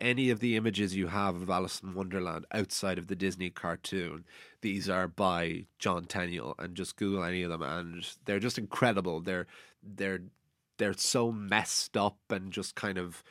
Any 0.00 0.30
of 0.30 0.40
the 0.40 0.56
images 0.56 0.96
you 0.96 1.08
have 1.08 1.42
of 1.42 1.50
Alice 1.50 1.80
in 1.82 1.94
Wonderland 1.94 2.46
outside 2.52 2.98
of 2.98 3.08
the 3.08 3.16
Disney 3.16 3.50
cartoon, 3.50 4.24
these 4.62 4.88
are 4.88 5.08
by 5.08 5.66
John 5.78 6.04
Tenniel, 6.04 6.54
and 6.58 6.74
just 6.74 6.96
Google 6.96 7.24
any 7.24 7.42
of 7.42 7.50
them, 7.50 7.62
and 7.62 8.08
they're 8.24 8.38
just 8.38 8.58
incredible. 8.58 9.20
They're 9.20 9.46
they're 9.82 10.22
they're 10.78 10.94
so 10.94 11.30
messed 11.30 11.96
up 11.96 12.16
and 12.30 12.50
just 12.52 12.74
kind 12.74 12.96
of 12.96 13.22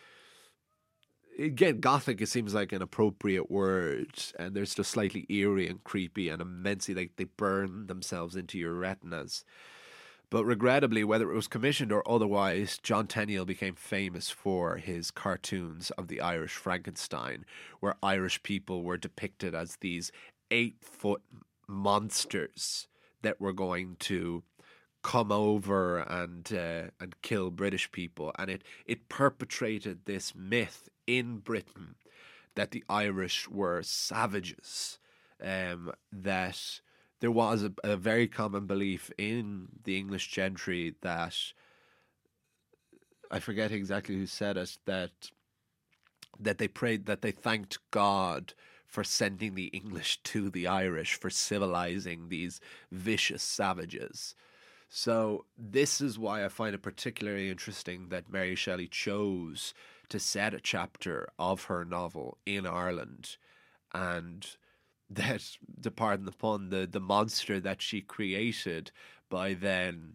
again, 1.37 1.79
gothic, 1.79 2.21
it 2.21 2.27
seems 2.27 2.53
like 2.53 2.71
an 2.71 2.81
appropriate 2.81 3.51
word, 3.51 4.11
and 4.37 4.55
they're 4.55 4.65
still 4.65 4.83
slightly 4.83 5.25
eerie 5.29 5.67
and 5.67 5.83
creepy 5.83 6.29
and 6.29 6.41
immensely 6.41 6.93
like 6.93 7.11
they 7.15 7.25
burn 7.25 7.87
themselves 7.87 8.35
into 8.35 8.57
your 8.57 8.73
retinas. 8.73 9.43
But 10.31 10.45
regrettably, 10.45 11.03
whether 11.03 11.31
it 11.31 11.35
was 11.35 11.47
commissioned 11.47 11.91
or 11.91 12.07
otherwise, 12.09 12.77
John 12.77 13.07
Tenniel 13.07 13.45
became 13.45 13.73
famous 13.73 14.29
for 14.29 14.77
his 14.77 15.09
cartoons 15.09 15.89
of 15.91 16.07
the 16.07 16.21
Irish 16.21 16.53
Frankenstein, 16.53 17.45
where 17.79 17.95
Irish 18.03 18.43
people 18.43 18.83
were 18.83 18.97
depicted 18.97 19.55
as 19.55 19.77
these 19.77 20.11
eight 20.51 20.77
foot 20.81 21.23
monsters 21.67 22.87
that 23.23 23.41
were 23.41 23.53
going 23.53 23.95
to 23.99 24.43
come 25.01 25.31
over 25.31 25.99
and 25.99 26.51
uh, 26.53 26.89
and 26.99 27.21
kill 27.21 27.49
British 27.49 27.91
people, 27.91 28.31
and 28.37 28.51
it 28.51 28.63
it 28.85 29.09
perpetrated 29.09 30.05
this 30.05 30.35
myth 30.35 30.89
in 31.17 31.37
Britain 31.37 31.95
that 32.55 32.71
the 32.71 32.83
Irish 32.87 33.47
were 33.49 33.81
savages, 33.81 34.99
um, 35.43 35.91
that 36.11 36.81
there 37.19 37.31
was 37.31 37.63
a, 37.63 37.73
a 37.83 37.97
very 37.97 38.27
common 38.27 38.67
belief 38.67 39.09
in 39.17 39.69
the 39.83 39.97
English 39.97 40.27
gentry 40.29 40.95
that 41.01 41.35
I 43.31 43.39
forget 43.39 43.71
exactly 43.71 44.15
who 44.15 44.25
said 44.25 44.57
it 44.57 44.77
that 44.85 45.11
that 46.39 46.57
they 46.57 46.67
prayed 46.67 47.05
that 47.07 47.21
they 47.21 47.31
thanked 47.31 47.79
God 47.91 48.53
for 48.85 49.03
sending 49.03 49.55
the 49.55 49.67
English 49.67 50.21
to 50.23 50.49
the 50.49 50.67
Irish 50.67 51.15
for 51.15 51.29
civilizing 51.29 52.29
these 52.29 52.59
vicious 52.91 53.43
savages. 53.43 54.35
So 54.91 55.45
this 55.55 56.01
is 56.01 56.17
why 56.17 56.43
I 56.43 56.49
find 56.49 56.73
it 56.73 56.81
particularly 56.81 57.49
interesting 57.49 58.09
that 58.09 58.31
Mary 58.31 58.55
Shelley 58.55 58.87
chose 58.87 59.75
to 60.09 60.19
set 60.19 60.53
a 60.53 60.59
chapter 60.59 61.29
of 61.37 61.65
her 61.65 61.85
novel 61.85 62.37
in 62.45 62.65
Ireland 62.65 63.37
and 63.93 64.45
that 65.09 65.43
to 65.81 65.91
pardon 65.91 66.25
the 66.25 66.31
pun, 66.31 66.69
the, 66.69 66.87
the 66.89 66.99
monster 66.99 67.59
that 67.59 67.81
she 67.81 68.01
created 68.01 68.91
by 69.29 69.53
then 69.53 70.13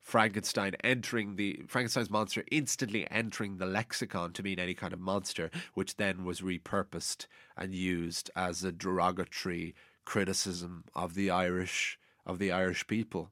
Frankenstein 0.00 0.74
entering 0.82 1.36
the 1.36 1.60
Frankenstein's 1.68 2.08
monster 2.08 2.42
instantly 2.50 3.06
entering 3.10 3.58
the 3.58 3.66
lexicon 3.66 4.32
to 4.32 4.42
mean 4.42 4.58
any 4.58 4.72
kind 4.72 4.94
of 4.94 5.00
monster, 5.00 5.50
which 5.74 5.96
then 5.96 6.24
was 6.24 6.40
repurposed 6.40 7.26
and 7.58 7.74
used 7.74 8.30
as 8.34 8.64
a 8.64 8.72
derogatory 8.72 9.74
criticism 10.06 10.84
of 10.94 11.14
the 11.14 11.28
Irish 11.28 11.98
of 12.24 12.38
the 12.38 12.50
Irish 12.50 12.86
people. 12.86 13.30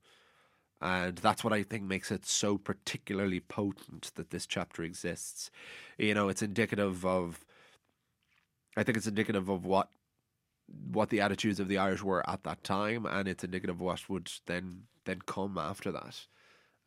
And 0.81 1.17
that's 1.17 1.43
what 1.43 1.53
I 1.53 1.63
think 1.63 1.85
makes 1.85 2.11
it 2.11 2.27
so 2.27 2.59
particularly 2.59 3.41
potent 3.41 4.13
that 4.15 4.31
this 4.31 4.47
chapter 4.47 4.83
exists. 4.83 5.51
You 5.97 6.15
know, 6.15 6.29
it's 6.29 6.43
indicative 6.43 7.05
of 7.05 7.45
I 8.77 8.83
think 8.83 8.99
it's 8.99 9.07
indicative 9.07 9.49
of 9.49 9.65
what 9.65 9.89
what 10.93 11.11
the 11.11 11.21
attitudes 11.21 11.61
of 11.61 11.69
the 11.69 11.79
Irish 11.79 12.03
were 12.03 12.29
at 12.29 12.43
that 12.43 12.65
time 12.65 13.07
and 13.07 13.29
it's 13.29 13.45
indicative 13.45 13.77
of 13.77 13.81
what 13.81 14.09
would 14.09 14.31
then 14.47 14.83
then 15.05 15.21
come 15.25 15.57
after 15.57 15.91
that. 15.93 16.27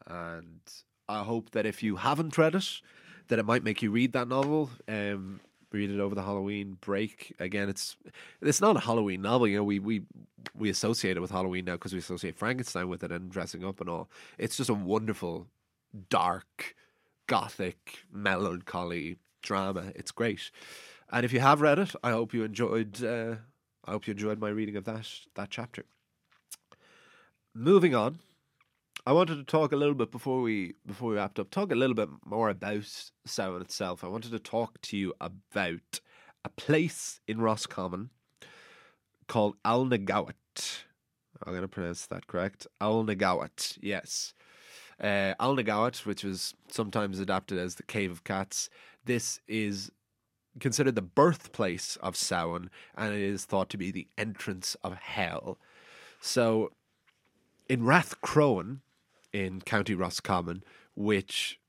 And 0.05 0.59
I 1.07 1.23
hope 1.23 1.51
that 1.51 1.65
if 1.65 1.81
you 1.81 1.95
haven't 1.95 2.37
read 2.37 2.55
it, 2.55 2.81
that 3.29 3.39
it 3.39 3.45
might 3.45 3.63
make 3.63 3.81
you 3.81 3.89
read 3.89 4.13
that 4.13 4.27
novel. 4.27 4.69
Um, 4.87 5.39
read 5.71 5.91
it 5.91 5.99
over 5.99 6.15
the 6.15 6.23
Halloween 6.23 6.77
break. 6.81 7.35
Again, 7.39 7.69
it's 7.69 7.95
it's 8.41 8.61
not 8.61 8.77
a 8.77 8.79
Halloween 8.79 9.21
novel. 9.21 9.47
You 9.47 9.57
know, 9.57 9.63
we 9.63 9.79
we 9.79 10.03
we 10.55 10.69
associate 10.69 11.17
it 11.17 11.19
with 11.19 11.31
Halloween 11.31 11.65
now 11.65 11.73
because 11.73 11.93
we 11.93 11.99
associate 11.99 12.37
Frankenstein 12.37 12.89
with 12.89 13.03
it 13.03 13.11
and 13.11 13.31
dressing 13.31 13.63
up 13.65 13.79
and 13.79 13.89
all. 13.89 14.09
It's 14.37 14.57
just 14.57 14.69
a 14.69 14.73
wonderful, 14.73 15.47
dark, 16.09 16.75
gothic, 17.27 17.99
melancholy 18.11 19.17
drama. 19.41 19.91
It's 19.95 20.11
great. 20.11 20.51
And 21.11 21.25
if 21.25 21.33
you 21.33 21.39
have 21.39 21.61
read 21.61 21.79
it, 21.79 21.93
I 22.03 22.11
hope 22.11 22.33
you 22.33 22.43
enjoyed. 22.43 23.03
Uh, 23.03 23.35
I 23.85 23.91
hope 23.91 24.07
you 24.07 24.11
enjoyed 24.11 24.39
my 24.39 24.49
reading 24.49 24.75
of 24.75 24.85
that 24.85 25.07
that 25.35 25.49
chapter. 25.49 25.85
Moving 27.53 27.95
on, 27.95 28.19
I 29.05 29.13
wanted 29.13 29.35
to 29.37 29.43
talk 29.43 29.71
a 29.71 29.77
little 29.77 29.95
bit 29.95 30.11
before 30.11 30.41
we 30.41 30.73
before 30.85 31.09
we 31.09 31.15
wrapped 31.15 31.39
up. 31.39 31.49
Talk 31.49 31.71
a 31.71 31.75
little 31.75 31.95
bit 31.95 32.09
more 32.25 32.49
about 32.49 33.11
Samhain 33.25 33.61
itself. 33.61 34.03
I 34.03 34.07
wanted 34.07 34.31
to 34.31 34.39
talk 34.39 34.79
to 34.81 34.97
you 34.97 35.13
about 35.21 35.99
a 36.43 36.49
place 36.49 37.21
in 37.27 37.41
Roscommon 37.41 38.09
called 39.27 39.55
Oweynagat. 39.63 40.83
I'm 41.43 41.53
going 41.53 41.61
to 41.61 41.67
pronounce 41.67 42.05
that 42.07 42.27
correct. 42.27 42.67
Oweynagat, 42.81 43.77
yes. 43.81 44.33
Uh, 44.99 45.33
Oweynagat, 45.39 46.05
which 46.05 46.23
was 46.23 46.53
sometimes 46.69 47.19
adapted 47.19 47.57
as 47.57 47.75
the 47.75 47.83
Cave 47.83 48.11
of 48.11 48.25
Cats. 48.25 48.69
This 49.05 49.39
is 49.47 49.91
considered 50.59 50.95
the 50.95 51.01
birthplace 51.01 51.95
of 51.97 52.17
Samhain, 52.17 52.69
and 52.95 53.13
it 53.13 53.21
is 53.21 53.45
thought 53.45 53.69
to 53.69 53.77
be 53.77 53.91
the 53.91 54.07
entrance 54.17 54.75
of 54.83 54.95
hell. 54.95 55.57
So, 56.19 56.71
in 57.69 57.83
Rathcroghan, 57.83 58.81
in 59.33 59.61
County 59.61 59.95
Roscommon, 59.95 60.63
which 60.95 61.59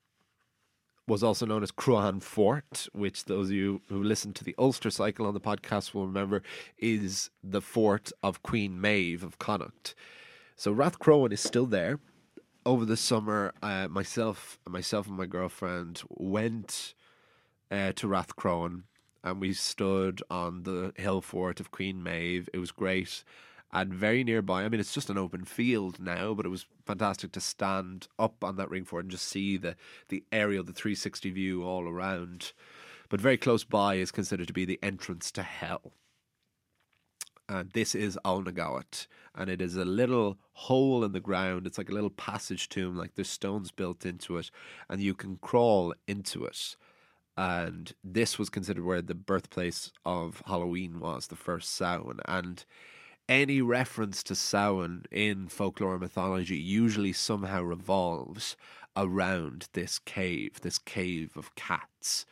was 1.07 1.23
also 1.23 1.45
known 1.45 1.63
as 1.63 1.73
Cruachan 1.73 2.23
Fort, 2.23 2.89
which 2.93 3.25
those 3.25 3.49
of 3.49 3.55
you 3.55 3.83
who 3.89 4.03
listen 4.03 4.33
to 4.35 4.45
the 4.45 4.55
Ulster 4.59 4.91
cycle 4.91 5.27
on 5.27 5.35
the 5.35 5.41
podcast 5.41 5.93
will 5.93 6.07
remember 6.07 6.43
is 6.79 7.31
the 7.43 7.61
fort 7.61 8.13
of 8.23 8.43
Queen 8.43 8.81
Maeve 8.81 9.25
of 9.25 9.39
Connacht. 9.39 9.95
So 10.55 10.73
Rathcroghan 10.73 11.33
is 11.33 11.41
still 11.41 11.67
there. 11.67 11.99
Over 12.65 12.85
the 12.85 12.97
summer, 12.97 13.53
uh, 13.63 13.89
myself, 13.89 14.59
myself 14.69 15.09
and 15.09 15.17
my 15.17 15.27
girlfriend 15.27 16.03
went 16.11 16.95
uh, 17.71 17.93
to 17.93 18.07
Rathcroghan 18.07 18.83
and 19.25 19.41
we 19.41 19.53
stood 19.53 20.23
on 20.31 20.63
the 20.63 20.93
hill 20.97 21.21
fort 21.21 21.61
of 21.61 21.71
Queen 21.71 22.03
Maeve. 22.03 22.49
It 22.53 22.59
was 22.59 22.71
great. 22.71 23.25
And 23.73 23.95
very 23.95 24.25
nearby, 24.25 24.65
I 24.65 24.69
mean, 24.69 24.81
it's 24.81 24.95
just 24.95 25.11
an 25.11 25.19
open 25.19 25.45
field 25.45 26.01
now, 26.01 26.35
but 26.35 26.45
it 26.45 26.51
was 26.51 26.67
fantastic 26.87 27.33
to 27.33 27.41
stand 27.41 28.09
up 28.19 28.43
on 28.43 28.57
that 28.57 28.71
ring 28.71 28.85
fort 28.85 29.05
and 29.05 29.11
just 29.11 29.29
see 29.29 29.57
the, 29.57 29.77
the 30.09 30.25
aerial, 30.33 30.65
the 30.65 30.73
360 30.73 31.31
view 31.31 31.65
all 31.65 31.89
around. 31.89 32.53
But 33.09 33.21
very 33.21 33.37
close 33.37 33.63
by 33.63 33.95
is 33.95 34.11
considered 34.11 34.49
to 34.49 34.53
be 34.53 34.65
the 34.65 34.81
entrance 34.83 35.31
to 35.33 35.43
hell. 35.43 35.93
And 37.49 37.71
this 37.71 37.95
is 37.95 38.19
Oweynagat. 38.25 39.07
And 39.35 39.49
it 39.49 39.63
is 39.63 39.77
a 39.77 39.85
little 39.85 40.39
hole 40.53 41.05
in 41.05 41.13
the 41.13 41.21
ground. 41.21 41.67
It's 41.67 41.79
like 41.79 41.91
a 41.91 41.95
little 41.95 42.11
passage 42.11 42.69
tomb, 42.69 42.97
like 42.97 43.15
there's 43.15 43.31
stones 43.31 43.71
built 43.71 44.05
into 44.05 44.37
it. 44.37 44.51
And 44.89 45.01
you 45.01 45.15
can 45.15 45.37
crawl 45.37 45.95
into 46.09 46.45
it 46.45 46.77
and 47.41 47.95
this 48.05 48.39
was 48.39 48.51
considered 48.51 48.85
where 48.85 49.01
the 49.01 49.15
birthplace 49.15 49.93
of 50.05 50.43
Halloween 50.45 51.01
was, 51.01 51.29
the 51.29 51.37
first 51.37 51.75
Samhain. 51.75 52.21
And 52.27 52.63
any 53.31 53.63
reference 53.63 54.25
to 54.25 54.35
Samhain 54.35 55.05
in 55.13 55.47
folklore 55.47 55.93
and 55.93 56.01
mythology 56.03 56.57
usually 56.57 57.13
somehow 57.13 57.63
revolves 57.63 58.57
around 58.97 59.69
this 59.73 60.01
cave, 60.01 60.61
this 60.63 60.79
cave 60.79 61.37
of 61.37 61.55
cats. 61.55 62.27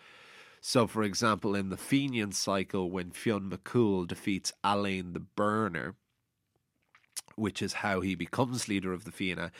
So, 0.60 0.88
for 0.88 1.04
example, 1.04 1.54
in 1.54 1.68
the 1.68 1.76
Fenian 1.76 2.32
cycle, 2.32 2.90
when 2.90 3.12
Fionn 3.12 3.48
McCool 3.48 4.08
defeats 4.08 4.52
Alain 4.64 5.12
the 5.12 5.20
Burner, 5.20 5.94
which 7.36 7.62
is 7.62 7.74
how 7.74 8.00
he 8.00 8.16
becomes 8.16 8.66
leader 8.66 8.92
of 8.92 9.04
the 9.04 9.12
Fianna, 9.12 9.52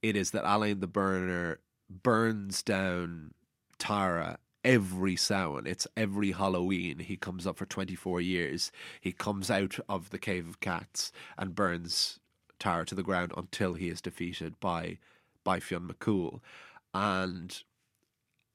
it 0.00 0.16
is 0.16 0.30
that 0.30 0.50
Alain 0.50 0.80
the 0.80 0.86
Burner 0.86 1.60
burns 1.90 2.62
down 2.62 3.34
Tara 3.78 4.38
every 4.66 5.14
Samhain. 5.14 5.64
It's 5.64 5.86
every 5.96 6.32
Halloween. 6.32 6.98
He 6.98 7.16
comes 7.16 7.46
up 7.46 7.56
for 7.56 7.66
24 7.66 8.20
years. 8.20 8.72
He 9.00 9.12
comes 9.12 9.48
out 9.48 9.78
of 9.88 10.10
the 10.10 10.18
Cave 10.18 10.48
of 10.48 10.60
Cats 10.60 11.12
and 11.38 11.54
burns 11.54 12.18
Tara 12.58 12.84
to 12.86 12.96
the 12.96 13.04
ground 13.04 13.32
until 13.36 13.74
he 13.74 13.88
is 13.88 14.02
defeated 14.02 14.58
by 14.60 14.98
by 15.44 15.60
Fionn 15.60 15.88
McCool. 15.88 16.40
And 16.92 17.62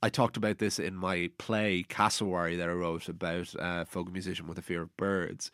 I 0.03 0.09
talked 0.09 0.35
about 0.35 0.57
this 0.57 0.79
in 0.79 0.95
my 0.97 1.31
play 1.37 1.83
Cassowary 1.83 2.57
that 2.57 2.69
I 2.69 2.73
wrote 2.73 3.07
about 3.07 3.55
a 3.57 3.85
folk 3.85 4.11
musician 4.11 4.47
with 4.47 4.57
a 4.57 4.61
fear 4.63 4.81
of 4.81 4.97
birds. 4.97 5.49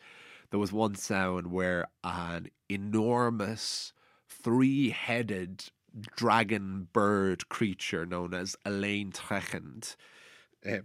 There 0.50 0.58
was 0.58 0.72
one 0.72 0.96
Samhain 0.96 1.52
where 1.52 1.86
an 2.02 2.48
enormous 2.68 3.92
three 4.28 4.90
headed 4.90 5.66
dragon 6.16 6.88
bird 6.92 7.48
creature 7.48 8.04
known 8.04 8.34
as 8.34 8.56
Elaine 8.64 9.12
Trechend 9.12 9.94
um, 10.66 10.82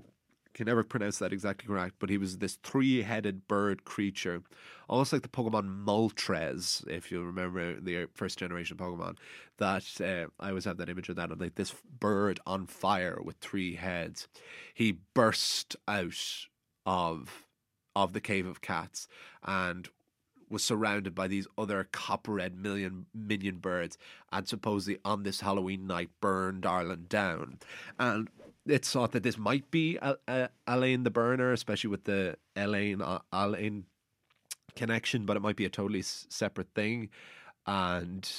can 0.54 0.68
never 0.68 0.84
pronounce 0.84 1.18
that 1.18 1.34
exactly 1.34 1.68
correct, 1.68 1.96
but 2.00 2.10
he 2.10 2.18
was 2.18 2.38
this 2.38 2.58
three-headed 2.64 3.48
bird 3.48 3.86
creature, 3.86 4.44
almost 4.88 5.12
like 5.12 5.24
the 5.24 5.28
Pokemon 5.28 5.84
Moltres, 5.84 6.88
if 6.88 7.12
you 7.12 7.24
remember 7.24 7.80
the 7.80 8.08
first 8.14 8.38
generation 8.38 8.78
Pokemon. 8.78 9.18
That 9.58 9.84
uh, 10.00 10.30
I 10.40 10.50
always 10.50 10.66
have 10.66 10.78
that 10.78 10.90
image 10.90 11.10
of 11.10 11.16
that 11.16 11.32
of 11.32 11.42
like 11.42 11.56
this 11.56 11.74
bird 12.00 12.40
on 12.46 12.68
fire 12.68 13.20
with 13.24 13.38
three 13.38 13.76
heads. 13.76 14.28
He 14.74 15.00
burst 15.14 15.76
out 15.88 16.48
of 16.86 17.46
of 17.96 18.14
the 18.14 18.22
cave 18.22 18.48
of 18.48 18.62
cats 18.62 19.08
and 19.44 19.88
was 20.50 20.64
surrounded 20.64 21.16
by 21.16 21.28
these 21.28 21.48
other 21.58 21.88
copper-red 21.92 22.56
million 22.56 23.08
minion 23.14 23.58
birds, 23.58 23.98
and 24.32 24.48
supposedly 24.48 25.00
on 25.04 25.24
this 25.24 25.42
Halloween 25.42 25.88
night 25.88 26.10
burned 26.22 26.66
Ireland 26.66 27.10
down. 27.10 27.60
And 27.98 28.30
it's 28.66 28.92
thought 28.92 29.12
that 29.12 29.24
this 29.24 29.38
might 29.38 29.70
be 29.72 29.98
Alain 30.68 31.04
the 31.04 31.12
Burner, 31.12 31.52
especially 31.52 31.90
with 31.90 32.06
the 32.06 32.36
Elaine 32.56 33.02
uh, 33.02 33.20
Alain 33.32 33.86
connection, 34.76 35.26
but 35.26 35.38
it 35.38 35.42
might 35.42 35.56
be 35.56 35.66
a 35.66 35.70
totally 35.70 36.02
separate 36.02 36.70
thing. 36.74 37.10
And 37.66 38.30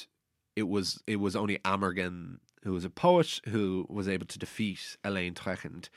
it 0.57 0.65
was 0.65 1.03
it 1.07 1.17
was 1.17 1.37
only 1.37 1.59
Amergin, 1.59 2.39
who 2.63 2.73
was 2.73 2.85
a 2.85 2.91
poet, 2.91 3.41
who 3.49 3.87
was 3.89 4.09
able 4.09 4.27
to 4.27 4.39
defeat 4.39 4.97
Elaine 5.05 5.35
Trechend. 5.35 5.89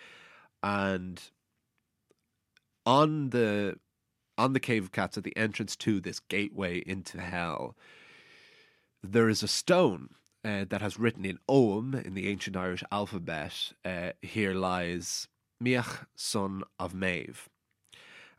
And 0.62 1.22
on 2.86 3.30
the 3.30 3.78
on 4.38 4.54
the 4.54 4.60
Cave 4.60 4.84
of 4.84 4.92
Cats, 4.92 5.18
at 5.18 5.24
the 5.24 5.36
entrance 5.38 5.76
to 5.78 6.00
this 6.00 6.20
gateway 6.20 6.84
into 6.86 7.22
hell, 7.22 7.76
there 9.02 9.30
is 9.30 9.42
a 9.42 9.48
stone 9.48 10.10
uh, 10.48 10.66
that 10.70 10.82
has 10.82 10.98
written 10.98 11.26
in 11.26 11.40
Ogham 11.50 11.94
in 11.94 12.14
the 12.14 12.30
ancient 12.30 12.56
Irish 12.56 12.84
alphabet, 12.90 13.74
uh, 13.84 14.12
here 14.22 14.54
lies 14.54 15.28
Miach, 15.62 16.06
son 16.16 16.64
of 16.80 16.94
Maeve. 16.94 17.50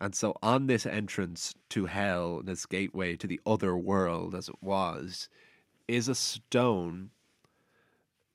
And 0.01 0.15
so 0.15 0.35
on 0.43 0.69
this 0.69 0.87
entrance 0.87 1.55
to 1.71 1.87
hell, 1.87 2.41
this 2.43 2.65
gateway 2.65 3.17
to 3.17 3.27
the 3.27 3.41
other 3.45 3.77
world 3.77 4.35
as 4.35 4.49
it 4.49 4.63
was, 4.63 5.29
is 5.87 6.09
a 6.09 6.15
stone 6.15 7.11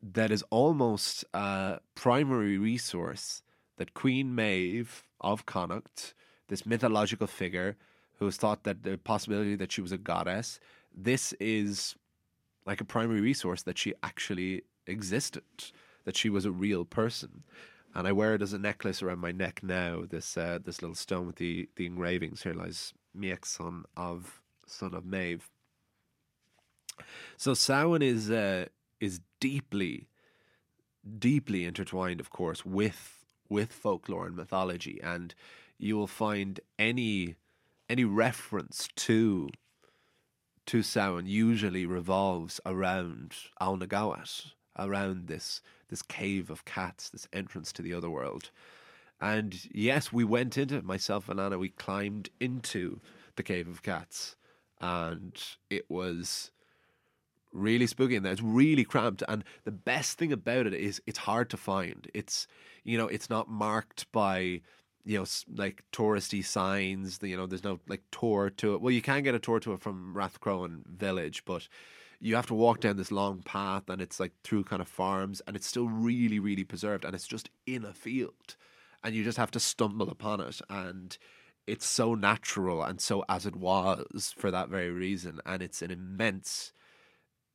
that 0.01 0.29
is 0.29 0.43
almost 0.49 1.25
a 1.33 1.79
primary 1.95 2.57
resource 2.57 3.41
that 3.77 3.93
Queen 3.93 4.35
Maeve 4.35 5.07
of 5.21 5.45
Connacht, 5.45 6.13
this 6.49 6.65
mythological 6.65 7.27
figure 7.27 7.77
who 8.19 8.29
thought 8.29 8.65
that 8.65 8.83
the 8.83 8.97
possibility 8.97 9.55
that 9.55 9.71
she 9.71 9.81
was 9.81 9.91
a 9.91 9.97
goddess, 9.97 10.59
this 10.93 11.33
is 11.39 11.95
like 12.65 12.81
a 12.81 12.85
primary 12.85 13.21
resource 13.21 13.63
that 13.63 13.77
she 13.77 13.93
actually 14.01 14.63
existed, 14.87 15.43
that 16.05 16.17
she 16.17 16.29
was 16.29 16.45
a 16.45 16.51
real 16.51 16.85
person. 16.85 17.43
And 17.95 18.07
I 18.07 18.11
wear 18.11 18.33
it 18.33 18.41
as 18.41 18.53
a 18.53 18.57
necklace 18.57 19.03
around 19.03 19.19
my 19.19 19.31
neck 19.31 19.61
now. 19.61 20.03
This 20.09 20.35
uh, 20.35 20.59
this 20.63 20.81
little 20.81 20.95
stone 20.95 21.27
with 21.27 21.35
the, 21.35 21.69
the 21.75 21.85
engravings. 21.85 22.43
Here 22.43 22.53
lies 22.53 22.93
Miek, 23.17 23.45
son 23.45 23.85
of 23.95 24.41
son 24.65 24.93
of 24.93 25.05
Maeve. 25.05 25.49
So 27.37 27.53
Samhain 27.53 28.01
is 28.01 28.31
uh, 28.31 28.65
is 28.99 29.19
deeply, 29.39 30.07
deeply 31.19 31.65
intertwined, 31.65 32.19
of 32.19 32.29
course, 32.29 32.65
with 32.65 33.25
with 33.49 33.71
folklore 33.71 34.25
and 34.25 34.35
mythology, 34.35 34.99
and 35.03 35.35
you 35.77 35.95
will 35.95 36.07
find 36.07 36.59
any 36.79 37.35
any 37.89 38.05
reference 38.05 38.87
to 38.95 39.49
to 40.67 40.81
Samhain 40.81 41.25
usually 41.25 41.85
revolves 41.85 42.59
around 42.65 43.35
Oweynagat, 43.61 44.53
around 44.77 45.27
this 45.27 45.61
this 45.89 46.01
cave 46.01 46.49
of 46.49 46.65
cats, 46.65 47.09
this 47.09 47.27
entrance 47.31 47.71
to 47.73 47.81
the 47.81 47.93
other 47.93 48.09
world. 48.09 48.49
And 49.21 49.59
yes, 49.71 50.11
we 50.11 50.23
went 50.23 50.57
into 50.57 50.75
it, 50.75 50.83
myself 50.83 51.29
and 51.29 51.39
Anna, 51.39 51.59
we 51.59 51.69
climbed 51.69 52.29
into 52.39 52.99
the 53.35 53.43
cave 53.43 53.67
of 53.67 53.83
cats. 53.83 54.35
And 54.81 55.39
it 55.69 55.89
was 55.89 56.51
really 57.51 57.85
spooky 57.85 58.15
in 58.15 58.23
there. 58.23 58.33
it's 58.33 58.41
really 58.41 58.83
cramped. 58.83 59.21
And 59.27 59.43
the 59.65 59.71
best 59.71 60.17
thing 60.17 60.33
about 60.33 60.65
it 60.65 60.73
is 60.73 61.01
it's 61.05 61.19
hard 61.19 61.49
to 61.51 61.57
find. 61.57 62.09
It's 62.13 62.47
you 62.83 62.97
know, 62.97 63.07
it's 63.07 63.29
not 63.29 63.49
marked 63.49 64.11
by 64.11 64.61
you 65.05 65.19
know, 65.19 65.25
like 65.55 65.83
touristy 65.91 66.43
signs. 66.43 67.19
You 67.21 67.37
know, 67.37 67.45
there's 67.45 67.63
no 67.63 67.79
like 67.87 68.03
tour 68.11 68.49
to 68.57 68.75
it. 68.75 68.81
Well, 68.81 68.91
you 68.91 69.01
can 69.01 69.23
get 69.23 69.35
a 69.35 69.39
tour 69.39 69.59
to 69.61 69.73
it 69.73 69.81
from 69.81 70.13
Rathcroghan 70.15 70.87
Village, 70.87 71.43
but 71.45 71.67
you 72.19 72.35
have 72.35 72.47
to 72.47 72.53
walk 72.53 72.79
down 72.79 72.95
this 72.97 73.11
long 73.11 73.41
path, 73.41 73.89
and 73.89 74.01
it's 74.01 74.19
like 74.19 74.31
through 74.43 74.63
kind 74.63 74.81
of 74.81 74.87
farms, 74.87 75.41
and 75.45 75.55
it's 75.55 75.67
still 75.67 75.89
really, 75.89 76.39
really 76.39 76.63
preserved, 76.63 77.03
and 77.03 77.13
it's 77.13 77.27
just 77.27 77.49
in 77.65 77.83
a 77.83 77.93
field, 77.93 78.55
and 79.03 79.13
you 79.13 79.23
just 79.23 79.37
have 79.37 79.51
to 79.51 79.59
stumble 79.59 80.09
upon 80.09 80.39
it, 80.39 80.61
and 80.69 81.17
it's 81.67 81.85
so 81.85 82.13
natural 82.13 82.83
and 82.83 82.99
so 82.99 83.23
as 83.29 83.45
it 83.45 83.55
was 83.55 84.33
for 84.37 84.51
that 84.51 84.69
very 84.69 84.91
reason, 84.91 85.39
and 85.45 85.61
it's 85.61 85.81
an 85.81 85.91
immense 85.91 86.73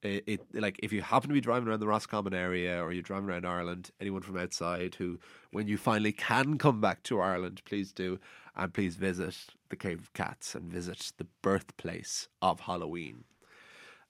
it, 0.03 0.25
it, 0.27 0.41
like 0.55 0.79
if 0.83 0.93
you 0.93 1.03
happen 1.03 1.29
to 1.29 1.35
be 1.35 1.41
driving 1.41 1.69
around 1.69 1.81
the 1.81 1.87
Roscommon 1.87 2.35
area 2.35 2.83
or 2.83 2.93
you're 2.93 3.03
driving 3.03 3.29
around 3.29 3.47
Ireland, 3.47 3.91
anyone 4.01 4.23
from 4.23 4.37
outside 4.37 4.95
who, 4.95 5.19
when 5.51 5.67
you 5.67 5.77
finally 5.77 6.13
can 6.13 6.59
come 6.59 6.81
back 6.81 7.03
to 7.05 7.21
Ireland, 7.21 7.63
please 7.65 7.93
do, 7.93 8.19
and 8.57 8.73
please 8.73 8.97
visit 8.97 9.37
the 9.71 9.77
Cave 9.77 10.01
of 10.01 10.13
Cats 10.13 10.55
and 10.55 10.71
visit 10.71 11.13
the 11.17 11.27
birthplace 11.43 12.29
of 12.41 12.61
Halloween. 12.61 13.25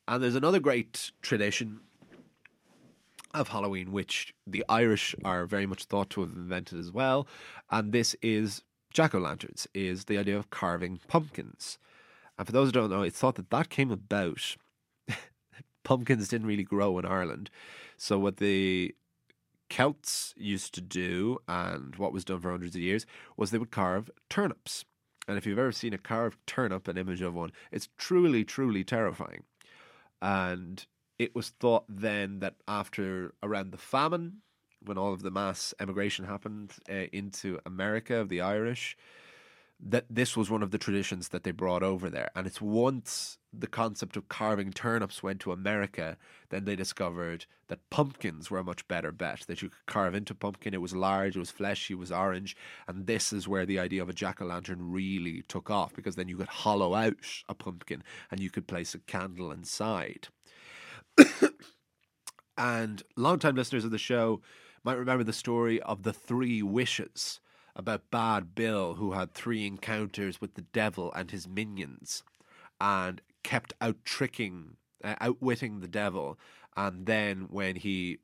And 0.07 0.23
there's 0.23 0.35
another 0.35 0.61
great 0.61 1.13
tradition 1.23 1.81
of 3.35 3.49
Halloween 3.49 3.93
which 3.93 4.35
the 4.47 4.65
Irish 4.69 5.15
are 5.25 5.47
very 5.47 5.67
much 5.67 5.85
thought 5.85 6.11
to 6.11 6.23
have 6.23 6.33
invented 6.33 6.79
as 6.79 6.91
well, 6.91 7.27
and 7.71 7.93
this 7.93 8.17
is 8.23 8.63
jack 8.91 9.15
o' 9.15 9.19
lanterns, 9.19 9.67
is 9.75 10.05
the 10.05 10.19
idea 10.19 10.37
of 10.37 10.51
carving 10.51 10.99
pumpkins. 11.09 11.79
And 12.39 12.47
for 12.47 12.53
those 12.53 12.69
who 12.69 12.73
don't 12.73 12.91
know, 12.91 13.03
it's 13.03 13.19
thought 13.19 13.35
that 13.35 13.51
that 13.51 13.69
came 13.69 13.91
about 13.91 14.57
pumpkins 15.89 16.29
didn't 16.29 16.47
really 16.47 16.65
grow 16.65 16.99
in 16.99 17.07
Ireland. 17.07 17.49
So 17.97 18.19
what 18.19 18.37
the 18.37 18.95
Celts 19.71 20.35
used 20.37 20.75
to 20.75 20.83
do, 20.83 21.39
and 21.49 21.97
what 21.97 22.13
was 22.13 22.27
done 22.27 22.41
for 22.41 22.51
hundreds 22.51 22.77
of 22.77 22.83
years, 22.83 23.07
was 23.39 23.51
they 23.51 23.59
would 23.59 23.71
carve 23.71 24.11
turnips. 24.29 24.85
And 25.27 25.39
if 25.39 25.47
you've 25.47 25.59
ever 25.59 25.73
seen 25.73 25.95
a 25.95 25.99
carved 25.99 26.37
turnip, 26.47 26.89
an 26.89 26.99
image 26.99 27.23
of 27.23 27.35
one, 27.35 27.53
it's 27.73 27.89
truly, 27.97 28.45
truly 28.45 28.85
terrifying. 28.85 29.45
And 30.21 30.85
it 31.19 31.35
was 31.35 31.49
thought 31.49 31.85
then 31.89 32.41
that 32.41 32.57
after 32.69 33.33
around 33.43 33.73
the 33.73 33.79
famine, 33.79 34.43
when 34.85 34.99
all 34.99 35.15
of 35.15 35.23
the 35.23 35.31
mass 35.31 35.73
emigration 35.81 36.27
happened 36.27 36.75
uh, 36.91 37.07
into 37.15 37.61
America 37.65 38.17
of 38.17 38.29
the 38.29 38.43
Irish, 38.43 38.95
that 39.81 40.07
this 40.11 40.37
was 40.37 40.51
one 40.51 40.63
of 40.63 40.73
the 40.73 40.79
traditions 40.79 41.29
that 41.29 41.45
they 41.45 41.53
brought 41.53 41.85
over 41.85 42.11
there. 42.11 42.31
And 42.35 42.47
it's 42.47 42.61
once 42.61 43.39
the 43.53 43.69
concept 43.69 44.17
of 44.17 44.29
carving 44.29 44.73
turnips 44.73 45.23
went 45.23 45.41
to 45.41 45.53
America, 45.53 46.17
then 46.51 46.65
they 46.65 46.75
discovered 46.75 47.47
that 47.69 47.89
pumpkins 47.89 48.51
were 48.51 48.59
a 48.59 48.65
much 48.65 48.87
better 48.89 49.13
bet. 49.13 49.45
That 49.47 49.63
you 49.63 49.69
could 49.69 49.87
carve 49.87 50.15
into 50.17 50.35
pumpkin. 50.35 50.75
It 50.75 50.81
was 50.81 50.97
large, 50.97 51.37
it 51.37 51.39
was 51.39 51.53
fleshy, 51.53 51.95
it 51.95 51.99
was 51.99 52.11
orange. 52.11 52.57
And 52.89 53.07
this 53.07 53.33
is 53.33 53.47
where 53.47 53.65
the 53.65 53.79
idea 53.79 54.03
of 54.03 54.09
a 54.09 54.13
jack 54.15 54.43
o' 54.43 54.47
lantern 54.47 54.91
really 54.91 55.43
took 55.43 55.71
off 55.71 55.95
because 55.95 56.17
then 56.17 56.29
you 56.29 56.37
could 56.37 56.49
hollow 56.49 56.95
out 56.95 57.15
a 57.49 57.55
pumpkin 57.55 58.03
and 58.31 58.41
you 58.41 58.51
could 58.51 58.67
place 58.67 58.95
a 58.95 58.99
candle 58.99 59.53
inside. 59.53 60.29
and 62.59 63.05
long-time 63.17 63.55
listeners 63.55 63.85
of 63.85 63.93
the 63.93 63.99
show 63.99 64.41
might 64.83 64.99
remember 64.99 65.25
the 65.25 65.33
story 65.33 65.81
of 65.83 66.03
the 66.03 66.13
three 66.13 66.63
wishes 66.63 67.39
about 67.79 68.11
Bad 68.11 68.55
Bill, 68.55 68.95
who 68.95 69.13
had 69.13 69.33
three 69.33 69.67
encounters 69.67 70.41
with 70.41 70.55
the 70.55 70.63
devil 70.63 71.13
and 71.15 71.31
his 71.31 71.49
minions, 71.49 72.25
and 72.81 73.23
kept 73.45 73.73
out 73.81 74.05
tricking, 74.05 74.77
uh, 75.03 75.15
outwitting 75.21 75.81
the 75.81 75.89
devil. 75.89 76.39
And 76.77 77.07
then 77.07 77.47
when 77.51 77.77
he 77.77 78.19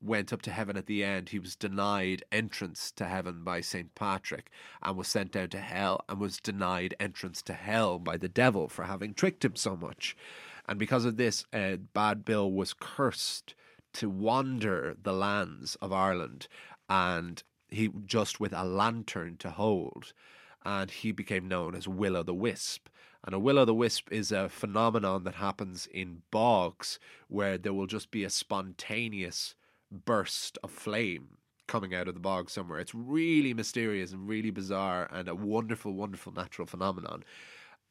went 0.00 0.32
up 0.32 0.42
to 0.42 0.50
heaven 0.50 0.76
at 0.76 0.86
the 0.86 1.04
end, 1.04 1.28
he 1.28 1.38
was 1.38 1.56
denied 1.56 2.24
entrance 2.32 2.90
to 2.92 3.04
heaven 3.04 3.44
by 3.44 3.60
St. 3.60 3.94
Patrick 3.94 4.50
and 4.82 4.96
was 4.96 5.08
sent 5.08 5.32
down 5.32 5.48
to 5.50 5.60
hell 5.60 6.04
and 6.08 6.18
was 6.18 6.40
denied 6.40 6.94
entrance 6.98 7.42
to 7.42 7.52
hell 7.52 7.98
by 7.98 8.16
the 8.16 8.28
devil 8.28 8.68
for 8.68 8.84
having 8.84 9.14
tricked 9.14 9.44
him 9.44 9.56
so 9.56 9.76
much. 9.76 10.16
And 10.68 10.78
because 10.78 11.04
of 11.04 11.16
this, 11.16 11.44
uh, 11.52 11.76
Bad 11.76 12.24
Bill 12.24 12.50
was 12.50 12.74
cursed 12.74 13.54
to 13.94 14.10
wander 14.10 14.96
the 15.02 15.12
lands 15.12 15.76
of 15.76 15.92
Ireland 15.92 16.48
and 16.88 17.42
he 17.68 17.90
just 18.04 18.40
with 18.40 18.52
a 18.52 18.64
lantern 18.64 19.36
to 19.38 19.50
hold 19.50 20.12
and 20.64 20.90
he 20.90 21.12
became 21.12 21.48
known 21.48 21.74
as 21.74 21.86
Will 21.86 22.16
o' 22.16 22.22
the 22.22 22.34
Wisp. 22.34 22.88
And 23.24 23.34
a 23.34 23.38
will 23.40 23.58
o' 23.58 23.64
the 23.64 23.74
wisp 23.74 24.12
is 24.12 24.30
a 24.30 24.48
phenomenon 24.48 25.24
that 25.24 25.34
happens 25.34 25.88
in 25.92 26.22
bogs 26.30 27.00
where 27.26 27.58
there 27.58 27.72
will 27.72 27.88
just 27.88 28.12
be 28.12 28.22
a 28.22 28.30
spontaneous 28.30 29.56
burst 29.90 30.58
of 30.62 30.70
flame 30.70 31.38
coming 31.66 31.92
out 31.92 32.06
of 32.06 32.14
the 32.14 32.20
bog 32.20 32.48
somewhere. 32.48 32.78
It's 32.78 32.94
really 32.94 33.52
mysterious 33.52 34.12
and 34.12 34.28
really 34.28 34.50
bizarre 34.50 35.08
and 35.10 35.28
a 35.28 35.34
wonderful, 35.34 35.92
wonderful 35.92 36.32
natural 36.32 36.66
phenomenon. 36.66 37.24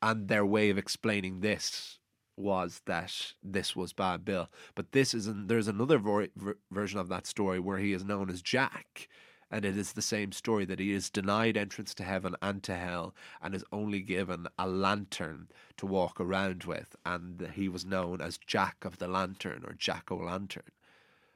And 0.02 0.30
their 0.30 0.46
way 0.46 0.70
of 0.70 0.78
explaining 0.78 1.42
this 1.42 2.00
was 2.38 2.82
that 2.86 3.34
this 3.44 3.76
was 3.76 3.92
Bad 3.94 4.24
Bill. 4.24 4.50
But 4.74 4.92
this 4.94 5.14
is 5.14 5.28
an, 5.28 5.48
there's 5.48 5.68
another 5.68 5.98
ver- 5.98 6.30
version 6.72 7.00
of 7.00 7.10
that 7.10 7.28
story 7.28 7.60
where 7.60 7.78
he 7.78 7.92
is 7.92 8.06
known 8.06 8.30
as 8.30 8.42
Jack 8.42 9.10
and 9.56 9.64
it 9.64 9.78
is 9.78 9.94
the 9.94 10.02
same 10.02 10.34
story 10.34 10.66
that 10.66 10.82
he 10.82 10.92
is 10.92 11.10
denied 11.10 11.56
entrance 11.56 11.94
to 11.94 12.04
heaven 12.04 12.36
and 12.42 12.62
to 12.62 12.76
hell 12.76 13.16
and 13.42 13.56
is 13.56 13.64
only 13.72 14.02
given 14.02 14.48
a 14.60 14.68
lantern 14.68 15.48
to 15.78 15.86
walk 15.86 16.20
around 16.20 16.66
with 16.66 16.98
and 17.06 17.52
he 17.54 17.70
was 17.70 17.86
known 17.86 18.20
as 18.20 18.38
jack 18.38 18.84
of 18.84 18.98
the 18.98 19.08
lantern 19.08 19.64
or 19.66 19.72
jack 19.72 20.12
o' 20.12 20.18
lantern. 20.18 20.66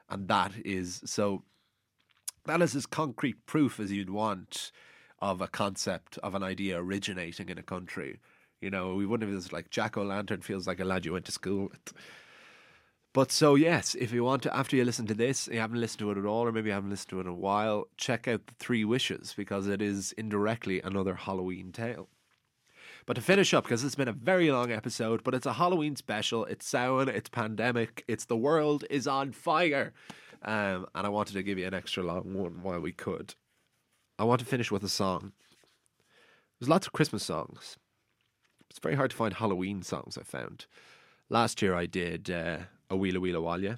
And 0.09 0.27
that 0.27 0.51
is 0.65 1.01
so 1.05 1.43
that 2.45 2.61
is 2.61 2.75
as 2.75 2.85
concrete 2.85 3.45
proof 3.45 3.79
as 3.79 3.89
you'd 3.89 4.09
want 4.09 4.73
of 5.21 5.39
a 5.39 5.47
concept 5.47 6.17
of 6.17 6.35
an 6.35 6.43
idea 6.43 6.77
originating 6.77 7.47
in 7.47 7.57
a 7.57 7.63
country. 7.63 8.19
You 8.59 8.69
know 8.69 8.95
we 8.95 9.05
wouldn't 9.05 9.29
have 9.29 9.41
this 9.41 9.53
like 9.53 9.69
jack 9.69 9.95
o' 9.95 10.03
lantern 10.03 10.41
feels 10.41 10.67
like 10.67 10.81
a 10.81 10.85
lad 10.85 11.05
you 11.05 11.13
went 11.13 11.23
to 11.27 11.31
school 11.31 11.69
with 11.69 11.93
but 13.13 13.31
so 13.31 13.55
yes, 13.55 13.95
if 13.95 14.11
you 14.11 14.23
want 14.23 14.43
to, 14.43 14.55
after 14.55 14.75
you 14.75 14.85
listen 14.85 15.07
to 15.07 15.13
this, 15.13 15.47
you 15.51 15.59
haven't 15.59 15.79
listened 15.79 15.99
to 15.99 16.11
it 16.11 16.17
at 16.17 16.25
all, 16.25 16.45
or 16.47 16.51
maybe 16.51 16.67
you 16.67 16.73
haven't 16.73 16.91
listened 16.91 17.09
to 17.09 17.17
it 17.19 17.23
in 17.23 17.27
a 17.27 17.33
while, 17.33 17.87
check 17.97 18.27
out 18.27 18.45
the 18.47 18.53
Three 18.55 18.85
Wishes 18.85 19.33
because 19.35 19.67
it 19.67 19.81
is 19.81 20.11
indirectly 20.13 20.81
another 20.81 21.15
Halloween 21.15 21.71
tale. 21.71 22.09
But 23.07 23.15
to 23.15 23.21
finish 23.21 23.55
up, 23.55 23.63
because 23.63 23.83
it's 23.83 23.95
been 23.95 24.07
a 24.07 24.13
very 24.13 24.51
long 24.51 24.71
episode, 24.71 25.23
but 25.23 25.33
it's 25.33 25.47
a 25.47 25.53
Halloween 25.53 25.95
special. 25.95 26.45
It's 26.45 26.67
Samhain, 26.67 27.09
it's 27.09 27.29
pandemic, 27.29 28.03
it's 28.07 28.25
the 28.25 28.37
world 28.37 28.85
is 28.91 29.07
on 29.07 29.31
fire, 29.31 29.93
um, 30.43 30.85
and 30.93 31.07
I 31.07 31.09
wanted 31.09 31.33
to 31.33 31.41
give 31.41 31.57
you 31.57 31.65
an 31.65 31.73
extra 31.73 32.03
long 32.03 32.35
one 32.35 32.61
while 32.61 32.79
we 32.79 32.91
could. 32.91 33.33
I 34.19 34.25
want 34.25 34.41
to 34.41 34.45
finish 34.45 34.69
with 34.69 34.83
a 34.83 34.89
song. 34.89 35.31
There's 36.59 36.69
lots 36.69 36.85
of 36.85 36.93
Christmas 36.93 37.23
songs. 37.23 37.77
It's 38.69 38.79
very 38.79 38.95
hard 38.95 39.09
to 39.09 39.17
find 39.17 39.33
Halloween 39.33 39.81
songs. 39.81 40.15
I 40.15 40.23
found 40.23 40.67
last 41.29 41.61
year 41.61 41.73
I 41.73 41.87
did. 41.87 42.29
Uh, 42.29 42.57
a 42.89 42.95
Weela 42.95 43.17
Weela 43.17 43.41
Walya, 43.41 43.77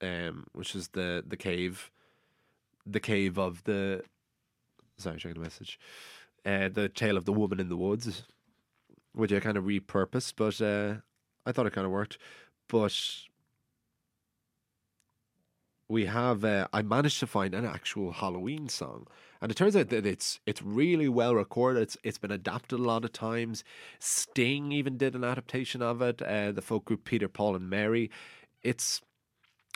um, 0.00 0.46
which 0.52 0.74
is 0.74 0.88
the 0.88 1.24
the 1.26 1.36
cave, 1.36 1.90
the 2.86 3.00
cave 3.00 3.38
of 3.38 3.64
the. 3.64 4.02
Sorry, 4.96 5.18
checking 5.18 5.34
the 5.34 5.40
message. 5.40 5.78
Uh, 6.44 6.68
the 6.68 6.88
tale 6.88 7.16
of 7.16 7.24
the 7.24 7.32
woman 7.32 7.60
in 7.60 7.68
the 7.68 7.76
woods, 7.76 8.24
which 9.12 9.32
I 9.32 9.40
kind 9.40 9.56
of 9.56 9.64
repurposed, 9.64 10.34
but 10.36 10.60
uh, 10.60 11.00
I 11.46 11.52
thought 11.52 11.66
it 11.66 11.72
kind 11.72 11.84
of 11.84 11.92
worked. 11.92 12.18
But 12.68 12.94
we 15.88 16.06
have 16.06 16.44
uh, 16.44 16.68
I 16.72 16.82
managed 16.82 17.20
to 17.20 17.26
find 17.26 17.54
an 17.54 17.64
actual 17.64 18.12
Halloween 18.12 18.68
song, 18.68 19.06
and 19.40 19.50
it 19.50 19.56
turns 19.56 19.76
out 19.76 19.88
that 19.90 20.06
it's 20.06 20.40
it's 20.46 20.62
really 20.62 21.08
well 21.08 21.34
recorded. 21.34 21.82
It's 21.82 21.96
it's 22.02 22.18
been 22.18 22.30
adapted 22.30 22.78
a 22.78 22.82
lot 22.82 23.04
of 23.04 23.12
times. 23.12 23.62
Sting 23.98 24.72
even 24.72 24.96
did 24.96 25.14
an 25.14 25.24
adaptation 25.24 25.82
of 25.82 26.02
it. 26.02 26.20
Uh, 26.22 26.52
the 26.52 26.62
folk 26.62 26.84
group 26.84 27.04
Peter, 27.04 27.28
Paul, 27.28 27.54
and 27.54 27.70
Mary. 27.70 28.10
It's 28.62 29.00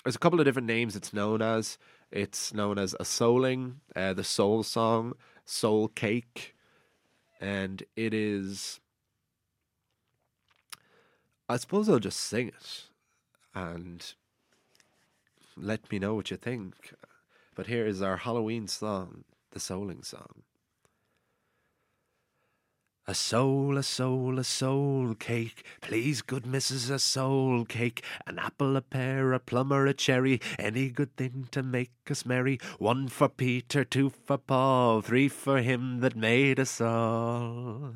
there's 0.04 0.16
a 0.16 0.20
couple 0.20 0.40
of 0.40 0.46
different 0.46 0.66
names 0.68 0.96
it's 0.96 1.12
known 1.12 1.42
as. 1.42 1.78
It's 2.10 2.52
known 2.52 2.78
as 2.78 2.94
a 2.94 3.04
souling, 3.04 3.76
uh, 3.96 4.12
the 4.12 4.24
soul 4.24 4.62
song, 4.62 5.14
soul 5.46 5.88
cake, 5.88 6.54
and 7.40 7.82
it 7.96 8.12
is. 8.12 8.80
I 11.48 11.56
suppose 11.56 11.88
I'll 11.88 11.98
just 11.98 12.20
sing 12.20 12.48
it, 12.48 12.82
and 13.54 14.12
let 15.56 15.90
me 15.90 15.98
know 15.98 16.14
what 16.14 16.30
you 16.30 16.36
think. 16.36 16.94
But 17.54 17.66
here 17.66 17.86
is 17.86 18.02
our 18.02 18.18
Halloween 18.18 18.66
song, 18.66 19.24
the 19.52 19.60
Souling 19.60 20.04
Song. 20.04 20.42
A 23.06 23.14
soul, 23.14 23.76
a 23.76 23.82
soul, 23.82 24.38
a 24.38 24.44
soul 24.44 25.14
cake. 25.14 25.64
Please, 25.80 26.22
good 26.22 26.46
missus, 26.46 26.88
a 26.88 27.00
soul 27.00 27.64
cake. 27.64 28.04
An 28.28 28.38
apple, 28.38 28.76
a 28.76 28.80
pear, 28.80 29.32
a 29.32 29.40
plum, 29.40 29.72
or 29.72 29.86
a 29.86 29.92
cherry. 29.92 30.40
Any 30.56 30.88
good 30.88 31.16
thing 31.16 31.48
to 31.50 31.64
make 31.64 31.90
us 32.08 32.24
merry. 32.24 32.60
One 32.78 33.08
for 33.08 33.28
Peter, 33.28 33.84
two 33.84 34.10
for 34.10 34.38
Paul, 34.38 35.00
three 35.00 35.28
for 35.28 35.58
him 35.58 35.98
that 35.98 36.14
made 36.14 36.60
us 36.60 36.80
all. 36.80 37.92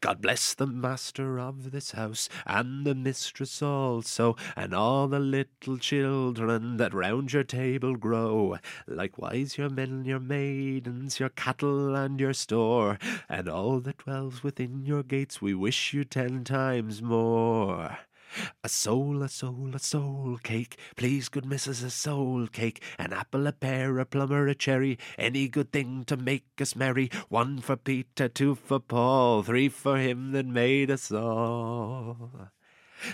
God 0.00 0.20
bless 0.20 0.54
the 0.54 0.66
master 0.66 1.38
of 1.38 1.70
this 1.70 1.92
house, 1.92 2.28
and 2.46 2.86
the 2.86 2.94
mistress 2.94 3.62
also, 3.62 4.36
and 4.56 4.74
all 4.74 5.08
the 5.08 5.18
little 5.18 5.78
children 5.78 6.76
that 6.78 6.94
round 6.94 7.32
your 7.32 7.44
table 7.44 7.96
grow. 7.96 8.58
Likewise 8.86 9.58
your 9.58 9.70
men, 9.70 10.04
your 10.04 10.20
maidens, 10.20 11.20
your 11.20 11.30
cattle, 11.30 11.94
and 11.94 12.20
your 12.20 12.32
store, 12.32 12.98
and 13.28 13.48
all 13.48 13.80
that 13.80 13.98
dwells 13.98 14.42
within 14.42 14.84
your 14.84 15.02
gates, 15.02 15.42
we 15.42 15.54
wish 15.54 15.92
you 15.92 16.04
ten 16.04 16.44
times 16.44 17.02
more. 17.02 17.98
A 18.62 18.68
soul, 18.68 19.22
a 19.22 19.28
soul, 19.28 19.70
a 19.74 19.78
soul 19.78 20.38
cake. 20.42 20.78
Please, 20.96 21.28
good 21.28 21.46
missus, 21.46 21.82
a 21.82 21.90
soul 21.90 22.46
cake. 22.46 22.82
An 22.98 23.12
apple, 23.12 23.46
a 23.46 23.52
pear, 23.52 23.98
a 23.98 24.06
plum, 24.06 24.32
or 24.32 24.48
a 24.48 24.54
cherry. 24.54 24.98
Any 25.18 25.48
good 25.48 25.72
thing 25.72 26.04
to 26.04 26.16
make 26.16 26.46
us 26.60 26.76
merry. 26.76 27.10
One 27.28 27.60
for 27.60 27.76
Peter, 27.76 28.28
two 28.28 28.54
for 28.54 28.80
Paul, 28.80 29.42
three 29.42 29.68
for 29.68 29.98
him 29.98 30.32
that 30.32 30.46
made 30.46 30.90
us 30.90 31.10
all. 31.12 32.50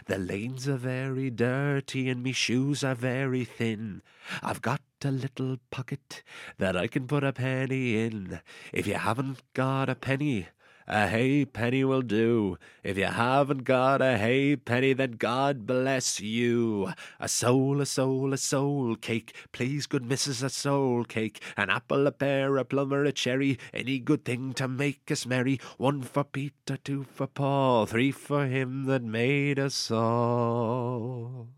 The 0.07 0.19
lanes 0.19 0.69
are 0.69 0.77
very 0.77 1.31
dirty 1.31 2.09
and 2.09 2.23
me 2.23 2.33
shoes 2.33 2.85
are 2.85 2.95
very 2.95 3.45
thin. 3.45 4.03
I've 4.43 4.63
got 4.63 4.83
a 5.05 5.11
little 5.11 5.57
pocket 5.71 6.23
that 6.59 6.77
I 6.77 6.87
can 6.87 7.07
put 7.07 7.25
a 7.25 7.33
penny 7.33 7.99
in. 7.99 8.41
If 8.73 8.87
you 8.87 8.95
haven't 8.95 9.43
got 9.55 9.89
a 9.89 9.95
penny, 9.95 10.49
a 10.87 11.07
halfpenny 11.07 11.85
will 11.85 12.03
do. 12.03 12.59
If 12.83 12.99
you 12.99 13.05
haven't 13.05 13.65
got 13.65 14.03
a 14.03 14.17
halfpenny, 14.19 14.93
then 14.93 15.13
God 15.13 15.67
bless 15.67 16.21
you. 16.21 16.93
A 17.19 17.29
soul, 17.29 17.81
a 17.81 17.87
soul, 17.87 18.33
a 18.33 18.37
soul 18.37 18.97
cake. 18.97 19.35
Please, 19.53 19.87
good 19.87 20.05
missus, 20.05 20.43
a 20.43 20.51
soul 20.51 21.05
cake. 21.05 21.41
An 21.57 21.71
apple, 21.71 22.07
a 22.07 22.13
pear, 22.13 22.57
a 22.57 22.65
plum, 22.65 22.93
or 22.93 23.05
a 23.05 23.13
cherry. 23.13 23.59
Any 23.73 23.99
good 23.99 24.25
thing 24.25 24.53
to 24.55 24.67
make 24.69 25.11
us 25.11 25.27
merry. 25.27 25.61
One 25.77 26.03
for 26.03 26.25
Peter, 26.25 26.77
two 26.77 27.05
for 27.05 27.27
Paul, 27.27 27.87
three 27.87 28.11
for 28.11 28.47
him 28.47 28.87
that 28.87 29.03
made 29.03 29.59
us 29.59 29.91
all. 29.91 31.49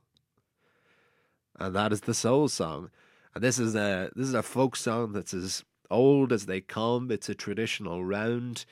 And 1.58 1.74
that 1.76 1.92
is 1.92 2.02
the 2.02 2.14
soul 2.14 2.48
song. 2.48 2.90
And 3.34 3.42
this 3.42 3.58
is 3.58 3.74
a 3.74 4.10
this 4.14 4.28
is 4.28 4.34
a 4.34 4.42
folk 4.42 4.76
song 4.76 5.12
that's 5.12 5.32
as 5.32 5.64
old 5.90 6.32
as 6.32 6.46
they 6.46 6.60
come. 6.60 7.10
It's 7.10 7.28
a 7.28 7.34
traditional 7.34 8.04
round 8.04 8.64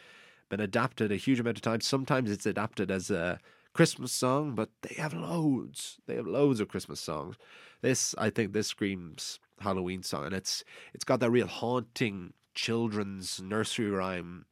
been 0.51 0.61
adapted 0.61 1.11
a 1.11 1.17
huge 1.17 1.41
amount 1.41 1.57
of 1.57 1.63
times. 1.63 1.87
Sometimes 1.87 2.31
it's 2.31 2.45
adapted 2.45 2.91
as 2.91 3.11
a 3.11 3.39
Christmas 3.73 4.13
song, 4.13 4.55
but 4.55 4.69
they 4.83 4.97
have 4.97 5.15
loads. 5.15 5.99
They 6.07 6.17
have 6.17 6.27
loads 6.27 6.61
of 6.61 6.69
Christmas 6.69 7.01
songs. 7.01 7.37
This, 7.81 8.15
I 8.19 8.29
think, 8.29 8.53
this 8.53 8.67
screams 8.67 9.41
Halloween 9.61 10.03
song, 10.03 10.27
and 10.27 10.35
it's 10.35 10.65
it's 10.93 11.05
got 11.05 11.21
that 11.21 11.31
real 11.31 11.47
haunting 11.47 12.35
children's 12.55 13.41
nursery 13.41 13.91
rhyme 13.91 14.45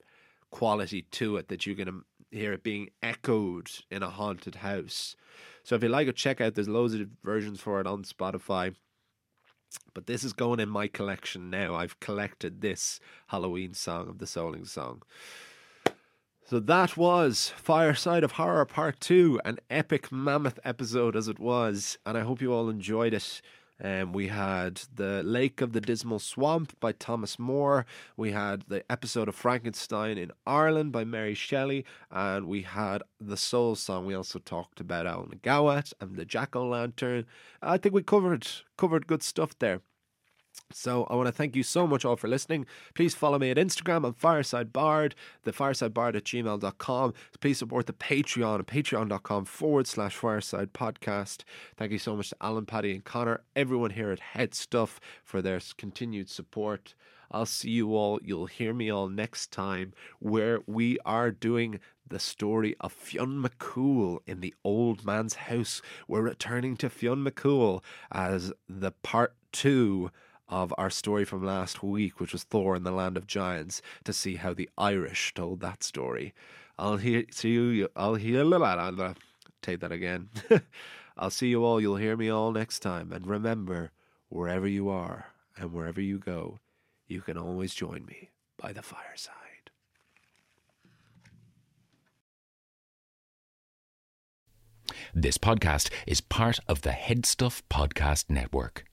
quality 0.51 1.03
to 1.03 1.37
it 1.37 1.49
that 1.49 1.67
you 1.67 1.75
can 1.75 2.03
hear 2.31 2.53
it 2.53 2.63
being 2.63 2.89
echoed 3.03 3.71
in 3.91 4.03
a 4.03 4.11
haunted 4.11 4.57
house. 4.57 5.17
So 5.63 5.75
if 5.75 5.83
you 5.83 5.89
like 5.89 6.09
it, 6.09 6.17
check 6.17 6.41
out. 6.41 6.55
There's 6.55 6.69
loads 6.69 6.95
of 6.95 7.09
versions 7.23 7.61
for 7.61 7.81
it 7.81 7.87
on 7.87 8.05
Spotify. 8.05 8.75
But 9.93 10.07
this 10.07 10.25
is 10.25 10.33
going 10.33 10.61
in 10.61 10.69
my 10.71 10.89
collection 10.89 11.51
now. 11.51 11.75
I've 11.75 12.01
collected 12.01 12.61
this 12.61 13.01
Halloween 13.27 13.75
song 13.75 14.09
of 14.09 14.19
the 14.19 14.25
Souling 14.25 14.67
Song. 14.67 15.03
So 16.49 16.61
that 16.61 16.97
was 16.97 17.53
Fireside 17.59 18.25
of 18.25 18.33
Horror 18.33 18.65
Part 18.65 19.01
2, 19.01 19.43
an 19.45 19.59
epic 19.69 20.11
mammoth 20.11 20.59
episode 20.65 21.15
as 21.15 21.29
it 21.29 21.39
was, 21.39 21.99
and 22.07 22.17
I 22.17 22.23
hope 22.23 22.41
you 22.41 22.55
all 22.55 22.71
enjoyed 22.71 23.13
it. 23.13 23.43
Um, 23.85 24.15
we 24.15 24.29
had 24.29 24.81
The 24.95 25.23
Lake 25.23 25.61
of 25.61 25.75
the 25.75 25.83
Dismal 25.83 26.21
Swamp 26.21 26.73
by 26.81 26.93
Thomas 26.93 27.39
Moore. 27.39 27.85
We 28.17 28.33
had 28.33 28.65
the 28.67 28.83
episode 28.91 29.29
of 29.29 29.35
Frankenstein 29.35 30.17
in 30.17 30.33
Ireland 30.47 30.91
by 30.91 31.05
Mary 31.05 31.35
Shelley. 31.35 31.85
And 32.11 32.47
we 32.47 32.63
had 32.63 33.03
The 33.21 33.37
Soul 33.37 33.75
Song. 33.75 34.07
We 34.07 34.15
also 34.15 34.39
talked 34.39 34.81
about 34.81 35.07
Alan 35.07 35.39
Gowat 35.43 35.93
and 36.01 36.17
the 36.17 36.25
Jack 36.25 36.57
O' 36.57 36.67
Lantern. 36.67 37.27
I 37.61 37.77
think 37.77 37.95
we 37.95 38.03
covered 38.03 38.49
covered 38.79 39.07
good 39.07 39.23
stuff 39.23 39.57
there. 39.59 39.83
So 40.71 41.05
I 41.05 41.15
want 41.15 41.29
to 41.29 41.33
thank 41.33 41.57
you 41.57 41.63
so 41.63 41.87
much 41.87 42.05
all 42.05 42.17
for 42.17 42.29
listening. 42.29 42.67
Please 42.95 43.15
follow 43.15 43.39
me 43.39 43.51
at 43.51 43.57
Instagram 43.57 44.05
on 44.05 44.13
Fireside 44.13 44.73
Bard, 44.73 45.15
the 45.45 45.53
firesidebard 45.53 46.15
at 46.15 46.25
gmail.com. 46.25 47.15
Please 47.41 47.59
support 47.59 47.87
the 47.87 47.93
Patreon 47.95 48.61
at 48.61 48.67
patreon.com 48.67 49.47
forward 49.47 49.87
slash 49.87 50.15
fireside 50.15 50.75
podcast. 50.75 51.45
Thank 51.77 51.93
you 51.93 51.99
so 51.99 52.15
much 52.17 52.31
to 52.31 52.37
Alan, 52.41 52.67
Paddy, 52.67 52.93
and 52.93 53.05
Connor, 53.05 53.41
everyone 53.57 53.91
here 53.91 54.11
at 54.11 54.21
Head 54.21 54.55
Stuff 54.55 55.01
for 55.25 55.41
their 55.41 55.61
continued 55.79 56.29
support. 56.29 56.95
I'll 57.31 57.47
see 57.47 57.71
you 57.71 57.95
all. 57.95 58.19
You'll 58.23 58.47
hear 58.47 58.73
me 58.73 58.91
all 58.91 59.09
next 59.09 59.53
time 59.53 59.93
where 60.19 60.61
we 60.67 60.99
are 61.05 61.31
doing 61.31 61.81
the 62.07 62.19
story 62.19 62.75
of 62.81 62.93
Fionn 62.93 63.43
McCool 63.43 64.21
in 64.27 64.41
the 64.41 64.55
old 64.65 65.05
man's 65.05 65.35
house. 65.35 65.83
We're 66.07 66.23
returning 66.23 66.77
to 66.79 66.89
Fionn 66.89 67.25
McCool 67.25 67.83
as 68.11 68.53
the 68.69 68.93
part 68.93 69.35
two 69.53 70.11
of 70.49 70.73
our 70.79 70.91
story 70.91 71.25
from 71.25 71.45
last 71.45 71.83
week, 71.83 72.21
which 72.21 72.33
was 72.33 72.45
Thor 72.45 72.77
in 72.77 72.85
the 72.85 72.91
Land 72.91 73.17
of 73.17 73.27
Giants, 73.27 73.83
to 74.05 74.13
see 74.13 74.37
how 74.37 74.55
the 74.55 74.69
Irish 74.79 75.35
told 75.35 75.61
that 75.61 75.83
story. 75.83 76.35
I'll 76.79 76.97
hear 76.97 77.25
see 77.31 77.51
you. 77.51 77.89
I'll 77.97 78.15
hear. 78.15 78.45
Take 79.63 79.81
that 79.81 79.93
again. 79.93 80.31
I'll 81.19 81.31
see 81.31 81.49
you 81.49 81.65
all. 81.65 81.81
You'll 81.81 81.97
hear 81.97 82.17
me 82.17 82.29
all 82.29 82.53
next 82.53 82.79
time. 82.79 83.13
And 83.13 83.27
remember, 83.27 83.91
wherever 84.29 84.69
you 84.69 84.89
are 84.89 85.27
and 85.57 85.73
wherever 85.73 86.01
you 86.01 86.19
go, 86.19 86.61
you 87.09 87.21
can 87.21 87.37
always 87.37 87.75
join 87.75 88.07
me 88.07 88.31
by 88.57 88.73
the 88.73 88.83
fireside. 88.83 89.35
This 95.15 95.39
podcast 95.39 95.91
is 96.07 96.21
part 96.21 96.61
of 96.69 96.83
the 96.83 96.91
Headstuff 96.91 97.63
Podcast 97.71 98.27
Network. 98.29 98.88